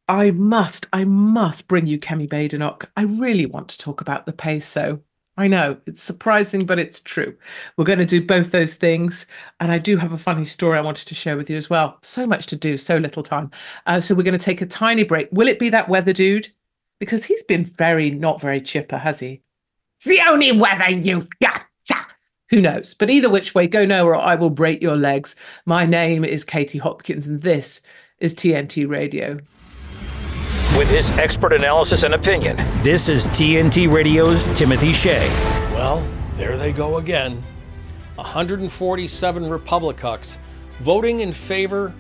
I 0.08 0.30
must, 0.30 0.88
I 0.94 1.04
must 1.04 1.68
bring 1.68 1.88
you 1.88 1.98
Kemi 1.98 2.30
Badenoch. 2.30 2.86
I 2.96 3.06
really 3.06 3.48
want 3.48 3.70
to 3.70 3.80
talk 3.80 4.02
about 4.02 4.28
the 4.28 4.34
peso. 4.34 5.02
I 5.36 5.48
know 5.48 5.78
it's 5.88 6.04
surprising, 6.04 6.68
but 6.68 6.78
it's 6.78 7.00
true. 7.00 7.36
We're 7.78 7.86
going 7.86 8.00
to 8.00 8.06
do 8.06 8.24
both 8.24 8.52
those 8.52 8.76
things. 8.76 9.26
And 9.60 9.72
I 9.72 9.80
do 9.80 9.98
have 9.98 10.14
a 10.14 10.18
funny 10.18 10.46
story 10.46 10.78
I 10.78 10.82
wanted 10.82 11.08
to 11.08 11.16
share 11.16 11.38
with 11.38 11.50
you 11.50 11.58
as 11.58 11.72
well. 11.72 11.98
So 12.04 12.28
much 12.28 12.46
to 12.48 12.56
do, 12.56 12.78
so 12.78 12.98
little 12.98 13.24
time. 13.24 13.50
Uh, 13.88 14.00
so 14.00 14.14
we're 14.14 14.22
going 14.22 14.38
to 14.38 14.46
take 14.46 14.62
a 14.62 14.68
tiny 14.68 15.04
break. 15.04 15.28
Will 15.32 15.48
it 15.48 15.58
be 15.58 15.70
that 15.70 15.90
weather 15.90 16.14
dude? 16.14 16.50
Because 17.00 17.26
he's 17.26 17.44
been 17.44 17.66
very 17.66 18.12
not 18.12 18.42
very 18.42 18.62
chipper, 18.62 18.98
has 18.98 19.20
he? 19.20 19.42
It's 19.98 20.06
the 20.06 20.22
only 20.28 20.52
weather 20.52 20.92
you've 20.92 21.30
got. 21.42 21.64
Who 22.50 22.62
knows? 22.62 22.94
But 22.94 23.10
either 23.10 23.30
which 23.30 23.56
way, 23.56 23.66
go 23.66 23.86
now 23.86 24.06
or 24.06 24.16
I 24.16 24.36
will 24.36 24.52
break 24.52 24.82
your 24.82 24.96
legs. 24.96 25.36
My 25.66 25.84
name 25.84 26.24
is 26.24 26.46
Katie 26.46 26.78
Hopkins, 26.78 27.26
and 27.26 27.42
this 27.42 27.82
is 28.20 28.36
TNT 28.36 28.88
Radio. 28.88 29.40
With 30.78 30.90
his 30.90 31.10
expert 31.12 31.54
analysis 31.54 32.04
and 32.04 32.14
opinion, 32.14 32.56
this 32.84 33.10
is 33.10 33.28
TNT 33.30 33.92
Radio's 33.92 34.46
Timothy 34.58 34.94
Shea. 34.94 35.28
Well, 35.74 36.08
there 36.34 36.56
they 36.56 36.72
go 36.72 36.98
again. 36.98 37.44
147 38.16 39.50
Republicans 39.50 40.38
voting 40.82 41.22
in 41.22 41.34
favor 41.34 41.94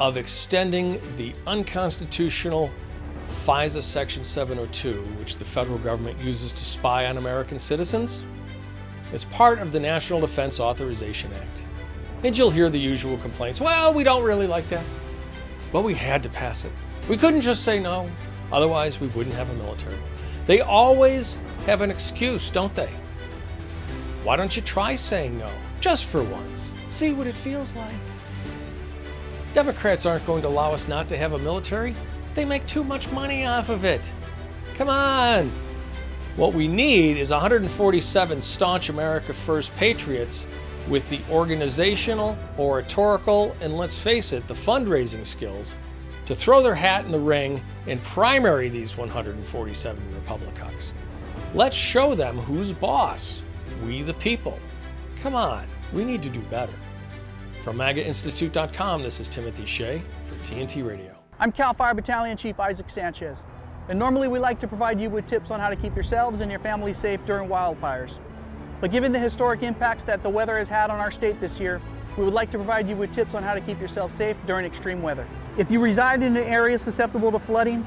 of 0.00 0.16
extending 0.16 1.00
the 1.16 1.34
unconstitutional 1.46 2.70
FISA 3.28 3.82
Section 3.82 4.24
702, 4.24 5.02
which 5.18 5.36
the 5.36 5.44
federal 5.44 5.78
government 5.78 6.18
uses 6.18 6.52
to 6.54 6.64
spy 6.64 7.06
on 7.06 7.16
American 7.16 7.58
citizens, 7.58 8.24
is 9.12 9.24
part 9.26 9.58
of 9.58 9.72
the 9.72 9.80
National 9.80 10.20
Defense 10.20 10.60
Authorization 10.60 11.32
Act. 11.32 11.66
And 12.24 12.36
you'll 12.36 12.50
hear 12.50 12.68
the 12.68 12.80
usual 12.80 13.16
complaints 13.18 13.60
well, 13.60 13.94
we 13.94 14.04
don't 14.04 14.24
really 14.24 14.46
like 14.46 14.68
that. 14.70 14.84
But 15.72 15.82
we 15.82 15.94
had 15.94 16.22
to 16.24 16.28
pass 16.28 16.64
it. 16.64 16.72
We 17.08 17.16
couldn't 17.16 17.42
just 17.42 17.64
say 17.64 17.78
no, 17.78 18.10
otherwise, 18.50 19.00
we 19.00 19.08
wouldn't 19.08 19.36
have 19.36 19.50
a 19.50 19.54
military. 19.54 19.96
They 20.46 20.60
always 20.60 21.38
have 21.66 21.82
an 21.82 21.90
excuse, 21.90 22.50
don't 22.50 22.74
they? 22.74 22.90
Why 24.24 24.36
don't 24.36 24.54
you 24.56 24.62
try 24.62 24.94
saying 24.94 25.38
no, 25.38 25.50
just 25.80 26.06
for 26.06 26.22
once? 26.22 26.74
See 26.88 27.12
what 27.12 27.26
it 27.26 27.36
feels 27.36 27.76
like. 27.76 27.94
Democrats 29.54 30.06
aren't 30.06 30.26
going 30.26 30.42
to 30.42 30.48
allow 30.48 30.72
us 30.72 30.88
not 30.88 31.08
to 31.08 31.16
have 31.16 31.32
a 31.32 31.38
military. 31.38 31.94
They 32.34 32.44
make 32.44 32.66
too 32.66 32.84
much 32.84 33.10
money 33.10 33.46
off 33.46 33.68
of 33.68 33.84
it. 33.84 34.12
Come 34.74 34.88
on. 34.88 35.50
What 36.36 36.54
we 36.54 36.68
need 36.68 37.16
is 37.16 37.30
147 37.30 38.42
staunch 38.42 38.88
America 38.90 39.34
First 39.34 39.74
patriots 39.76 40.46
with 40.88 41.08
the 41.10 41.20
organizational, 41.30 42.38
oratorical, 42.58 43.56
and 43.60 43.76
let's 43.76 43.98
face 43.98 44.32
it, 44.32 44.46
the 44.46 44.54
fundraising 44.54 45.26
skills 45.26 45.76
to 46.26 46.34
throw 46.34 46.62
their 46.62 46.74
hat 46.74 47.04
in 47.04 47.10
the 47.10 47.18
ring 47.18 47.62
and 47.86 48.02
primary 48.04 48.68
these 48.68 48.96
147 48.96 50.14
Republicans. 50.14 50.94
Let's 51.54 51.76
show 51.76 52.14
them 52.14 52.36
who's 52.36 52.72
boss. 52.72 53.42
We 53.84 54.02
the 54.02 54.14
people. 54.14 54.58
Come 55.22 55.34
on, 55.34 55.66
we 55.92 56.04
need 56.04 56.22
to 56.22 56.30
do 56.30 56.40
better. 56.42 56.74
From 57.62 57.76
MAGAInstitute.com, 57.78 59.02
this 59.02 59.20
is 59.20 59.28
Timothy 59.28 59.64
Shea 59.64 60.02
for 60.26 60.34
TNT 60.36 60.86
Radio. 60.86 61.17
I'm 61.40 61.52
CAL 61.52 61.72
FIRE 61.74 61.94
Battalion 61.94 62.36
Chief 62.36 62.58
Isaac 62.58 62.90
Sanchez, 62.90 63.44
and 63.88 63.96
normally 63.96 64.26
we 64.26 64.40
like 64.40 64.58
to 64.58 64.66
provide 64.66 65.00
you 65.00 65.08
with 65.08 65.24
tips 65.24 65.52
on 65.52 65.60
how 65.60 65.68
to 65.68 65.76
keep 65.76 65.94
yourselves 65.94 66.40
and 66.40 66.50
your 66.50 66.58
family 66.58 66.92
safe 66.92 67.24
during 67.26 67.48
wildfires. 67.48 68.18
But 68.80 68.90
given 68.90 69.12
the 69.12 69.20
historic 69.20 69.62
impacts 69.62 70.02
that 70.02 70.24
the 70.24 70.28
weather 70.28 70.58
has 70.58 70.68
had 70.68 70.90
on 70.90 70.98
our 70.98 71.12
state 71.12 71.40
this 71.40 71.60
year, 71.60 71.80
we 72.16 72.24
would 72.24 72.34
like 72.34 72.50
to 72.50 72.58
provide 72.58 72.88
you 72.88 72.96
with 72.96 73.12
tips 73.12 73.36
on 73.36 73.44
how 73.44 73.54
to 73.54 73.60
keep 73.60 73.80
yourself 73.80 74.10
safe 74.10 74.36
during 74.46 74.66
extreme 74.66 75.00
weather. 75.00 75.28
If 75.56 75.70
you 75.70 75.78
reside 75.78 76.24
in 76.24 76.36
an 76.36 76.42
area 76.42 76.76
susceptible 76.76 77.30
to 77.30 77.38
flooding, 77.38 77.86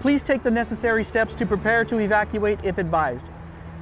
please 0.00 0.22
take 0.22 0.42
the 0.42 0.50
necessary 0.50 1.02
steps 1.02 1.34
to 1.36 1.46
prepare 1.46 1.86
to 1.86 1.98
evacuate 1.98 2.58
if 2.62 2.76
advised. 2.76 3.30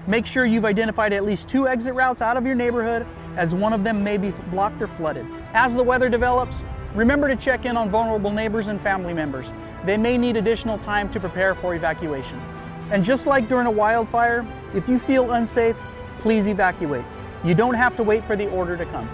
Make 0.07 0.25
sure 0.25 0.47
you've 0.47 0.65
identified 0.65 1.13
at 1.13 1.25
least 1.25 1.49
two 1.49 1.67
exit 1.67 1.95
routes 1.95 2.23
out 2.23 2.37
of 2.37 2.47
your 2.47 2.55
neighborhood 2.55 3.09
as 3.37 3.57
one 3.57 3.73
of 3.73 3.83
them 3.83 4.05
may 4.05 4.19
be 4.19 4.31
blocked 4.53 4.81
or 4.81 4.87
flooded. 4.87 5.27
As 5.53 5.75
the 5.75 5.83
weather 5.83 6.09
develops, 6.09 6.65
remember 6.95 7.29
to 7.29 7.37
check 7.37 7.65
in 7.65 7.77
on 7.77 7.91
vulnerable 7.91 8.31
neighbors 8.31 8.69
and 8.69 8.81
family 8.81 9.15
members. 9.15 9.53
They 9.85 9.97
may 9.97 10.19
need 10.19 10.37
additional 10.37 10.79
time 10.79 11.11
to 11.11 11.21
prepare 11.21 11.55
for 11.55 11.75
evacuation. 11.75 12.41
And 12.91 13.05
just 13.05 13.27
like 13.27 13.49
during 13.49 13.67
a 13.67 13.71
wildfire, 13.71 14.45
if 14.75 14.89
you 14.89 14.99
feel 14.99 15.33
unsafe, 15.33 15.77
please 16.19 16.49
evacuate. 16.49 17.05
You 17.45 17.55
don't 17.55 17.75
have 17.75 17.97
to 17.97 18.03
wait 18.03 18.25
for 18.25 18.37
the 18.37 18.49
order 18.51 18.77
to 18.77 18.85
come. 18.87 19.09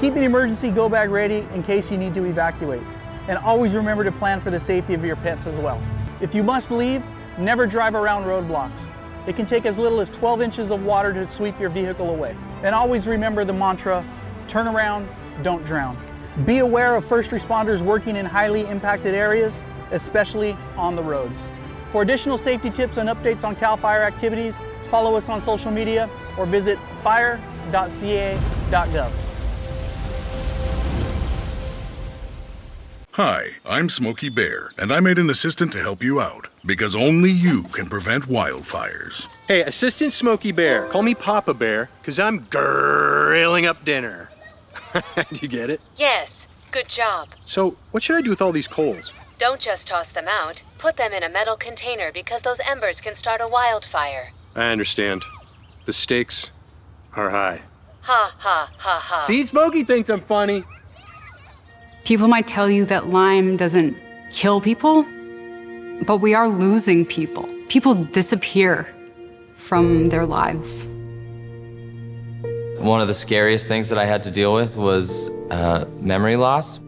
Keep 0.00 0.16
an 0.16 0.24
emergency 0.24 0.70
go 0.70 0.88
bag 0.88 1.10
ready 1.10 1.46
in 1.54 1.62
case 1.62 1.90
you 1.90 1.98
need 1.98 2.14
to 2.14 2.24
evacuate. 2.24 2.82
And 3.28 3.38
always 3.38 3.74
remember 3.74 4.02
to 4.02 4.12
plan 4.12 4.40
for 4.40 4.50
the 4.50 4.60
safety 4.60 4.94
of 4.94 5.04
your 5.04 5.16
pets 5.16 5.46
as 5.46 5.58
well. 5.58 5.80
If 6.20 6.34
you 6.34 6.42
must 6.42 6.70
leave, 6.70 7.02
never 7.38 7.66
drive 7.66 7.94
around 7.94 8.24
roadblocks. 8.24 8.90
It 9.26 9.36
can 9.36 9.46
take 9.46 9.66
as 9.66 9.78
little 9.78 10.00
as 10.00 10.10
12 10.10 10.42
inches 10.42 10.70
of 10.70 10.82
water 10.82 11.12
to 11.12 11.26
sweep 11.26 11.58
your 11.60 11.70
vehicle 11.70 12.10
away. 12.10 12.34
And 12.62 12.74
always 12.74 13.06
remember 13.06 13.44
the 13.44 13.52
mantra 13.52 14.04
turn 14.48 14.66
around, 14.66 15.08
don't 15.42 15.64
drown. 15.64 16.09
Be 16.44 16.58
aware 16.58 16.94
of 16.94 17.04
first 17.04 17.30
responders 17.30 17.82
working 17.82 18.16
in 18.16 18.24
highly 18.24 18.66
impacted 18.66 19.14
areas, 19.14 19.60
especially 19.90 20.56
on 20.76 20.96
the 20.96 21.02
roads. 21.02 21.50
For 21.90 22.02
additional 22.02 22.38
safety 22.38 22.70
tips 22.70 22.96
and 22.98 23.08
updates 23.08 23.44
on 23.44 23.56
CAL 23.56 23.76
FIRE 23.76 24.04
activities, 24.04 24.60
follow 24.90 25.16
us 25.16 25.28
on 25.28 25.40
social 25.40 25.70
media 25.70 26.08
or 26.38 26.46
visit 26.46 26.78
fire.ca.gov. 27.02 27.40
Hi, 33.14 33.48
I'm 33.66 33.88
Smokey 33.88 34.28
Bear, 34.28 34.70
and 34.78 34.92
I 34.92 35.00
made 35.00 35.18
an 35.18 35.28
assistant 35.30 35.72
to 35.72 35.78
help 35.78 36.02
you 36.02 36.20
out 36.20 36.46
because 36.64 36.94
only 36.94 37.30
you 37.30 37.64
can 37.64 37.86
prevent 37.86 38.24
wildfires. 38.24 39.26
Hey, 39.48 39.62
Assistant 39.62 40.12
Smokey 40.12 40.52
Bear, 40.52 40.86
call 40.86 41.02
me 41.02 41.14
Papa 41.14 41.52
Bear, 41.52 41.90
because 42.00 42.18
I'm 42.18 42.46
grilling 42.50 43.66
up 43.66 43.84
dinner. 43.84 44.29
Do 44.92 45.02
you 45.40 45.48
get 45.48 45.70
it? 45.70 45.80
Yes, 45.96 46.48
good 46.70 46.88
job. 46.88 47.28
So, 47.44 47.76
what 47.90 48.02
should 48.02 48.16
I 48.16 48.22
do 48.22 48.30
with 48.30 48.42
all 48.42 48.52
these 48.52 48.68
coals? 48.68 49.12
Don't 49.38 49.60
just 49.60 49.88
toss 49.88 50.12
them 50.12 50.26
out. 50.28 50.62
Put 50.78 50.96
them 50.96 51.12
in 51.12 51.22
a 51.22 51.28
metal 51.28 51.56
container 51.56 52.10
because 52.12 52.42
those 52.42 52.60
embers 52.60 53.00
can 53.00 53.14
start 53.14 53.40
a 53.40 53.48
wildfire. 53.48 54.30
I 54.54 54.66
understand. 54.66 55.24
The 55.86 55.92
stakes 55.92 56.50
are 57.16 57.30
high. 57.30 57.60
Ha 58.02 58.34
ha 58.38 58.70
ha 58.78 59.00
ha. 59.02 59.18
See, 59.20 59.42
Smokey 59.44 59.84
thinks 59.84 60.10
I'm 60.10 60.20
funny. 60.20 60.64
People 62.04 62.28
might 62.28 62.48
tell 62.48 62.68
you 62.68 62.84
that 62.86 63.08
Lyme 63.08 63.56
doesn't 63.56 63.96
kill 64.32 64.60
people, 64.60 65.04
but 66.06 66.18
we 66.18 66.34
are 66.34 66.48
losing 66.48 67.04
people. 67.06 67.48
People 67.68 67.94
disappear 67.94 68.92
from 69.54 70.08
their 70.08 70.26
lives. 70.26 70.88
One 72.80 73.02
of 73.02 73.08
the 73.08 73.14
scariest 73.14 73.68
things 73.68 73.90
that 73.90 73.98
I 73.98 74.06
had 74.06 74.22
to 74.22 74.30
deal 74.30 74.54
with 74.54 74.78
was 74.78 75.28
uh, 75.50 75.84
memory 75.98 76.36
loss. 76.36 76.80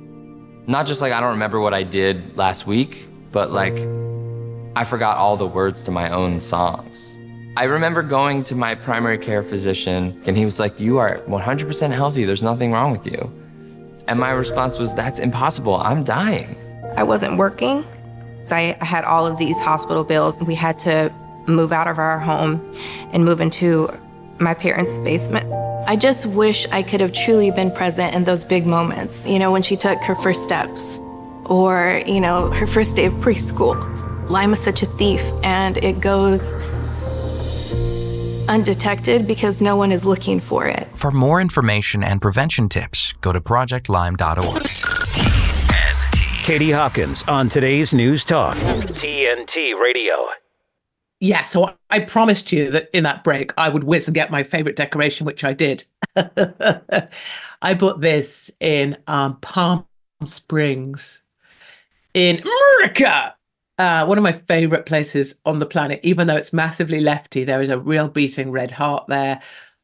Not 0.66 0.86
just 0.86 1.02
like 1.02 1.12
I 1.12 1.20
don't 1.20 1.32
remember 1.32 1.60
what 1.60 1.74
I 1.74 1.82
did 1.82 2.34
last 2.34 2.66
week, 2.66 3.08
but 3.30 3.50
like 3.50 3.78
I 4.74 4.84
forgot 4.84 5.18
all 5.18 5.36
the 5.36 5.46
words 5.46 5.82
to 5.82 5.90
my 5.90 6.08
own 6.08 6.40
songs. 6.40 7.18
I 7.58 7.64
remember 7.64 8.02
going 8.02 8.42
to 8.44 8.54
my 8.54 8.74
primary 8.74 9.18
care 9.18 9.42
physician, 9.42 10.18
and 10.24 10.34
he 10.34 10.46
was 10.46 10.58
like, 10.58 10.80
You 10.80 10.96
are 10.96 11.18
100% 11.28 11.92
healthy, 11.92 12.24
there's 12.24 12.42
nothing 12.42 12.72
wrong 12.72 12.90
with 12.90 13.06
you. 13.06 13.30
And 14.08 14.18
my 14.18 14.30
response 14.30 14.78
was, 14.78 14.94
That's 14.94 15.18
impossible, 15.18 15.74
I'm 15.76 16.04
dying. 16.04 16.56
I 16.96 17.02
wasn't 17.02 17.36
working. 17.36 17.84
I 18.50 18.78
had 18.80 19.04
all 19.04 19.26
of 19.26 19.36
these 19.36 19.60
hospital 19.60 20.04
bills. 20.04 20.38
We 20.38 20.54
had 20.54 20.78
to 20.80 21.12
move 21.46 21.70
out 21.70 21.86
of 21.86 21.98
our 21.98 22.18
home 22.18 22.74
and 23.12 23.26
move 23.26 23.42
into 23.42 23.90
my 24.40 24.54
parents' 24.54 24.96
basement. 24.98 25.71
I 25.86 25.96
just 25.96 26.26
wish 26.26 26.66
I 26.68 26.82
could 26.82 27.00
have 27.00 27.12
truly 27.12 27.50
been 27.50 27.70
present 27.70 28.14
in 28.14 28.24
those 28.24 28.44
big 28.44 28.66
moments. 28.66 29.26
You 29.26 29.38
know, 29.38 29.50
when 29.50 29.62
she 29.62 29.76
took 29.76 29.98
her 30.02 30.14
first 30.14 30.44
steps 30.44 31.00
or, 31.46 32.02
you 32.06 32.20
know, 32.20 32.50
her 32.50 32.66
first 32.66 32.96
day 32.96 33.06
of 33.06 33.12
preschool. 33.14 33.76
Lyme 34.28 34.52
is 34.52 34.60
such 34.60 34.82
a 34.82 34.86
thief 34.86 35.22
and 35.42 35.78
it 35.78 36.00
goes 36.00 36.54
undetected 38.48 39.26
because 39.26 39.60
no 39.60 39.76
one 39.76 39.90
is 39.92 40.04
looking 40.04 40.38
for 40.40 40.66
it. 40.66 40.88
For 40.94 41.10
more 41.10 41.40
information 41.40 42.04
and 42.04 42.22
prevention 42.22 42.68
tips, 42.68 43.14
go 43.20 43.32
to 43.32 43.40
projectlyme.org. 43.40 44.62
Katie 46.44 46.70
Hopkins 46.70 47.24
on 47.28 47.48
today's 47.48 47.94
News 47.94 48.24
Talk, 48.24 48.56
TNT 48.56 49.78
Radio. 49.78 50.41
Yeah, 51.22 51.42
so 51.42 51.72
I 51.88 52.00
promised 52.00 52.50
you 52.50 52.68
that 52.72 52.90
in 52.92 53.04
that 53.04 53.22
break 53.22 53.52
I 53.56 53.68
would 53.68 53.84
whiz 53.84 54.08
and 54.08 54.14
get 54.14 54.32
my 54.32 54.42
favorite 54.42 54.74
decoration, 54.74 55.24
which 55.24 55.44
I 55.44 55.52
did. 55.52 55.84
I 56.16 57.74
bought 57.78 58.00
this 58.00 58.50
in 58.58 58.98
um, 59.06 59.36
Palm 59.36 59.86
Springs 60.24 61.22
in 62.12 62.42
America. 62.42 63.36
Uh, 63.78 64.04
one 64.04 64.18
of 64.18 64.24
my 64.24 64.32
favorite 64.32 64.84
places 64.84 65.36
on 65.44 65.60
the 65.60 65.64
planet, 65.64 66.00
even 66.02 66.26
though 66.26 66.34
it's 66.34 66.52
massively 66.52 66.98
lefty, 66.98 67.44
there 67.44 67.62
is 67.62 67.70
a 67.70 67.78
real 67.78 68.08
beating 68.08 68.50
red 68.50 68.72
heart 68.72 69.04
there. 69.06 69.40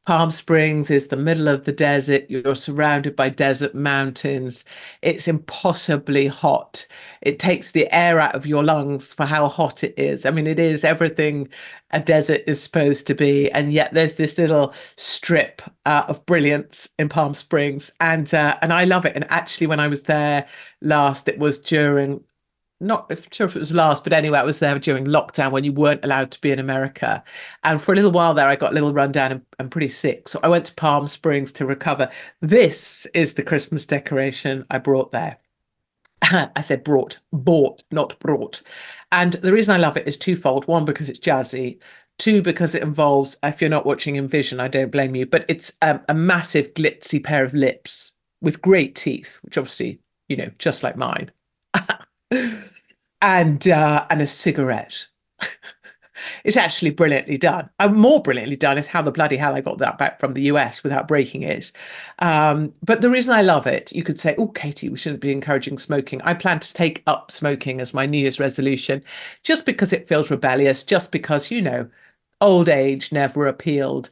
Palm 0.08 0.30
Springs 0.30 0.90
is 0.90 1.08
the 1.08 1.18
middle 1.18 1.48
of 1.48 1.64
the 1.64 1.72
desert. 1.72 2.24
You're 2.30 2.54
surrounded 2.54 3.14
by 3.14 3.28
desert 3.28 3.74
mountains. 3.74 4.64
It's 5.02 5.28
impossibly 5.28 6.28
hot. 6.28 6.86
It 7.20 7.38
takes 7.38 7.72
the 7.72 7.94
air 7.94 8.18
out 8.18 8.34
of 8.34 8.46
your 8.46 8.64
lungs 8.64 9.12
for 9.12 9.26
how 9.26 9.48
hot 9.48 9.84
it 9.84 9.92
is. 9.98 10.24
I 10.24 10.30
mean, 10.30 10.46
it 10.46 10.58
is 10.58 10.82
everything 10.82 11.50
a 11.90 12.00
desert 12.00 12.40
is 12.46 12.62
supposed 12.62 13.06
to 13.08 13.14
be. 13.14 13.50
And 13.52 13.70
yet 13.70 13.92
there's 13.92 14.14
this 14.14 14.38
little 14.38 14.72
strip 14.96 15.60
uh, 15.84 16.04
of 16.08 16.24
brilliance 16.24 16.88
in 16.98 17.10
Palm 17.10 17.34
Springs. 17.34 17.90
And, 18.00 18.32
uh, 18.32 18.56
and 18.62 18.72
I 18.72 18.84
love 18.84 19.04
it. 19.04 19.14
And 19.14 19.26
actually, 19.28 19.66
when 19.66 19.78
I 19.78 19.88
was 19.88 20.04
there 20.04 20.46
last, 20.80 21.28
it 21.28 21.38
was 21.38 21.58
during 21.58 22.24
not 22.80 23.10
sure 23.32 23.46
if 23.46 23.56
it 23.56 23.60
was 23.60 23.74
last, 23.74 24.04
but 24.04 24.12
anyway, 24.12 24.38
I 24.38 24.44
was 24.44 24.60
there 24.60 24.78
during 24.78 25.04
lockdown 25.04 25.50
when 25.50 25.64
you 25.64 25.72
weren't 25.72 26.04
allowed 26.04 26.30
to 26.30 26.40
be 26.40 26.52
in 26.52 26.58
America. 26.58 27.24
And 27.64 27.80
for 27.82 27.92
a 27.92 27.96
little 27.96 28.12
while 28.12 28.34
there, 28.34 28.48
I 28.48 28.56
got 28.56 28.70
a 28.70 28.74
little 28.74 28.92
rundown 28.92 29.32
and, 29.32 29.42
and 29.58 29.70
pretty 29.70 29.88
sick. 29.88 30.28
So 30.28 30.38
I 30.42 30.48
went 30.48 30.66
to 30.66 30.74
Palm 30.74 31.08
Springs 31.08 31.50
to 31.52 31.66
recover. 31.66 32.08
This 32.40 33.06
is 33.14 33.34
the 33.34 33.42
Christmas 33.42 33.84
decoration 33.84 34.64
I 34.70 34.78
brought 34.78 35.10
there. 35.10 35.38
I 36.22 36.60
said 36.60 36.84
brought, 36.84 37.18
bought, 37.32 37.82
not 37.90 38.18
brought. 38.20 38.62
And 39.10 39.32
the 39.34 39.52
reason 39.52 39.74
I 39.74 39.78
love 39.78 39.96
it 39.96 40.06
is 40.06 40.16
twofold. 40.16 40.68
One, 40.68 40.84
because 40.84 41.08
it's 41.08 41.18
jazzy. 41.18 41.78
Two, 42.18 42.42
because 42.42 42.74
it 42.74 42.82
involves, 42.82 43.38
if 43.42 43.60
you're 43.60 43.70
not 43.70 43.86
watching 43.86 44.16
in 44.16 44.26
vision, 44.28 44.60
I 44.60 44.68
don't 44.68 44.90
blame 44.90 45.14
you, 45.14 45.26
but 45.26 45.44
it's 45.48 45.72
um, 45.82 46.00
a 46.08 46.14
massive 46.14 46.74
glitzy 46.74 47.22
pair 47.22 47.44
of 47.44 47.54
lips 47.54 48.14
with 48.40 48.62
great 48.62 48.94
teeth, 48.96 49.38
which 49.42 49.56
obviously, 49.56 50.00
you 50.28 50.36
know, 50.36 50.50
just 50.58 50.82
like 50.82 50.96
mine 50.96 51.30
and 53.20 53.68
uh, 53.68 54.06
and 54.10 54.22
a 54.22 54.26
cigarette. 54.26 55.06
it's 56.44 56.56
actually 56.56 56.90
brilliantly 56.90 57.38
done. 57.38 57.70
And 57.78 57.96
more 57.96 58.22
brilliantly 58.22 58.56
done 58.56 58.78
is 58.78 58.86
how 58.86 59.02
the 59.02 59.12
bloody 59.12 59.36
hell 59.36 59.54
I 59.54 59.60
got 59.60 59.78
that 59.78 59.98
back 59.98 60.18
from 60.18 60.34
the 60.34 60.42
US 60.42 60.82
without 60.82 61.08
breaking 61.08 61.42
it. 61.42 61.72
Um, 62.18 62.72
but 62.82 63.00
the 63.00 63.10
reason 63.10 63.34
I 63.34 63.42
love 63.42 63.66
it, 63.66 63.92
you 63.92 64.02
could 64.02 64.20
say, 64.20 64.34
oh, 64.38 64.48
Katie, 64.48 64.88
we 64.88 64.96
shouldn't 64.96 65.22
be 65.22 65.32
encouraging 65.32 65.78
smoking. 65.78 66.20
I 66.22 66.34
plan 66.34 66.60
to 66.60 66.74
take 66.74 67.02
up 67.06 67.30
smoking 67.30 67.80
as 67.80 67.94
my 67.94 68.06
New 68.06 68.18
Year's 68.18 68.40
resolution 68.40 69.02
just 69.42 69.66
because 69.66 69.92
it 69.92 70.08
feels 70.08 70.30
rebellious, 70.30 70.84
just 70.84 71.12
because, 71.12 71.50
you 71.50 71.62
know, 71.62 71.88
old 72.40 72.68
age 72.68 73.12
never 73.12 73.46
appealed 73.46 74.10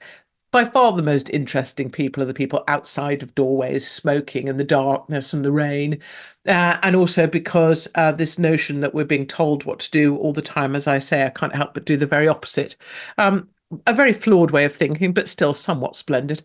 by 0.56 0.64
far 0.64 0.90
the 0.92 1.02
most 1.02 1.28
interesting 1.28 1.90
people 1.90 2.22
are 2.22 2.26
the 2.26 2.32
people 2.32 2.64
outside 2.66 3.22
of 3.22 3.34
doorways 3.34 3.86
smoking 3.86 4.48
in 4.48 4.56
the 4.56 4.64
darkness 4.64 5.34
and 5.34 5.44
the 5.44 5.52
rain. 5.52 6.00
Uh, 6.48 6.78
and 6.82 6.96
also 6.96 7.26
because 7.26 7.86
uh, 7.94 8.10
this 8.10 8.38
notion 8.38 8.80
that 8.80 8.94
we're 8.94 9.04
being 9.04 9.26
told 9.26 9.64
what 9.64 9.80
to 9.80 9.90
do 9.90 10.16
all 10.16 10.32
the 10.32 10.40
time, 10.40 10.74
as 10.74 10.88
I 10.88 10.98
say, 10.98 11.26
I 11.26 11.28
can't 11.28 11.54
help 11.54 11.74
but 11.74 11.84
do 11.84 11.98
the 11.98 12.06
very 12.06 12.26
opposite. 12.26 12.74
Um, 13.18 13.50
a 13.86 13.92
very 13.92 14.14
flawed 14.14 14.50
way 14.50 14.64
of 14.64 14.74
thinking, 14.74 15.12
but 15.12 15.28
still 15.28 15.52
somewhat 15.52 15.94
splendid. 15.94 16.42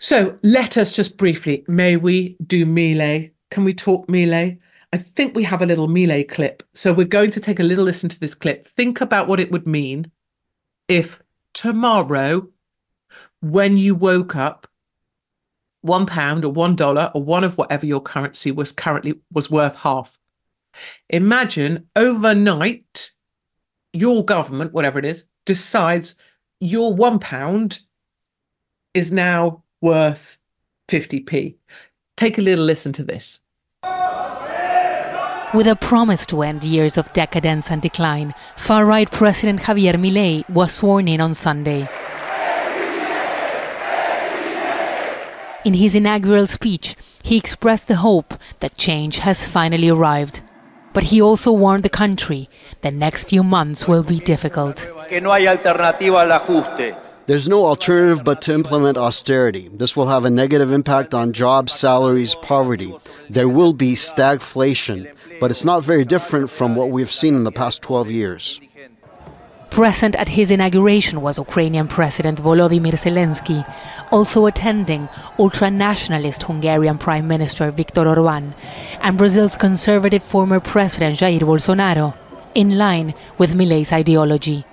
So 0.00 0.36
let 0.42 0.76
us 0.76 0.92
just 0.92 1.16
briefly, 1.16 1.64
may 1.68 1.96
we 1.96 2.36
do 2.44 2.66
Milei? 2.66 3.30
Can 3.52 3.62
we 3.62 3.72
talk 3.72 4.08
Milei? 4.08 4.58
I 4.92 4.96
think 4.96 5.36
we 5.36 5.44
have 5.44 5.62
a 5.62 5.66
little 5.66 5.86
Milei 5.86 6.28
clip. 6.28 6.64
So 6.74 6.92
we're 6.92 7.06
going 7.06 7.30
to 7.30 7.40
take 7.40 7.60
a 7.60 7.62
little 7.62 7.84
listen 7.84 8.08
to 8.08 8.18
this 8.18 8.34
clip. 8.34 8.66
Think 8.66 9.00
about 9.00 9.28
what 9.28 9.38
it 9.38 9.52
would 9.52 9.64
mean 9.64 10.10
if 10.88 11.22
tomorrow 11.54 12.48
when 13.52 13.76
you 13.76 13.94
woke 13.94 14.36
up 14.36 14.66
one 15.82 16.06
pound 16.06 16.44
or 16.44 16.52
one 16.52 16.74
dollar 16.74 17.10
or 17.14 17.22
one 17.22 17.44
of 17.44 17.58
whatever 17.58 17.86
your 17.86 18.00
currency 18.00 18.50
was 18.50 18.72
currently 18.72 19.14
was 19.32 19.50
worth 19.50 19.76
half 19.76 20.18
imagine 21.08 21.86
overnight 21.94 23.12
your 23.92 24.24
government 24.24 24.72
whatever 24.72 24.98
it 24.98 25.04
is 25.04 25.24
decides 25.44 26.16
your 26.60 26.92
one 26.92 27.18
pound 27.18 27.80
is 28.94 29.12
now 29.12 29.62
worth 29.80 30.38
50p 30.88 31.56
Take 32.16 32.38
a 32.38 32.42
little 32.42 32.64
listen 32.64 32.92
to 32.94 33.04
this. 33.04 33.40
With 35.54 35.66
a 35.66 35.76
promise 35.80 36.26
to 36.26 36.42
end 36.42 36.64
years 36.64 36.98
of 36.98 37.12
decadence 37.12 37.70
and 37.70 37.80
decline, 37.80 38.34
far 38.56 38.84
right 38.84 39.10
President 39.10 39.60
Javier 39.60 39.94
Milei 39.94 40.48
was 40.50 40.72
sworn 40.72 41.08
in 41.08 41.20
on 41.20 41.34
Sunday. 41.34 41.86
In 45.66 45.74
his 45.74 45.96
inaugural 45.96 46.46
speech, 46.46 46.94
he 47.24 47.36
expressed 47.36 47.88
the 47.88 47.96
hope 47.96 48.34
that 48.60 48.78
change 48.78 49.18
has 49.18 49.48
finally 49.48 49.88
arrived. 49.88 50.40
But 50.92 51.02
he 51.02 51.20
also 51.20 51.50
warned 51.50 51.82
the 51.82 51.88
country 51.88 52.48
the 52.82 52.92
next 52.92 53.30
few 53.30 53.42
months 53.42 53.88
will 53.88 54.04
be 54.04 54.20
difficult. 54.20 54.88
There's 57.26 57.48
no 57.48 57.66
alternative 57.66 58.22
but 58.22 58.42
to 58.42 58.54
implement 58.54 58.96
austerity. 58.96 59.68
This 59.72 59.96
will 59.96 60.06
have 60.06 60.24
a 60.24 60.30
negative 60.30 60.70
impact 60.70 61.14
on 61.14 61.32
jobs, 61.32 61.72
salaries, 61.72 62.36
poverty. 62.36 62.94
There 63.28 63.48
will 63.48 63.72
be 63.72 63.96
stagflation, 63.96 65.12
but 65.40 65.50
it's 65.50 65.64
not 65.64 65.82
very 65.82 66.04
different 66.04 66.48
from 66.48 66.76
what 66.76 66.90
we've 66.90 67.10
seen 67.10 67.34
in 67.34 67.42
the 67.42 67.50
past 67.50 67.82
12 67.82 68.12
years. 68.12 68.60
Present 69.70 70.16
at 70.16 70.28
his 70.28 70.50
inauguration 70.50 71.20
was 71.20 71.38
Ukrainian 71.38 71.86
President 71.86 72.40
Volodymyr 72.40 72.94
Zelensky, 72.94 73.60
also 74.10 74.46
attending 74.46 75.08
ultra-nationalist 75.38 76.44
Hungarian 76.44 76.96
Prime 76.96 77.28
Minister 77.28 77.70
Viktor 77.70 78.08
Orban 78.08 78.54
and 79.02 79.18
Brazil's 79.18 79.56
conservative 79.56 80.22
former 80.22 80.60
President 80.60 81.18
Jair 81.18 81.40
Bolsonaro, 81.40 82.14
in 82.54 82.78
line 82.78 83.12
with 83.36 83.54
Milei's 83.54 83.92
ideology. 83.92 84.64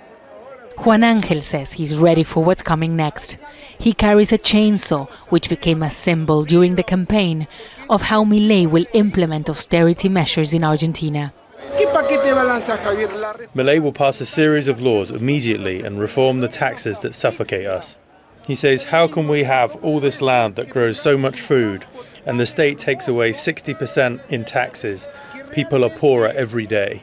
Juan 0.78 1.04
Angel 1.04 1.40
says 1.40 1.72
he's 1.72 1.96
ready 1.96 2.24
for 2.24 2.42
what's 2.42 2.62
coming 2.62 2.96
next. 2.96 3.36
He 3.78 3.92
carries 3.92 4.32
a 4.32 4.38
chainsaw, 4.38 5.08
which 5.30 5.48
became 5.48 5.82
a 5.82 5.90
symbol 5.90 6.44
during 6.44 6.76
the 6.76 6.82
campaign 6.82 7.46
of 7.90 8.02
how 8.02 8.24
Milei 8.24 8.66
will 8.66 8.86
implement 8.94 9.50
austerity 9.50 10.08
measures 10.08 10.54
in 10.54 10.64
Argentina. 10.64 11.32
Milei 13.54 13.80
will 13.80 13.92
pass 13.92 14.20
a 14.20 14.26
series 14.26 14.68
of 14.68 14.80
laws 14.80 15.10
immediately 15.10 15.80
and 15.82 15.98
reform 15.98 16.40
the 16.40 16.48
taxes 16.48 17.00
that 17.00 17.14
suffocate 17.14 17.66
us. 17.66 17.96
He 18.46 18.54
says, 18.54 18.84
How 18.84 19.08
can 19.08 19.26
we 19.26 19.44
have 19.44 19.76
all 19.82 20.00
this 20.00 20.20
land 20.20 20.56
that 20.56 20.68
grows 20.68 21.00
so 21.00 21.16
much 21.16 21.40
food 21.40 21.86
and 22.26 22.38
the 22.38 22.46
state 22.46 22.78
takes 22.78 23.08
away 23.08 23.30
60% 23.30 24.20
in 24.30 24.44
taxes? 24.44 25.08
People 25.50 25.84
are 25.84 25.90
poorer 25.90 26.28
every 26.28 26.66
day. 26.66 27.02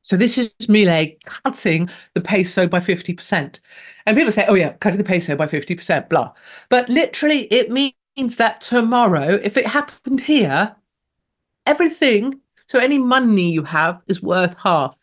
So 0.00 0.16
this 0.16 0.38
is 0.38 0.50
Milei 0.62 1.18
cutting 1.24 1.88
the 2.14 2.20
peso 2.20 2.66
by 2.66 2.80
50%. 2.80 3.60
And 4.06 4.16
people 4.16 4.32
say, 4.32 4.46
oh 4.48 4.54
yeah, 4.54 4.72
cutting 4.74 4.98
the 4.98 5.04
peso 5.04 5.36
by 5.36 5.46
50%, 5.46 6.08
blah. 6.08 6.32
But 6.68 6.88
literally 6.88 7.42
it 7.52 7.70
means 7.70 8.36
that 8.36 8.60
tomorrow, 8.60 9.40
if 9.42 9.56
it 9.56 9.66
happened 9.66 10.22
here, 10.22 10.76
everything, 11.66 12.40
so 12.74 12.80
any 12.80 12.98
money 12.98 13.52
you 13.52 13.62
have 13.62 14.02
is 14.08 14.20
worth 14.20 14.56
half. 14.58 14.98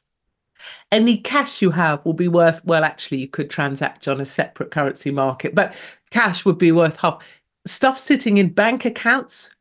Any 0.92 1.16
cash 1.16 1.62
you 1.62 1.72
have 1.72 2.04
will 2.04 2.14
be 2.14 2.28
worth, 2.28 2.60
well, 2.66 2.84
actually, 2.84 3.20
you 3.20 3.30
could 3.30 3.50
transact 3.50 4.10
on 4.10 4.20
a 4.20 4.26
separate 4.26 4.72
currency 4.72 5.10
market, 5.10 5.56
but 5.56 5.74
cash 6.10 6.44
would 6.44 6.58
be 6.58 6.74
worth 6.74 7.00
half. 7.00 7.24
Stuff 7.66 7.98
sitting 7.98 8.38
in 8.40 8.50
bank 8.50 8.84
accounts, 8.84 9.56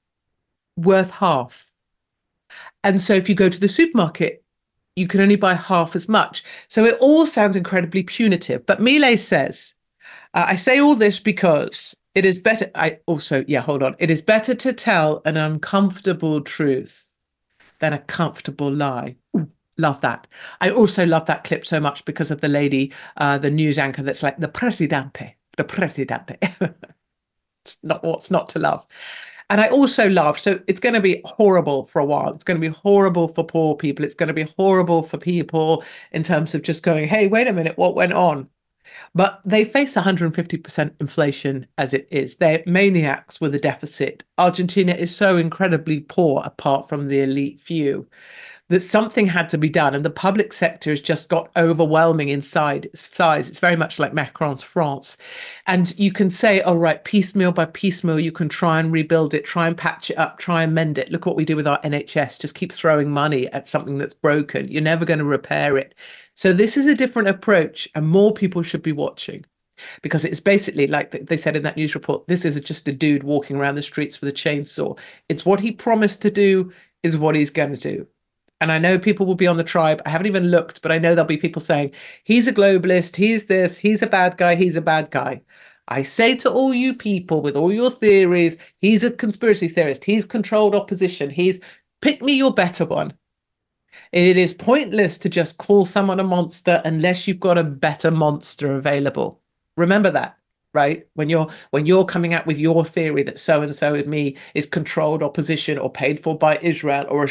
worth 0.77 1.13
half. 1.13 1.67
And 2.83 3.01
so 3.01 3.15
if 3.15 3.29
you 3.29 3.37
go 3.37 3.49
to 3.49 3.61
the 3.61 3.69
supermarket, 3.69 4.43
you 4.97 5.07
can 5.07 5.21
only 5.21 5.37
buy 5.37 5.55
half 5.55 5.95
as 5.95 6.09
much. 6.09 6.43
So 6.67 6.85
it 6.85 6.99
all 7.01 7.27
sounds 7.27 7.55
incredibly 7.55 8.03
punitive. 8.03 8.67
But 8.67 8.81
Milei 8.81 9.21
says, 9.21 9.77
uh, 10.35 10.47
I 10.49 10.57
say 10.57 10.81
all 10.81 10.97
this 10.97 11.21
because 11.21 11.95
it 12.17 12.27
is 12.27 12.41
better. 12.41 12.73
I 12.75 12.99
also, 13.07 13.45
yeah, 13.47 13.61
hold 13.61 13.85
on. 13.85 13.95
It 14.01 14.11
is 14.11 14.21
better 14.21 14.57
to 14.57 14.73
tell 14.73 15.23
an 15.25 15.37
uncomfortable 15.37 16.41
truth 16.41 17.07
than 17.81 17.93
a 17.93 17.99
comfortable 17.99 18.73
lie. 18.73 19.17
Ooh, 19.37 19.49
love 19.79 20.01
that. 20.03 20.27
I 20.61 20.71
also 20.71 21.05
love 21.05 21.27
that 21.27 21.45
clip 21.45 21.67
so 21.67 21.81
much 21.81 22.05
because 22.05 22.31
of 22.31 22.41
the 22.41 22.49
lady, 22.49 22.93
uh, 23.17 23.39
the 23.39 23.51
news 23.51 23.79
anchor 23.79 24.03
that's 24.03 24.23
like 24.23 24.39
the 24.39 24.49
presidente, 24.49 25.35
the 25.57 25.65
presidente. 25.65 26.37
it's 27.65 27.79
not 27.83 28.05
what's 28.05 28.31
not 28.31 28.49
to 28.51 28.59
love. 28.59 28.87
And 29.51 29.61
I 29.61 29.67
also 29.69 30.09
love, 30.09 30.39
so 30.39 30.61
it's 30.69 30.79
going 30.79 30.95
to 30.95 31.01
be 31.01 31.21
horrible 31.25 31.87
for 31.87 31.99
a 31.99 32.05
while. 32.05 32.33
It's 32.33 32.45
going 32.45 32.61
to 32.61 32.69
be 32.71 32.73
horrible 32.73 33.27
for 33.27 33.45
poor 33.45 33.75
people. 33.75 34.05
It's 34.05 34.15
going 34.15 34.29
to 34.29 34.33
be 34.33 34.49
horrible 34.57 35.03
for 35.03 35.19
people 35.19 35.83
in 36.13 36.23
terms 36.23 36.55
of 36.55 36.63
just 36.63 36.85
going, 36.85 37.09
hey, 37.09 37.27
wait 37.27 37.49
a 37.49 37.53
minute, 37.53 37.77
what 37.77 37.97
went 37.97 38.13
on? 38.13 38.49
But 39.15 39.41
they 39.45 39.65
face 39.65 39.95
150% 39.95 40.93
inflation 41.01 41.67
as 41.79 41.95
it 41.95 42.09
is. 42.11 42.37
They're 42.37 42.63
maniacs 42.67 43.41
with 43.41 43.55
a 43.55 43.59
deficit. 43.59 44.25
Argentina 44.39 44.93
is 44.93 45.15
so 45.15 45.37
incredibly 45.37 46.01
poor 46.01 46.43
apart 46.45 46.89
from 46.89 47.09
the 47.09 47.21
elite 47.21 47.61
few 47.61 48.09
that 48.71 48.83
something 48.83 49.27
had 49.27 49.49
to 49.49 49.59
be 49.59 49.69
done. 49.69 49.95
And 49.95 50.05
the 50.05 50.11
public 50.11 50.53
sector 50.53 50.91
has 50.91 51.01
just 51.01 51.29
got 51.29 51.51
overwhelming 51.57 52.29
inside 52.29 52.89
size. 52.95 53.49
It's 53.49 53.59
very 53.59 53.75
much 53.75 53.99
like 53.99 54.15
Macron's 54.15 54.63
France. 54.63 55.17
And 55.67 55.97
you 55.99 56.13
can 56.13 56.31
say, 56.31 56.61
all 56.61 56.79
right, 56.79 57.03
piecemeal 57.03 57.51
by 57.51 57.65
piecemeal, 57.65 58.21
you 58.21 58.31
can 58.31 58.49
try 58.49 58.79
and 58.79 58.93
rebuild 58.93 59.35
it, 59.35 59.45
try 59.45 59.67
and 59.67 59.77
patch 59.77 60.11
it 60.11 60.19
up, 60.19 60.39
try 60.39 60.63
and 60.63 60.73
mend 60.73 60.99
it. 60.99 61.11
Look 61.11 61.27
what 61.27 61.35
we 61.35 61.45
do 61.45 61.57
with 61.57 61.67
our 61.67 61.81
NHS. 61.83 62.41
Just 62.41 62.55
keep 62.55 62.73
throwing 62.73 63.11
money 63.11 63.49
at 63.49 63.69
something 63.69 63.99
that's 63.99 64.15
broken. 64.15 64.69
You're 64.69 64.83
never 64.83 65.05
going 65.05 65.19
to 65.19 65.25
repair 65.25 65.77
it. 65.77 65.97
So 66.41 66.55
this 66.55 66.79
is 66.79 66.87
a 66.87 66.95
different 66.95 67.29
approach, 67.29 67.87
and 67.95 68.09
more 68.09 68.33
people 68.33 68.63
should 68.63 68.83
be 68.83 68.93
watching 68.93 69.45
because 70.01 70.25
it's 70.25 70.41
basically 70.41 70.87
like 70.87 71.11
they 71.11 71.37
said 71.37 71.55
in 71.55 71.63
that 71.65 71.77
news 71.77 71.95
report 71.95 72.27
this 72.29 72.47
is 72.47 72.59
just 72.61 72.89
a 72.89 72.95
dude 72.95 73.25
walking 73.25 73.57
around 73.57 73.75
the 73.75 73.83
streets 73.83 74.23
with 74.23 74.31
a 74.31 74.33
chainsaw. 74.33 74.99
It's 75.29 75.45
what 75.45 75.61
he 75.61 75.71
promised 75.71 76.23
to 76.23 76.31
do 76.31 76.73
is 77.03 77.19
what 77.19 77.35
he's 77.35 77.51
going 77.51 77.77
to 77.77 77.95
do. 77.95 78.07
And 78.63 78.73
I 78.73 78.79
know 78.79 78.99
people 78.99 79.27
will 79.27 79.35
be 79.35 79.47
on 79.47 79.59
the 79.59 79.65
tribe. 79.65 80.01
I 80.07 80.09
haven't 80.09 80.29
even 80.29 80.51
looked, 80.51 80.81
but 80.81 80.91
I 80.91 80.97
know 80.97 81.15
there'll 81.15 81.29
be 81.29 81.37
people 81.37 81.61
saying, 81.61 81.93
he's 82.25 82.49
a 82.49 82.55
globalist, 82.55 83.17
he's 83.17 83.45
this, 83.45 83.77
he's 83.77 84.01
a 84.01 84.07
bad 84.07 84.39
guy, 84.39 84.55
he's 84.55 84.77
a 84.77 84.81
bad 84.81 85.11
guy. 85.11 85.43
I 85.89 86.01
say 86.01 86.37
to 86.37 86.51
all 86.51 86.73
you 86.73 86.95
people 86.95 87.43
with 87.43 87.55
all 87.55 87.71
your 87.71 87.91
theories, 87.91 88.57
he's 88.81 89.05
a 89.05 89.11
conspiracy 89.11 89.69
theorist, 89.69 90.07
he's 90.07 90.25
controlled 90.25 90.75
opposition, 90.75 91.29
he's 91.29 91.61
pick 92.01 92.23
me 92.23 92.33
your 92.33 92.55
better 92.55 92.87
one. 92.87 93.13
It 94.13 94.37
is 94.37 94.53
pointless 94.53 95.19
to 95.19 95.29
just 95.29 95.59
call 95.59 95.85
someone 95.85 96.19
a 96.19 96.25
monster 96.25 96.83
unless 96.85 97.29
you've 97.29 97.41
got 97.41 97.59
a 97.59 97.65
better 97.65 98.11
monster 98.11 98.77
available. 98.77 99.41
Remember 99.77 100.11
that 100.11 100.37
right 100.73 101.07
when 101.15 101.29
you're 101.29 101.49
when 101.71 101.85
you're 101.87 102.05
coming 102.05 102.33
out 102.33 102.47
with 102.47 102.59
your 102.59 102.85
theory 102.85 103.25
that 103.25 103.39
so 103.39 103.61
and 103.63 103.75
so 103.75 103.93
with 103.93 104.07
me 104.07 104.37
is 104.55 104.67
controlled 104.67 105.21
opposition 105.23 105.79
or 105.79 105.91
paid 105.91 106.23
for 106.23 106.39
by 106.39 106.57
israel 106.63 107.05
or 107.09 107.25
a 107.25 107.29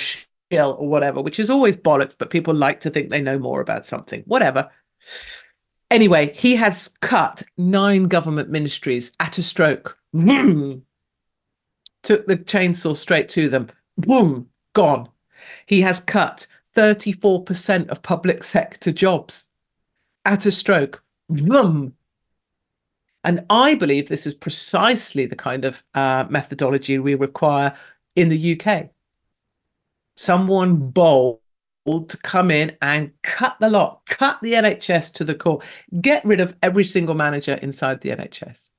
shell 0.51 0.73
or 0.73 0.88
whatever, 0.88 1.21
which 1.21 1.39
is 1.39 1.49
always 1.49 1.77
bollocks, 1.77 2.15
but 2.17 2.30
people 2.30 2.53
like 2.53 2.82
to 2.82 2.89
think 2.89 3.09
they 3.09 3.21
know 3.21 3.39
more 3.39 3.61
about 3.61 3.86
something. 3.86 4.23
Whatever. 4.25 4.69
Anyway, 5.91 6.34
he 6.36 6.55
has 6.55 6.89
cut 7.01 7.41
nine 7.57 8.07
government 8.07 8.49
ministries 8.49 9.11
at 9.19 9.38
a 9.38 9.43
stroke. 9.43 9.97
Took 10.13 10.86
the 12.27 12.38
chainsaw 12.38 12.95
straight 12.95 13.30
to 13.30 13.49
them. 13.49 13.67
Boom, 13.97 14.47
gone. 14.73 15.09
He 15.65 15.82
has 15.82 15.99
cut 15.99 16.47
34% 16.80 17.89
of 17.89 18.01
public 18.01 18.41
sector 18.41 18.93
jobs 18.93 19.47
at 20.23 20.45
a 20.45 20.51
stroke. 20.51 21.03
Vroom. 21.30 21.93
And 23.25 23.45
I 23.49 23.75
believe 23.75 24.07
this 24.07 24.25
is 24.25 24.34
precisely 24.34 25.25
the 25.25 25.36
kind 25.36 25.65
of 25.65 25.84
uh, 25.93 26.25
methodology 26.30 26.97
we 26.97 27.15
require 27.15 27.75
in 28.15 28.30
the 28.30 28.57
UK 28.57 28.91
someone 30.15 30.75
bold 30.75 31.39
to 31.86 32.17
come 32.23 32.51
in 32.51 32.75
and 32.82 33.11
cut 33.23 33.55
the 33.59 33.69
lot, 33.69 34.01
cut 34.05 34.38
the 34.41 34.53
NHS 34.53 35.13
to 35.13 35.23
the 35.23 35.36
core, 35.36 35.61
get 36.01 36.23
rid 36.25 36.39
of 36.39 36.55
every 36.61 36.84
single 36.84 37.15
manager 37.15 37.53
inside 37.55 38.01
the 38.01 38.09
NHS. 38.09 38.69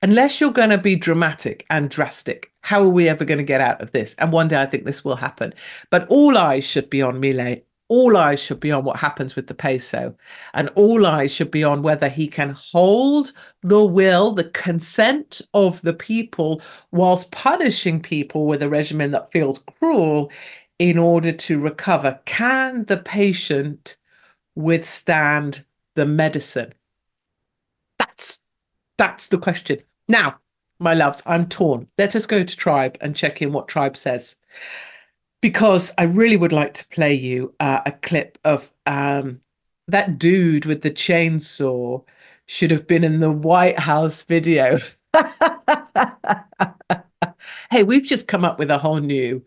Unless 0.00 0.40
you're 0.40 0.52
going 0.52 0.70
to 0.70 0.78
be 0.78 0.94
dramatic 0.94 1.66
and 1.70 1.90
drastic, 1.90 2.52
how 2.62 2.82
are 2.82 2.88
we 2.88 3.08
ever 3.08 3.24
going 3.24 3.38
to 3.38 3.44
get 3.44 3.60
out 3.60 3.80
of 3.80 3.92
this? 3.92 4.14
And 4.18 4.32
one 4.32 4.48
day 4.48 4.60
I 4.60 4.66
think 4.66 4.84
this 4.84 5.04
will 5.04 5.16
happen. 5.16 5.52
But 5.90 6.06
all 6.08 6.38
eyes 6.38 6.64
should 6.64 6.88
be 6.88 7.02
on 7.02 7.20
Milei 7.20 7.62
all 7.88 8.18
eyes 8.18 8.40
should 8.40 8.60
be 8.60 8.70
on 8.70 8.84
what 8.84 8.98
happens 8.98 9.34
with 9.34 9.46
the 9.46 9.54
peso, 9.54 10.14
and 10.52 10.68
all 10.70 11.06
eyes 11.06 11.32
should 11.32 11.50
be 11.50 11.64
on 11.64 11.82
whether 11.82 12.08
he 12.08 12.28
can 12.28 12.50
hold 12.50 13.32
the 13.62 13.84
will, 13.84 14.32
the 14.32 14.44
consent 14.50 15.40
of 15.54 15.80
the 15.80 15.94
people, 15.94 16.60
whilst 16.92 17.30
punishing 17.32 18.00
people 18.00 18.46
with 18.46 18.62
a 18.62 18.68
regimen 18.68 19.10
that 19.12 19.32
feels 19.32 19.64
cruel 19.78 20.30
in 20.78 20.98
order 20.98 21.32
to 21.32 21.58
recover. 21.58 22.20
Can 22.26 22.84
the 22.84 22.98
patient 22.98 23.96
withstand 24.54 25.64
the 25.94 26.06
medicine? 26.06 26.74
That's 27.98 28.40
that's 28.98 29.28
the 29.28 29.38
question. 29.38 29.78
Now, 30.08 30.38
my 30.78 30.94
loves, 30.94 31.22
I'm 31.26 31.48
torn. 31.48 31.88
Let 31.98 32.16
us 32.16 32.26
go 32.26 32.42
to 32.42 32.56
Tribe 32.56 32.96
and 33.00 33.16
check 33.16 33.42
in 33.42 33.52
what 33.52 33.68
Tribe 33.68 33.96
says 33.96 34.36
because 35.40 35.92
I 35.98 36.04
really 36.04 36.36
would 36.36 36.52
like 36.52 36.74
to 36.74 36.88
play 36.88 37.14
you 37.14 37.54
uh, 37.60 37.80
a 37.86 37.92
clip 37.92 38.38
of 38.44 38.72
um, 38.86 39.40
that 39.86 40.18
dude 40.18 40.64
with 40.64 40.82
the 40.82 40.90
chainsaw 40.90 42.04
should 42.46 42.70
have 42.70 42.86
been 42.86 43.04
in 43.04 43.20
the 43.20 43.30
White 43.30 43.78
House 43.78 44.22
video. 44.22 44.78
hey, 47.70 47.82
we've 47.84 48.04
just 48.04 48.28
come 48.28 48.44
up 48.44 48.58
with 48.58 48.70
a 48.70 48.78
whole 48.78 48.98
new 48.98 49.44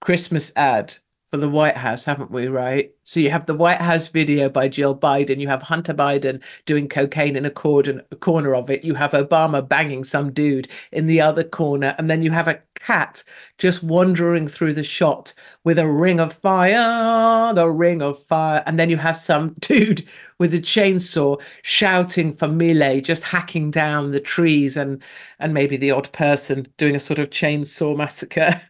Christmas 0.00 0.52
ad 0.56 0.96
for 1.30 1.38
the 1.38 1.48
White 1.48 1.76
House, 1.76 2.04
haven't 2.04 2.30
we? 2.30 2.46
Right. 2.46 2.92
So 3.04 3.18
you 3.18 3.30
have 3.30 3.46
the 3.46 3.54
White 3.54 3.80
House 3.80 4.08
video 4.08 4.48
by 4.48 4.68
Jill 4.68 4.96
Biden. 4.96 5.40
You 5.40 5.48
have 5.48 5.62
Hunter 5.62 5.92
Biden 5.92 6.42
doing 6.66 6.88
cocaine 6.88 7.36
in 7.36 7.44
a 7.44 7.50
corner, 7.50 8.02
a 8.10 8.16
corner 8.16 8.54
of 8.54 8.70
it. 8.70 8.84
You 8.84 8.94
have 8.94 9.10
Obama 9.10 9.66
banging 9.66 10.04
some 10.04 10.32
dude 10.32 10.68
in 10.92 11.06
the 11.06 11.20
other 11.20 11.42
corner, 11.42 11.94
and 11.98 12.08
then 12.08 12.22
you 12.22 12.30
have 12.30 12.46
a 12.46 12.60
cat 12.76 13.24
just 13.58 13.82
wandering 13.82 14.46
through 14.46 14.74
the 14.74 14.84
shot 14.84 15.34
with 15.64 15.78
a 15.78 15.88
ring 15.88 16.20
of 16.20 16.32
fire, 16.32 17.52
the 17.54 17.68
ring 17.68 18.02
of 18.02 18.22
fire, 18.24 18.62
and 18.66 18.78
then 18.78 18.88
you 18.88 18.96
have 18.96 19.16
some 19.16 19.54
dude 19.60 20.06
with 20.38 20.54
a 20.54 20.58
chainsaw 20.58 21.40
shouting 21.62 22.32
for 22.32 22.46
Milei, 22.46 23.02
just 23.02 23.24
hacking 23.24 23.70
down 23.72 24.12
the 24.12 24.20
trees, 24.20 24.76
and 24.76 25.02
and 25.40 25.52
maybe 25.52 25.76
the 25.76 25.90
odd 25.90 26.10
person 26.12 26.66
doing 26.76 26.94
a 26.94 27.00
sort 27.00 27.18
of 27.18 27.30
chainsaw 27.30 27.96
massacre. 27.96 28.62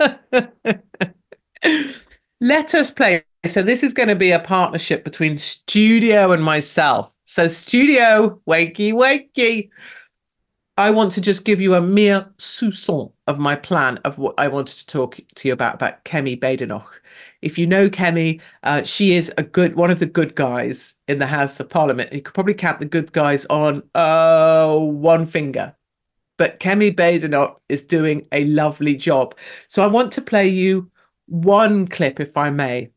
Let 2.40 2.74
us 2.74 2.90
play. 2.90 3.22
So 3.46 3.62
this 3.62 3.82
is 3.82 3.94
going 3.94 4.08
to 4.08 4.16
be 4.16 4.32
a 4.32 4.40
partnership 4.40 5.04
between 5.04 5.38
Studio 5.38 6.32
and 6.32 6.42
myself. 6.42 7.12
So 7.24 7.48
Studio, 7.48 8.40
wakey, 8.48 8.92
wakey. 8.92 9.70
I 10.78 10.90
want 10.90 11.12
to 11.12 11.22
just 11.22 11.46
give 11.46 11.60
you 11.60 11.74
a 11.74 11.80
mere 11.80 12.26
soupçon 12.38 13.10
of 13.26 13.38
my 13.38 13.56
plan 13.56 13.98
of 14.04 14.18
what 14.18 14.34
I 14.36 14.48
wanted 14.48 14.76
to 14.76 14.86
talk 14.86 15.18
to 15.36 15.48
you 15.48 15.54
about 15.54 15.74
about 15.74 16.04
Kemi 16.04 16.38
Badenoch. 16.38 17.00
If 17.40 17.56
you 17.56 17.66
know 17.66 17.88
Kemi, 17.88 18.40
uh, 18.62 18.82
she 18.82 19.14
is 19.14 19.32
a 19.38 19.42
good 19.42 19.76
one 19.76 19.90
of 19.90 20.00
the 20.00 20.06
good 20.06 20.34
guys 20.34 20.94
in 21.08 21.18
the 21.18 21.26
House 21.26 21.58
of 21.60 21.70
Parliament. 21.70 22.12
You 22.12 22.20
could 22.20 22.34
probably 22.34 22.54
count 22.54 22.80
the 22.80 22.86
good 22.86 23.12
guys 23.12 23.46
on 23.46 23.82
uh, 23.94 24.76
one 24.76 25.24
finger. 25.24 25.74
But 26.36 26.60
Kemi 26.60 26.94
Badenoch 26.94 27.56
is 27.70 27.80
doing 27.80 28.26
a 28.32 28.44
lovely 28.44 28.94
job. 28.94 29.34
So 29.68 29.82
I 29.82 29.86
want 29.86 30.12
to 30.12 30.20
play 30.20 30.48
you 30.48 30.90
one 31.26 31.86
clip, 31.86 32.20
if 32.20 32.36
I 32.36 32.50
may, 32.50 32.90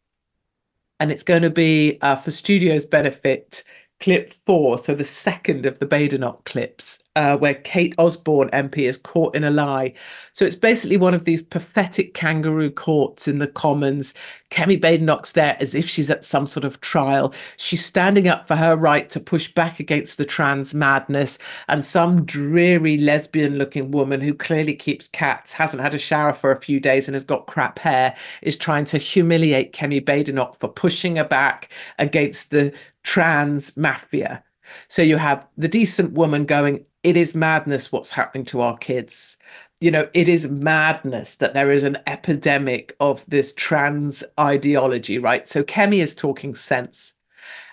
and 1.00 1.12
it's 1.12 1.24
going 1.24 1.42
to 1.44 1.50
be 1.50 1.98
uh, 2.02 2.16
for 2.16 2.32
studio's 2.32 2.86
benefit. 2.86 3.64
Clip 4.00 4.34
four, 4.46 4.78
so 4.78 4.96
the 4.96 5.04
second 5.04 5.66
of 5.66 5.80
the 5.80 5.86
Badenoch 5.86 6.46
clips, 6.46 7.00
uh, 7.18 7.36
where 7.36 7.56
Kate 7.56 7.94
Osborne 7.98 8.50
MP 8.52 8.88
is 8.88 8.98
caught 8.98 9.36
in 9.36 9.44
a 9.44 9.52
lie. 9.52 9.94
So 10.32 10.46
it's 10.46 10.56
basically 10.56 10.96
one 10.96 11.14
of 11.14 11.26
these 11.26 11.42
pathetic 11.42 12.14
kangaroo 12.14 12.72
courts 12.72 13.28
in 13.28 13.40
the 13.40 13.48
Commons. 13.48 14.14
Kemi 14.52 14.80
Badenoch's 14.80 15.34
there 15.34 15.58
as 15.60 15.76
if 15.76 15.86
she's 15.86 16.10
at 16.10 16.24
some 16.24 16.48
sort 16.48 16.64
of 16.64 16.80
trial. 16.80 17.34
She's 17.58 17.84
standing 17.84 18.30
up 18.30 18.48
for 18.48 18.56
her 18.56 18.78
right 18.78 19.10
to 19.10 19.20
push 19.20 19.52
back 19.52 19.82
against 19.82 20.18
the 20.18 20.24
trans 20.24 20.74
madness. 20.74 21.38
And 21.68 21.84
some 21.84 22.24
dreary 22.24 22.98
lesbian 22.98 23.58
looking 23.58 23.92
woman 23.92 24.22
who 24.22 24.34
clearly 24.34 24.76
keeps 24.76 25.10
cats, 25.10 25.52
hasn't 25.52 25.84
had 25.84 25.94
a 25.94 26.00
shower 26.00 26.32
for 26.32 26.54
a 26.54 26.62
few 26.62 26.80
days, 26.80 27.10
and 27.10 27.16
has 27.16 27.26
got 27.26 27.48
crap 27.48 27.80
hair, 27.80 28.16
is 28.42 28.56
trying 28.56 28.86
to 28.86 28.98
humiliate 28.98 29.74
Kemi 29.74 30.04
Badenoch 30.04 30.56
for 30.58 30.70
pushing 30.70 31.18
her 31.18 31.26
back 31.26 31.68
against 32.00 32.52
the 32.52 32.74
trans 33.10 33.76
mafia. 33.76 34.44
So 34.88 35.02
you 35.02 35.18
have 35.18 35.48
the 35.58 35.68
decent 35.68 36.12
woman 36.14 36.46
going, 36.46 36.86
it 37.02 37.18
is 37.18 37.34
madness 37.34 37.92
what's 37.92 38.12
happening 38.12 38.46
to 38.46 38.62
our 38.62 38.78
kids. 38.78 39.40
You 39.82 39.90
know, 39.90 40.08
it 40.14 40.30
is 40.30 40.48
madness 40.48 41.34
that 41.38 41.56
there 41.56 41.72
is 41.72 41.82
an 41.82 41.98
epidemic 42.06 42.96
of 43.00 43.26
this 43.28 43.52
trans 43.54 44.24
ideology, 44.40 45.18
right? 45.18 45.48
So 45.48 45.64
Kemi 45.64 46.04
is 46.04 46.14
talking 46.14 46.54
sense 46.54 47.16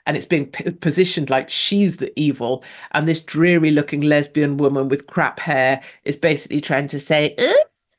and 0.07 0.17
it's 0.17 0.25
being 0.25 0.47
p- 0.47 0.71
positioned 0.71 1.29
like 1.29 1.51
she's 1.51 1.99
the 1.99 2.19
evil. 2.19 2.65
And 2.93 3.07
this 3.07 3.21
dreary 3.21 3.73
looking 3.73 4.01
lesbian 4.01 4.57
woman 4.57 4.89
with 4.89 5.07
crap 5.07 5.39
hair 5.39 5.83
is 6.05 6.17
basically 6.17 6.63
trying 6.63 6.87
to 6.87 6.99
say, 6.99 7.37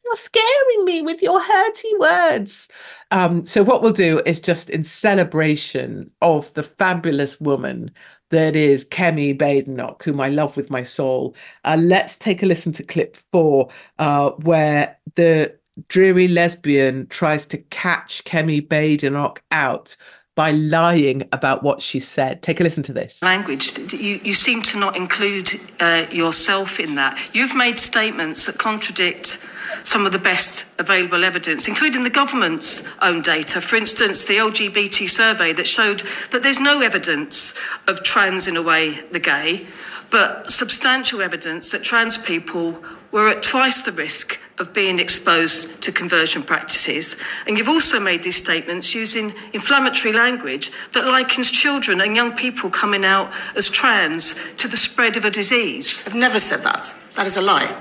you're 0.08 0.16
scaring 0.16 0.86
me 0.86 1.02
with 1.02 1.22
your 1.22 1.42
hurty 1.42 2.00
words. 2.00 2.70
Um, 3.12 3.46
so, 3.46 3.64
what 3.64 3.82
we'll 3.82 3.92
do 3.92 4.22
is 4.26 4.40
just 4.40 4.70
in 4.70 4.84
celebration 4.84 6.12
of 6.22 6.54
the 6.54 6.64
fabulous 6.64 7.40
woman 7.40 7.92
that 8.30 8.56
is 8.56 8.86
Kemi 8.86 9.38
Badenoch, 9.38 10.04
whom 10.04 10.20
I 10.20 10.30
love 10.30 10.58
with 10.58 10.70
my 10.70 10.84
soul. 10.84 11.36
Uh, 11.64 11.78
let's 11.80 12.18
take 12.18 12.44
a 12.44 12.46
listen 12.46 12.72
to 12.74 12.84
clip 12.84 13.18
four, 13.32 13.70
uh, 14.00 14.32
where 14.32 14.98
the 15.16 15.56
dreary 15.88 16.28
lesbian 16.28 17.08
tries 17.08 17.46
to 17.48 17.58
catch 17.58 18.24
Kemi 18.24 18.68
Badenoch 18.68 19.42
out 19.52 19.96
by 20.36 20.52
lying 20.52 21.28
about 21.32 21.64
what 21.64 21.82
she 21.82 22.00
said. 22.00 22.44
Take 22.44 22.60
a 22.60 22.64
listen 22.64 22.84
to 22.84 22.94
this. 22.94 23.24
Language. 23.24 23.78
You, 23.92 24.20
you 24.24 24.36
seem 24.36 24.62
to 24.64 24.78
not 24.78 24.96
include 24.96 25.60
uh, 25.80 26.06
yourself 26.12 26.80
in 26.80 26.96
that. 26.96 27.18
You've 27.34 27.56
made 27.56 27.80
statements 27.80 28.46
that 28.46 28.60
contradict 28.60 29.40
some 29.84 30.06
of 30.06 30.12
the 30.12 30.20
best 30.20 30.66
available 30.78 31.24
evidence, 31.24 31.68
including 31.68 32.04
the 32.04 32.10
government's 32.10 32.84
own 33.02 33.22
data. 33.22 33.62
For 33.62 33.76
instance, 33.76 34.26
the 34.26 34.38
LGBT 34.38 35.10
survey 35.10 35.54
that 35.54 35.68
showed 35.68 36.04
that 36.32 36.44
there's 36.44 36.60
no 36.60 36.82
evidence 36.82 37.54
of 37.88 38.04
trans 38.04 38.48
in 38.48 38.58
a 38.58 38.62
way 38.62 39.02
the 39.12 39.20
gay, 39.20 39.68
but 40.10 40.50
substantial 40.50 41.22
evidence 41.22 41.72
that 41.72 41.84
trans 41.84 42.18
people 42.18 42.84
were 43.12 43.28
at 43.28 43.44
twice 43.44 43.82
the 43.82 43.92
risk 43.92 44.40
of 44.58 44.74
being 44.74 45.00
exposed 45.00 45.82
to 45.82 45.92
conversion 45.92 46.44
practices. 46.44 47.16
And 47.46 47.58
you've 47.58 47.70
also 47.70 48.00
made 48.00 48.24
these 48.24 48.38
statements 48.38 48.96
using 48.96 49.34
inflammatory 49.54 50.14
language 50.14 50.72
that 50.94 51.06
likens 51.06 51.52
children 51.52 52.02
and 52.02 52.16
young 52.16 52.34
people 52.34 52.70
coming 52.70 53.06
out 53.06 53.32
as 53.56 53.70
trans 53.70 54.36
to 54.58 54.68
the 54.68 54.78
spread 54.78 55.16
of 55.16 55.26
a 55.26 55.32
disease. 55.32 56.02
I've 56.06 56.16
never 56.16 56.40
said 56.40 56.64
that. 56.64 56.94
That 57.16 57.28
is 57.28 57.38
a 57.38 57.42
lie. 57.42 57.76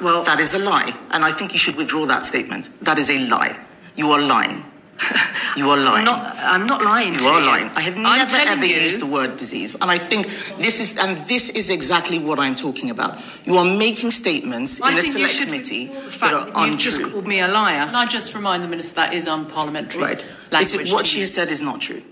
Well, 0.00 0.22
that 0.24 0.40
is 0.40 0.54
a 0.54 0.58
lie. 0.58 0.96
And 1.10 1.24
I 1.24 1.32
think 1.32 1.52
you 1.52 1.58
should 1.58 1.76
withdraw 1.76 2.06
that 2.06 2.24
statement. 2.24 2.68
That 2.84 2.98
is 2.98 3.10
a 3.10 3.18
lie. 3.18 3.56
You 3.96 4.10
are 4.12 4.20
lying. 4.20 4.66
you 5.56 5.70
are 5.70 5.78
lying. 5.78 6.06
I'm 6.06 6.14
not, 6.22 6.36
I'm 6.36 6.66
not 6.66 6.82
lying. 6.84 7.14
You 7.18 7.26
are 7.26 7.40
lying. 7.40 7.68
I 7.70 7.80
have 7.80 7.96
I'm 7.96 8.02
never 8.02 8.36
ever 8.36 8.66
you- 8.66 8.80
used 8.80 9.00
the 9.00 9.06
word 9.06 9.38
disease, 9.38 9.74
and 9.80 9.90
I 9.90 9.96
think 9.96 10.28
this 10.58 10.78
is 10.78 10.94
and 10.98 11.26
this 11.26 11.48
is 11.48 11.70
exactly 11.70 12.18
what 12.18 12.38
I'm 12.38 12.54
talking 12.54 12.90
about. 12.90 13.18
You 13.46 13.56
are 13.56 13.64
making 13.64 14.10
statements 14.10 14.78
I 14.80 14.92
in 14.92 14.98
a 14.98 15.00
think 15.00 15.06
you 15.06 15.12
select 15.20 15.34
should- 15.36 15.46
committee 15.46 15.86
the 15.86 15.94
that 15.94 16.12
fact 16.12 16.34
are 16.34 16.44
that 16.52 16.68
you've 16.68 16.78
just 16.78 17.02
called 17.02 17.26
me 17.26 17.40
a 17.40 17.48
liar. 17.48 17.86
Can 17.86 17.94
I 17.94 18.04
just 18.04 18.34
remind 18.34 18.62
the 18.62 18.68
Minister 18.68 18.94
that 18.96 19.14
is 19.14 19.26
unparliamentary 19.26 20.00
Right. 20.02 20.26
language? 20.50 20.74
It's, 20.82 20.92
what 20.92 21.06
to 21.06 21.10
she 21.10 21.20
has 21.20 21.32
said 21.32 21.48
is 21.48 21.62
not 21.62 21.80
true. 21.80 22.02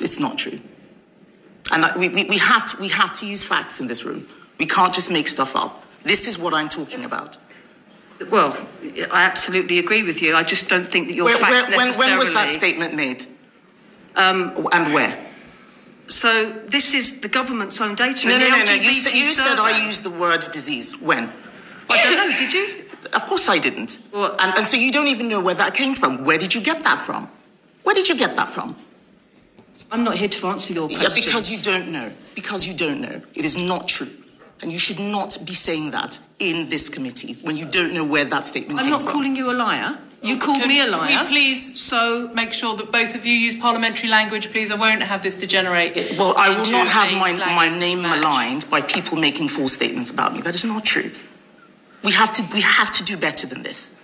It's 0.00 0.18
not 0.18 0.36
true. 0.36 0.60
And 1.70 1.86
we, 1.96 2.08
we, 2.08 2.24
we, 2.24 2.38
have 2.38 2.66
to, 2.72 2.76
we 2.80 2.88
have 2.88 3.12
to 3.20 3.26
use 3.26 3.44
facts 3.44 3.78
in 3.78 3.86
this 3.86 4.02
room. 4.02 4.26
We 4.58 4.66
can't 4.66 4.92
just 4.94 5.10
make 5.10 5.28
stuff 5.28 5.54
up. 5.54 5.84
This 6.04 6.26
is 6.26 6.38
what 6.38 6.54
I'm 6.54 6.68
talking 6.68 7.04
about. 7.04 7.36
Well, 8.30 8.56
I 9.12 9.22
absolutely 9.24 9.78
agree 9.78 10.02
with 10.02 10.20
you. 10.22 10.34
I 10.34 10.42
just 10.42 10.68
don't 10.68 10.88
think 10.88 11.08
that 11.08 11.14
your 11.14 11.26
Where- 11.26 11.38
facts 11.38 11.68
where- 11.68 11.76
when, 11.78 11.86
necessarily. 11.86 12.10
when 12.12 12.18
was 12.18 12.32
that 12.32 12.50
statement 12.50 12.94
made? 12.94 13.26
Um, 14.16 14.68
and 14.72 14.92
where? 14.92 15.16
So 16.08 16.50
this 16.66 16.94
is 16.94 17.20
the 17.20 17.28
government's 17.28 17.80
own 17.80 17.94
data. 17.94 18.26
No, 18.26 18.38
no, 18.38 18.48
no, 18.48 18.64
no. 18.64 18.72
You, 18.72 18.92
said, 18.94 19.12
you 19.14 19.34
said 19.34 19.58
I 19.58 19.86
used 19.86 20.02
the 20.02 20.10
word 20.10 20.40
disease. 20.52 20.98
When? 20.98 21.30
I 21.90 22.02
don't 22.02 22.16
know. 22.16 22.36
Did 22.36 22.52
you? 22.52 22.84
Of 23.12 23.26
course 23.26 23.48
I 23.48 23.58
didn't. 23.58 23.98
and, 24.14 24.58
and 24.58 24.66
so 24.66 24.76
you 24.76 24.90
don't 24.90 25.06
even 25.06 25.28
know 25.28 25.40
where 25.40 25.54
that 25.54 25.74
came 25.74 25.94
from. 25.94 26.24
Where 26.24 26.38
did 26.38 26.54
you 26.54 26.60
get 26.60 26.82
that 26.82 27.04
from? 27.06 27.28
Where 27.84 27.94
did 27.94 28.08
you 28.08 28.16
get 28.16 28.34
that 28.36 28.48
from? 28.48 28.74
I'm 29.92 30.02
not 30.04 30.16
here 30.16 30.28
to 30.28 30.46
answer 30.48 30.74
your 30.74 30.90
Yeah, 30.90 30.98
questions. 30.98 31.24
because 31.26 31.50
you 31.50 31.58
don't 31.62 31.88
know. 31.88 32.10
Because 32.34 32.66
you 32.66 32.74
don't 32.74 33.00
know. 33.00 33.22
It 33.34 33.44
is 33.44 33.56
not 33.56 33.86
true. 33.88 34.10
And 34.60 34.72
you 34.72 34.78
should 34.78 34.98
not 34.98 35.38
be 35.46 35.54
saying 35.54 35.92
that 35.92 36.18
in 36.38 36.68
this 36.68 36.88
committee 36.88 37.36
when 37.42 37.56
you 37.56 37.64
don't 37.64 37.94
know 37.94 38.04
where 38.04 38.24
that 38.24 38.44
statement 38.46 38.78
I'm 38.80 38.86
came 38.86 38.90
not 38.90 39.02
from. 39.02 39.12
calling 39.12 39.36
you 39.36 39.50
a 39.50 39.54
liar. 39.54 39.98
You 40.20 40.36
called 40.38 40.58
Can 40.58 40.68
me 40.68 40.82
a 40.82 40.86
liar. 40.88 41.22
We 41.24 41.28
please 41.28 41.80
so 41.80 42.28
make 42.34 42.52
sure 42.52 42.76
that 42.76 42.90
both 42.90 43.14
of 43.14 43.24
you 43.24 43.32
use 43.32 43.54
parliamentary 43.54 44.08
language, 44.08 44.50
please. 44.50 44.70
I 44.70 44.74
won't 44.74 45.02
have 45.02 45.22
this 45.22 45.36
degenerate. 45.36 46.18
Well, 46.18 46.34
I 46.36 46.48
will 46.48 46.70
not 46.70 46.88
have 46.88 47.12
my, 47.12 47.36
my 47.54 47.68
name 47.68 48.02
match. 48.02 48.20
maligned 48.20 48.68
by 48.68 48.82
people 48.82 49.16
making 49.16 49.48
false 49.48 49.74
statements 49.74 50.10
about 50.10 50.34
me. 50.34 50.40
That 50.40 50.56
is 50.56 50.64
not 50.64 50.84
true. 50.84 51.12
We 52.02 52.12
have 52.12 52.32
to, 52.34 52.48
we 52.52 52.62
have 52.62 52.92
to 52.96 53.04
do 53.04 53.16
better 53.16 53.46
than 53.46 53.62
this. 53.62 53.94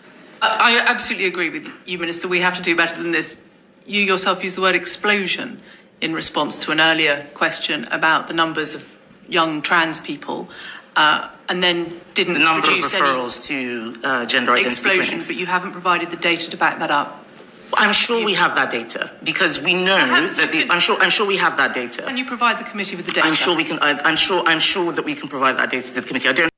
I, 0.41 0.77
I 0.77 0.85
absolutely 0.87 1.27
agree 1.27 1.51
with 1.51 1.67
you, 1.85 1.99
Minister. 1.99 2.29
We 2.29 2.41
have 2.41 2.57
to 2.57 2.63
do 2.63 2.77
better 2.77 3.01
than 3.01 3.11
this. 3.11 3.37
You 3.85 4.01
yourself 4.01 4.45
used 4.45 4.57
the 4.57 4.61
word 4.63 4.77
explosion 4.77 5.61
in 6.01 6.13
response 6.13 6.57
to 6.59 6.71
an 6.71 6.81
earlier 6.81 7.29
question 7.35 7.87
about 7.87 8.29
the 8.29 8.35
numbers 8.35 8.75
of 8.75 8.89
young 9.29 9.63
trans 9.63 10.01
people, 10.01 10.49
uh, 10.97 11.29
and 11.49 11.63
then 11.63 12.01
didn't 12.15 12.35
The 12.35 12.41
number 12.41 12.67
of 12.67 12.73
produce 12.73 12.95
any 12.95 13.03
referrals 13.03 13.47
to 13.47 13.97
uh, 14.05 14.27
gender 14.27 14.53
identity 14.53 14.69
explosion, 14.69 15.05
clinics. 15.05 15.27
but 15.27 15.37
you 15.37 15.47
haven't 15.47 15.73
provided 15.73 16.11
the 16.11 16.17
data 16.17 16.51
to 16.51 16.57
back 16.57 16.79
that 16.79 16.91
up. 16.91 17.25
I'm 17.77 17.93
sure 17.93 18.25
we 18.25 18.35
have 18.35 18.55
that 18.55 18.71
data 18.71 19.13
because 19.25 19.61
we 19.61 19.75
know 19.75 19.97
Perhaps 19.97 20.37
that 20.37 20.53
the, 20.53 20.71
I'm 20.71 20.81
sure 20.81 20.97
I'm 21.01 21.11
sure 21.11 21.27
we 21.27 21.37
have 21.39 21.57
that 21.57 21.75
data. 21.75 22.03
Can 22.03 22.17
you 22.17 22.25
provide 22.25 22.59
the 22.61 22.65
committee 22.65 22.95
with 22.95 23.07
the 23.07 23.13
data? 23.13 23.27
I'm 23.27 23.35
sure 23.35 23.57
we 23.57 23.65
can. 23.65 23.79
I, 23.81 23.99
I'm 24.05 24.17
sure. 24.17 24.45
I'm 24.47 24.61
sure 24.61 24.93
that 24.93 25.05
we 25.05 25.15
can 25.15 25.29
provide 25.29 25.57
that 25.57 25.71
data 25.71 25.89
to 25.89 26.01
the 26.01 26.07
committee. 26.07 26.29
I 26.29 26.33
don't. 26.33 26.53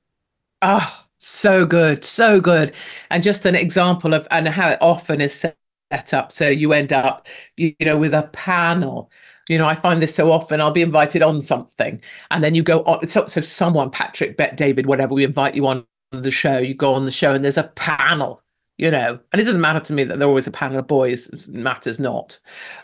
Oh, 0.62 1.05
so 1.19 1.64
good, 1.64 2.05
so 2.05 2.41
good. 2.41 2.73
And 3.11 3.23
just 3.23 3.47
an 3.47 3.55
example 3.55 4.12
of 4.14 4.29
and 4.31 4.49
how 4.49 4.71
it 4.71 4.79
often 4.83 5.21
is 5.21 5.33
set 5.33 6.12
up. 6.12 6.33
So 6.33 6.49
you 6.49 6.73
end 6.73 6.93
up, 6.93 7.27
you, 7.57 7.75
you 7.79 7.87
know, 7.87 7.97
with 7.97 8.12
a 8.12 8.25
panel. 8.33 9.11
You 9.49 9.59
know, 9.59 9.66
I 9.66 9.74
find 9.74 10.03
this 10.03 10.14
so 10.14 10.32
often. 10.32 10.61
I'll 10.61 10.72
be 10.72 10.82
invited 10.82 11.22
on 11.22 11.40
something, 11.42 12.01
and 12.30 12.42
then 12.42 12.55
you 12.55 12.62
go 12.62 12.80
on. 12.82 13.07
So, 13.07 13.26
so 13.26 13.40
someone, 13.40 13.90
Patrick 13.90 14.36
Bet-David, 14.36 14.86
whatever, 14.86 15.14
we 15.14 15.24
invite 15.24 15.55
you 15.55 15.66
on 15.66 15.86
the 16.12 16.30
show, 16.30 16.59
you 16.59 16.74
go 16.74 16.94
on 16.94 17.05
the 17.05 17.11
show 17.11 17.34
and 17.34 17.44
there's 17.44 17.59
a 17.59 17.64
panel 17.74 18.42
you 18.79 18.91
know, 18.91 19.18
and 19.33 19.41
it 19.41 19.45
doesn't 19.45 19.61
matter 19.61 19.81
to 19.81 19.93
me 19.95 20.05
that 20.05 20.18
they're 20.18 20.29
always 20.29 20.47
a 20.47 20.51
panel 20.51 20.79
of 20.79 20.87
boys, 20.87 21.29
it 21.29 21.49
matters 21.49 21.99
not. 21.99 22.39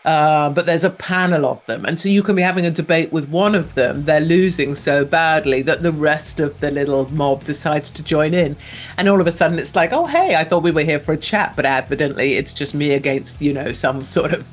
Uh, 0.07 0.49
but 0.49 0.65
there's 0.65 0.85
a 0.85 0.91
panel 0.91 1.45
of 1.45 1.65
them. 1.67 1.85
And 1.85 2.01
so 2.01 2.09
you 2.09 2.23
can 2.23 2.35
be 2.35 2.41
having 2.41 2.65
a 2.65 2.71
debate 2.71 3.13
with 3.13 3.29
one 3.29 3.55
of 3.55 3.75
them, 3.75 4.07
they're 4.07 4.21
losing 4.21 4.75
so 4.75 5.05
badly 5.05 5.61
that 5.63 5.83
the 5.83 5.93
rest 5.93 6.41
of 6.41 6.59
the 6.61 6.71
little 6.71 7.13
mob 7.13 7.45
decides 7.45 7.91
to 7.91 8.03
join 8.03 8.33
in. 8.33 8.57
And 8.97 9.07
all 9.07 9.21
of 9.21 9.27
a 9.27 9.31
sudden 9.31 9.59
it's 9.59 9.77
like, 9.77 9.93
oh, 9.93 10.07
hey, 10.07 10.35
I 10.35 10.45
thought 10.45 10.63
we 10.63 10.71
were 10.71 10.83
here 10.83 11.01
for 11.01 11.13
a 11.13 11.19
chat, 11.19 11.57
but 11.57 11.67
evidently 11.67 12.35
it's 12.35 12.55
just 12.55 12.75
me 12.75 12.93
against, 12.93 13.43
you 13.43 13.53
know, 13.53 13.73
some 13.73 14.03
sort 14.03 14.33
of 14.33 14.47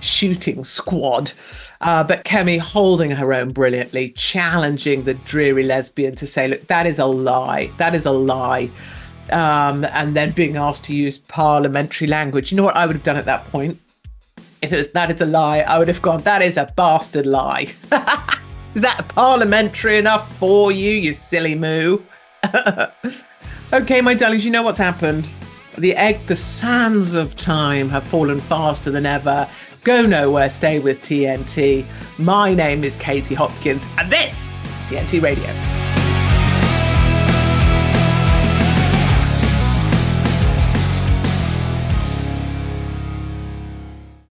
shooting 0.00 0.64
squad. 0.64 1.32
Uh, 1.82 2.04
but 2.04 2.24
Kemi 2.24 2.58
holding 2.58 3.10
her 3.10 3.34
own 3.34 3.50
brilliantly, 3.50 4.12
challenging 4.12 5.04
the 5.04 5.12
dreary 5.12 5.62
lesbian 5.62 6.14
to 6.14 6.26
say, 6.26 6.48
look, 6.48 6.68
that 6.68 6.86
is 6.86 6.98
a 6.98 7.04
lie. 7.04 7.70
That 7.76 7.94
is 7.94 8.06
a 8.06 8.12
lie 8.12 8.70
um, 9.32 9.84
and 9.84 10.16
then 10.16 10.32
being 10.32 10.56
asked 10.56 10.84
to 10.84 10.94
use 10.94 11.18
parliamentary 11.18 12.06
language. 12.06 12.50
You 12.50 12.56
know 12.56 12.64
what 12.64 12.76
I 12.76 12.86
would 12.86 12.96
have 12.96 13.04
done 13.04 13.16
at 13.16 13.24
that 13.24 13.46
point? 13.46 13.80
If 14.62 14.72
it 14.72 14.76
was 14.76 14.90
that 14.90 15.10
is 15.10 15.20
a 15.20 15.26
lie, 15.26 15.60
I 15.60 15.78
would 15.78 15.88
have 15.88 16.02
gone, 16.02 16.22
that 16.22 16.42
is 16.42 16.56
a 16.56 16.72
bastard 16.76 17.26
lie. 17.26 17.62
is 18.74 18.82
that 18.82 19.04
parliamentary 19.08 19.98
enough 19.98 20.32
for 20.38 20.72
you, 20.72 20.90
you 20.90 21.12
silly 21.12 21.54
moo? 21.54 21.98
okay, 23.72 24.00
my 24.00 24.14
darlings, 24.14 24.44
you 24.44 24.50
know 24.50 24.62
what's 24.62 24.78
happened. 24.78 25.32
The 25.78 25.94
egg, 25.94 26.26
the 26.26 26.36
sands 26.36 27.12
of 27.12 27.36
time 27.36 27.90
have 27.90 28.04
fallen 28.04 28.40
faster 28.40 28.90
than 28.90 29.04
ever. 29.04 29.48
Go 29.84 30.06
nowhere, 30.06 30.48
stay 30.48 30.78
with 30.78 31.00
TNT. 31.02 31.84
My 32.18 32.54
name 32.54 32.82
is 32.82 32.96
Katie 32.96 33.34
Hopkins, 33.34 33.84
and 33.98 34.10
this 34.10 34.50
is 34.64 34.90
TNT 34.90 35.22
Radio. 35.22 35.85